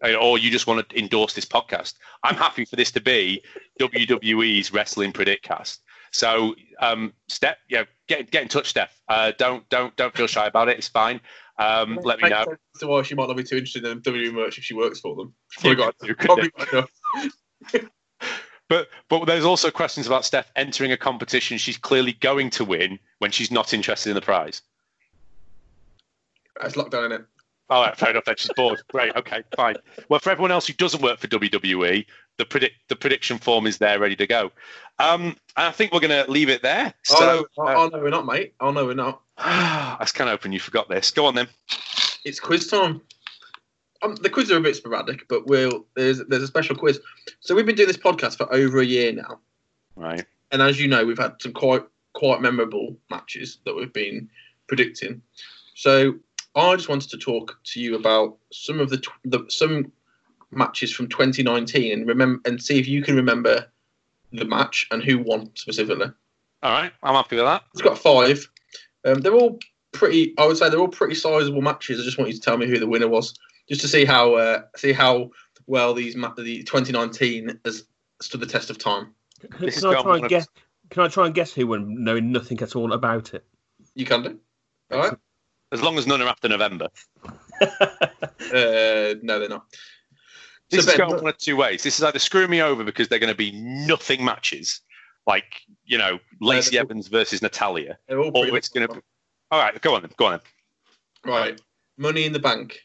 [0.03, 3.43] uh, or you just want to endorse this podcast, I'm happy for this to be
[3.81, 5.83] WWE's Wrestling Predict-Cast.
[6.15, 9.01] So, um, Steph, yeah, get get in touch, Steph.
[9.09, 10.79] Uh, don't don't don't feel shy about it.
[10.79, 11.21] It's fine.
[11.59, 12.45] Um, let me know.
[12.79, 15.17] to why she might not be too interested in WWE merch if she works for
[15.17, 15.35] them.
[15.59, 16.91] Probably got, you probably got enough.
[18.71, 22.99] But but there's also questions about Steph entering a competition she's clearly going to win
[23.19, 24.63] when she's not interested in the prize.
[26.63, 27.25] It's lockdown in it.
[27.69, 28.25] All right, fair enough.
[28.25, 28.81] Then she's bored.
[28.89, 29.15] Great.
[29.17, 29.75] Okay, fine.
[30.09, 32.07] Well, for everyone else who doesn't work for WWE,
[32.39, 34.51] the predict the prediction form is there, ready to go.
[34.99, 36.93] Um, I think we're going to leave it there.
[37.11, 38.55] oh, So no, uh, oh, no, we're not, mate.
[38.61, 39.21] Oh, no, we're not.
[39.39, 41.11] I was kind of hoping you forgot this.
[41.11, 41.49] Go on then.
[42.25, 43.01] It's quiz time.
[44.03, 47.01] Um, the quiz are a bit sporadic, but we'll there's there's a special quiz.
[47.41, 49.41] So we've been doing this podcast for over a year now,
[49.97, 50.25] Right.
[50.53, 51.83] and as you know, we've had some quite
[52.13, 54.29] quite memorable matches that we've been
[54.69, 55.23] predicting.
[55.75, 56.15] So
[56.55, 59.91] I just wanted to talk to you about some of the, tw- the some
[60.57, 63.67] matches from 2019 and remember and see if you can remember
[64.33, 66.07] the match and who won specifically.
[66.63, 66.93] All right.
[67.03, 67.63] I'm happy with that.
[67.73, 68.49] It's got five.
[69.05, 69.59] Um, they're all
[69.93, 70.35] pretty.
[70.39, 72.01] I would say they're all pretty sizable matches.
[72.01, 73.35] I just want you to tell me who the winner was,
[73.69, 75.31] just to see how uh, see how
[75.67, 77.85] well these ma- the 2019 has
[78.21, 79.15] stood the test of time.
[79.41, 80.49] Can, can I try and guess?
[80.91, 83.45] Can I try and guess who won, knowing nothing at all about it?
[83.95, 84.39] You can do.
[84.91, 85.19] All right.
[85.73, 86.89] As long as none are after November.
[88.53, 89.65] Uh, no, they're not.
[90.75, 91.83] This So, is Ben, going one of two ways.
[91.83, 94.81] This is either screw me over because they're going to be nothing matches,
[95.27, 99.01] like you know Lacey Evans versus Natalya, or it's going to be.
[99.51, 100.11] All right, go on then.
[100.17, 101.33] Go on then.
[101.33, 101.61] right.
[101.97, 102.81] Money in the Bank.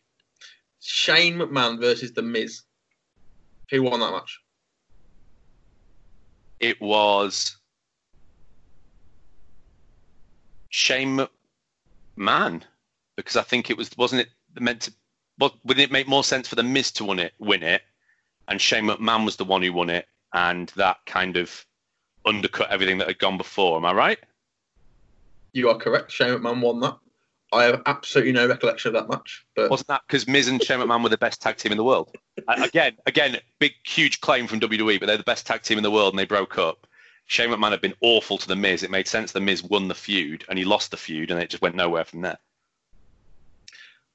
[0.82, 2.62] Shane McMahon versus The Miz.
[3.72, 4.40] Who won that match?
[6.60, 7.58] It was
[10.70, 11.18] Shane
[12.18, 12.62] McMahon
[13.16, 14.30] because I think it was wasn't it
[14.62, 14.94] meant to.
[15.40, 17.34] Well, wouldn't it make more sense for the Miz to win it?
[17.40, 17.82] Win it,
[18.48, 21.66] and Shane McMahon was the one who won it, and that kind of
[22.26, 23.78] undercut everything that had gone before.
[23.78, 24.20] Am I right?
[25.54, 26.12] You are correct.
[26.12, 26.98] Shane McMahon won that.
[27.52, 30.80] I have absolutely no recollection of that match, but Wasn't that because Miz and Shane
[30.80, 32.16] McMahon were the best tag team in the world?
[32.48, 35.90] Again, again, big, huge claim from WWE, but they're the best tag team in the
[35.90, 36.86] world, and they broke up.
[37.26, 38.84] Shane McMahon had been awful to the Miz.
[38.84, 41.50] It made sense the Miz won the feud, and he lost the feud, and it
[41.50, 42.38] just went nowhere from there.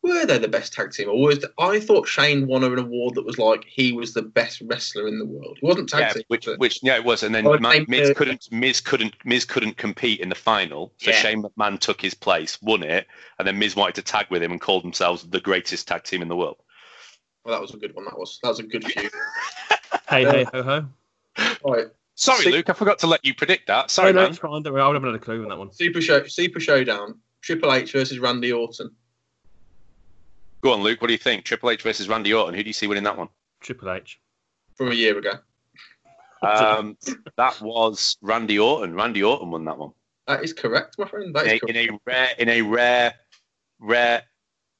[0.05, 1.09] Were they the best tag team?
[1.09, 4.63] Or was I thought Shane won an award that was like he was the best
[4.67, 5.59] wrestler in the world.
[5.61, 6.23] He wasn't tag Yeah, team.
[6.29, 6.61] which, was it?
[6.61, 9.45] which, yeah, it was, and then Oh, Ma- they- Miz uh, couldn't, Miz couldn't, Miz
[9.45, 11.17] couldn't compete in the final, so Yeah.
[11.17, 13.07] Shane McMahon took his place, won it,
[13.39, 16.23] and then Miz wanted to tag with him and called themselves the greatest tag team
[16.23, 16.59] in the world.
[17.45, 18.05] well, that was a good one.
[18.05, 19.11] That was that was a good feud.
[20.09, 20.87] Hey, Uh, hey, ho, ho.
[21.65, 23.91] right, Sorry, See- Luke, I forgot to let you predict that.
[23.91, 24.31] Sorry, oh, no, man.
[24.31, 24.63] it's fine.
[24.63, 25.73] Don't worry, I would have had a clue on that one.
[25.73, 28.91] Super Show, Super Showdown, Triple H versus Randy Orton.
[30.65, 31.03] Go on, Luke.
[31.03, 31.45] What do you think?
[31.45, 32.55] Triple H versus Randy Orton.
[32.55, 33.29] Who do you see winning that one?
[33.61, 34.19] Triple H.
[34.75, 35.33] from a year ago.
[36.41, 36.97] Um,
[37.37, 38.95] that was Randy Orton.
[38.95, 39.93] Randy Orton won that one.
[40.27, 41.35] That is correct, my friend.
[41.35, 43.13] That In is a, in a rare, in a rare,
[43.79, 44.23] rare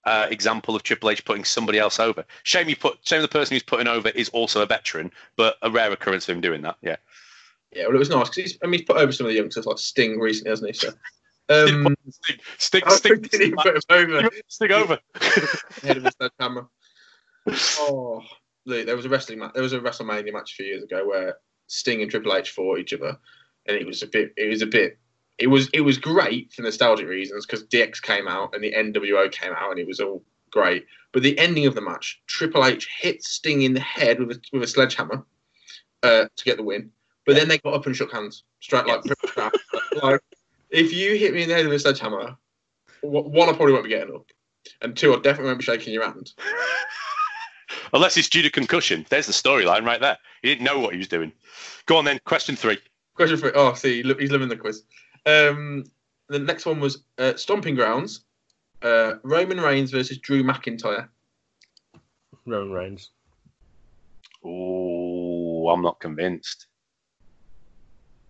[0.07, 2.25] uh, example of Triple H putting somebody else over.
[2.45, 5.71] Shame you put, shame the person who's putting over is also a veteran, but a
[5.71, 6.79] rare occurrence of him doing that.
[6.81, 6.97] Yeah.
[7.73, 8.59] Yeah, well, it was nice because he's.
[8.63, 10.79] I mean, he's put over some of the youngsters like Sting recently, hasn't he?
[10.79, 10.95] So,
[11.49, 14.31] um, Stick, stick, I stick, didn't even put him over.
[14.49, 14.99] stick over.
[15.83, 16.67] Head of the camera.
[17.79, 18.23] Oh,
[18.65, 19.53] look, there was a wrestling match.
[19.55, 22.79] There was a WrestleMania match a few years ago where Sting and Triple H fought
[22.79, 23.19] each other,
[23.67, 24.33] and it was a bit.
[24.37, 24.99] It was a bit.
[25.39, 29.31] It was it was great for nostalgic reasons because DX came out and the NWO
[29.31, 30.87] came out and it was all great.
[31.13, 34.41] But the ending of the match, Triple H hit Sting in the head with a,
[34.53, 35.27] with a sledgehammer
[36.03, 36.91] uh, to get the win.
[37.27, 39.51] But then they got up and shook hands straight like, pretty
[40.03, 40.21] like
[40.75, 42.37] if you hit me in the head with a sledgehammer,
[43.03, 44.27] one I probably won't be getting up,
[44.83, 46.33] and two I definitely won't be shaking your hand.
[47.93, 49.07] Unless it's due to concussion.
[49.09, 50.19] There's the storyline right there.
[50.43, 51.33] He didn't know what he was doing.
[51.87, 52.19] Go on then.
[52.25, 52.79] Question three.
[53.15, 53.53] Question three.
[53.55, 54.83] oh, see, look, he's living the quiz.
[55.27, 55.85] Um,
[56.29, 58.25] the next one was uh, Stomping Grounds,
[58.83, 61.09] uh, Roman Reigns versus Drew McIntyre.
[62.47, 63.11] Roman Reigns.
[64.45, 66.67] Oh, I'm not convinced.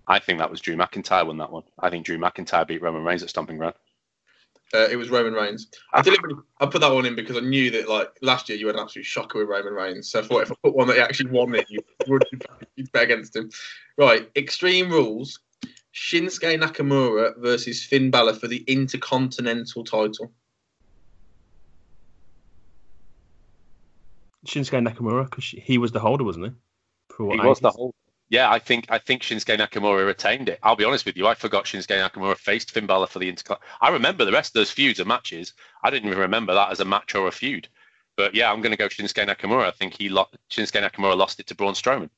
[0.06, 1.62] I think that was Drew McIntyre won that one.
[1.78, 3.74] I think Drew McIntyre beat Roman Reigns at Stomping Ground.
[4.72, 5.68] Uh, it was Roman Reigns.
[5.92, 8.66] I deliberately I put that one in because I knew that like last year you
[8.66, 10.10] had an absolute shocker with Roman Reigns.
[10.10, 12.24] So I thought if I put one that he actually won it, you would
[12.76, 13.50] you'd bet against him.
[13.96, 15.38] Right, Extreme Rules:
[15.94, 20.32] Shinsuke Nakamura versus Finn Balor for the Intercontinental title.
[24.44, 26.52] Shinsuke Nakamura, because he was the holder, wasn't he?
[27.10, 27.92] For what He was the ages?
[28.30, 30.58] Yeah, I think I think Shinsuke Nakamura retained it.
[30.62, 33.58] I'll be honest with you, I forgot Shinsuke Nakamura faced Finn Balor for the Intercon.
[33.80, 35.52] I remember the rest of those feuds and matches.
[35.82, 37.68] I didn't even remember that as a match or a feud.
[38.16, 39.66] But yeah, I'm going to go Shinsuke Nakamura.
[39.66, 42.10] I think he lo- Shinsuke Nakamura lost it to Braun Strowman.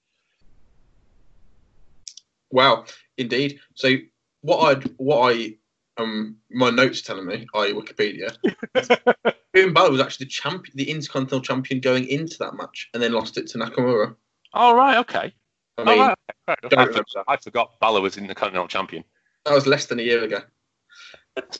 [2.51, 2.85] Wow,
[3.19, 3.61] indeed.
[3.75, 3.97] So
[4.43, 5.57] what I what I
[5.99, 7.73] um my notes telling me, i.e.
[7.73, 8.37] Wikipedia,
[9.55, 13.13] Finn Balor was actually the champion, the Intercontinental champion going into that match, and then
[13.13, 14.15] lost it to Nakamura.
[14.55, 15.35] Oh right, okay.
[15.79, 16.71] I Oh, mean, right, okay, fair enough.
[16.71, 19.05] don't I, remember forgot, I forgot Balor was in the Continental Champion.
[19.45, 20.41] that was less than a year ago,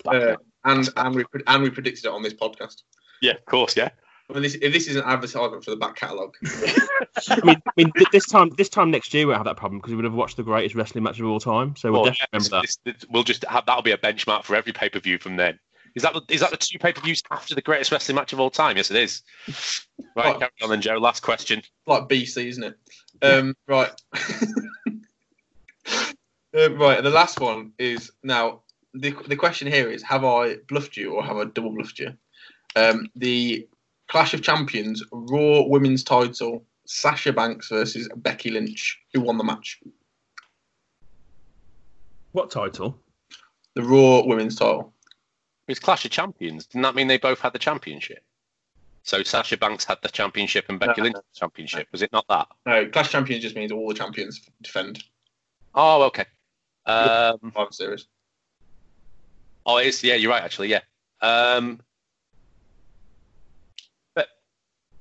[0.07, 2.83] uh, and and we pre- and we predicted it on this podcast.
[3.21, 3.91] yeah, of course, yeah.
[4.29, 6.35] I mean, this, if this is an advertisement for the back catalogue,
[7.31, 9.79] I mean, I mean, th- this time, this time next year we'll have that problem
[9.79, 11.77] because we would have watched the greatest wrestling match of all time.
[11.77, 12.63] So we'll Well, definitely yeah, remember that.
[12.63, 15.37] this- this- we'll just have that'll be a benchmark for every pay per view from
[15.37, 15.59] then.
[15.95, 18.33] Is that the, is that the two pay per views after the greatest wrestling match
[18.33, 18.77] of all time?
[18.77, 19.23] Yes, it is.
[20.17, 20.39] Right, Oh.
[20.39, 20.97] carry on then, Joe.
[20.99, 21.63] Last question.
[21.87, 22.75] like BC, isn't it?
[23.23, 23.91] Um, right.
[26.55, 28.63] Uh, right, and the last one is now
[28.95, 32.13] the the question here is: Have I bluffed you or have I double bluffed you?
[32.75, 33.67] Um, the
[34.09, 38.99] Clash of Champions Raw Women's Title: Sasha Banks versus Becky Lynch.
[39.13, 39.81] Who won the match?
[42.33, 42.99] What title?
[43.75, 44.93] The Raw Women's Title.
[45.69, 46.67] It's Clash of Champions.
[46.67, 48.23] Didn't that mean they both had the championship?
[49.07, 51.05] So Sasha Banks had the championship and Becky No.
[51.05, 51.87] Lynch had the championship.
[51.93, 52.49] Was it not that?
[52.67, 55.05] No, Clash of Champions just means all the champions defend.
[55.77, 56.25] Oh, okay.
[56.87, 58.09] Um, I'm serious.
[59.65, 60.03] oh, it is.
[60.03, 60.43] Yeah, you're right.
[60.43, 60.81] Actually, yeah.
[61.21, 61.81] Um,
[64.17, 64.27] but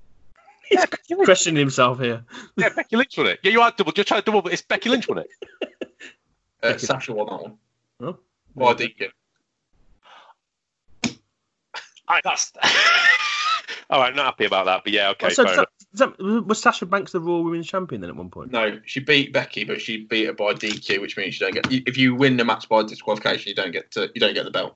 [0.71, 0.85] yeah,
[1.23, 2.23] Questioning himself here.
[2.57, 3.39] yeah, Becky Lynch won it.
[3.41, 3.91] Yeah, you are double.
[3.95, 5.27] You're trying to double, but it's Becky Lynch won it.
[6.61, 7.57] Uh, Sasha won that one.
[8.01, 8.17] Oh.
[8.55, 9.09] By DQ.
[11.07, 11.11] All
[12.07, 12.53] right, that's.
[13.89, 15.29] All right, not happy about that, but yeah, okay.
[15.29, 18.51] so fair that, that, was Sasha Banks the Raw Women's Champion then at one point?
[18.51, 21.87] No, she beat Becky, but she beat her by DQ, which means you don't get.
[21.87, 24.09] If you win the match by disqualification, you don't get to.
[24.13, 24.75] You don't get the belt.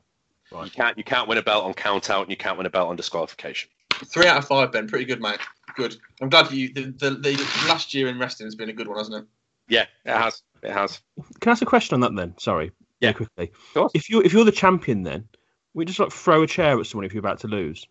[0.51, 2.71] You can't you can't win a belt on count out and you can't win a
[2.71, 3.69] belt on disqualification.
[4.05, 4.87] Three out of five, Ben.
[4.87, 5.39] Pretty good, mate.
[5.75, 5.95] good.
[6.21, 6.73] I'm glad you.
[6.73, 9.27] The, the, the last year in wrestling has been a good one, hasn't it?
[9.67, 10.41] Yeah, it has.
[10.63, 11.01] It has.
[11.39, 12.35] Can I ask a question on that then?
[12.39, 12.71] Sorry.
[12.99, 13.13] Yeah.
[13.13, 13.51] Quickly.
[13.73, 13.91] course.
[13.93, 15.27] If you if you're the champion, then
[15.73, 17.87] we just like throw a chair at someone if you're about to lose.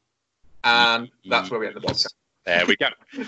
[0.68, 2.14] And that's where we end the podcast.
[2.44, 2.88] There we go.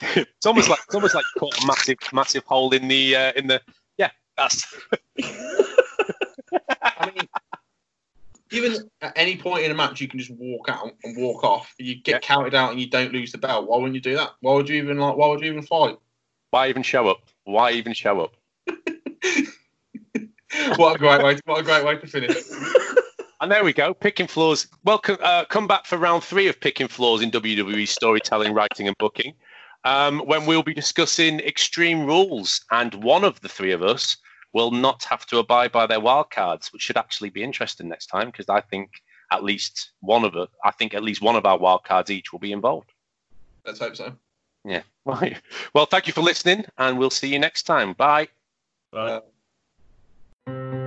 [0.00, 3.32] it's almost like it's almost like you caught a massive, massive hole in the uh,
[3.36, 3.60] in the.
[3.98, 4.66] Yeah, that's.
[6.82, 7.28] I mean,
[8.50, 11.74] given at any point in a match you can just walk out and walk off,
[11.78, 12.18] you get Yeah.
[12.20, 13.68] counted out and you don't lose the belt.
[13.68, 14.30] Why wouldn't you do that?
[14.40, 15.16] Why would you even like?
[15.16, 15.98] Why would you even fight?
[16.50, 17.22] Why even show up?
[17.44, 18.36] Why even show up?
[20.76, 21.38] what a great way!
[21.44, 22.36] What a great way to finish.
[23.44, 24.68] And there we go, picking flaws.
[24.84, 28.96] Welcome, uh, come back for round three of picking flaws in WWE storytelling, writing, and
[28.96, 29.34] booking,
[29.84, 34.16] um, when we'll be discussing extreme rules, and one of the three of us
[34.54, 38.06] will not have to abide by their wild cards, which should actually be interesting next
[38.06, 38.88] time because I think
[39.30, 42.32] at least one of it, I think at least one of our wild cards each
[42.32, 42.92] will be involved.
[43.66, 44.14] Let's hope so.
[44.64, 44.84] Yeah.
[45.04, 45.36] Right.
[45.74, 47.92] Well, thank you for listening, and we'll see you next time.
[47.92, 48.28] Bye.
[48.90, 49.20] Right.
[50.46, 50.83] Uh,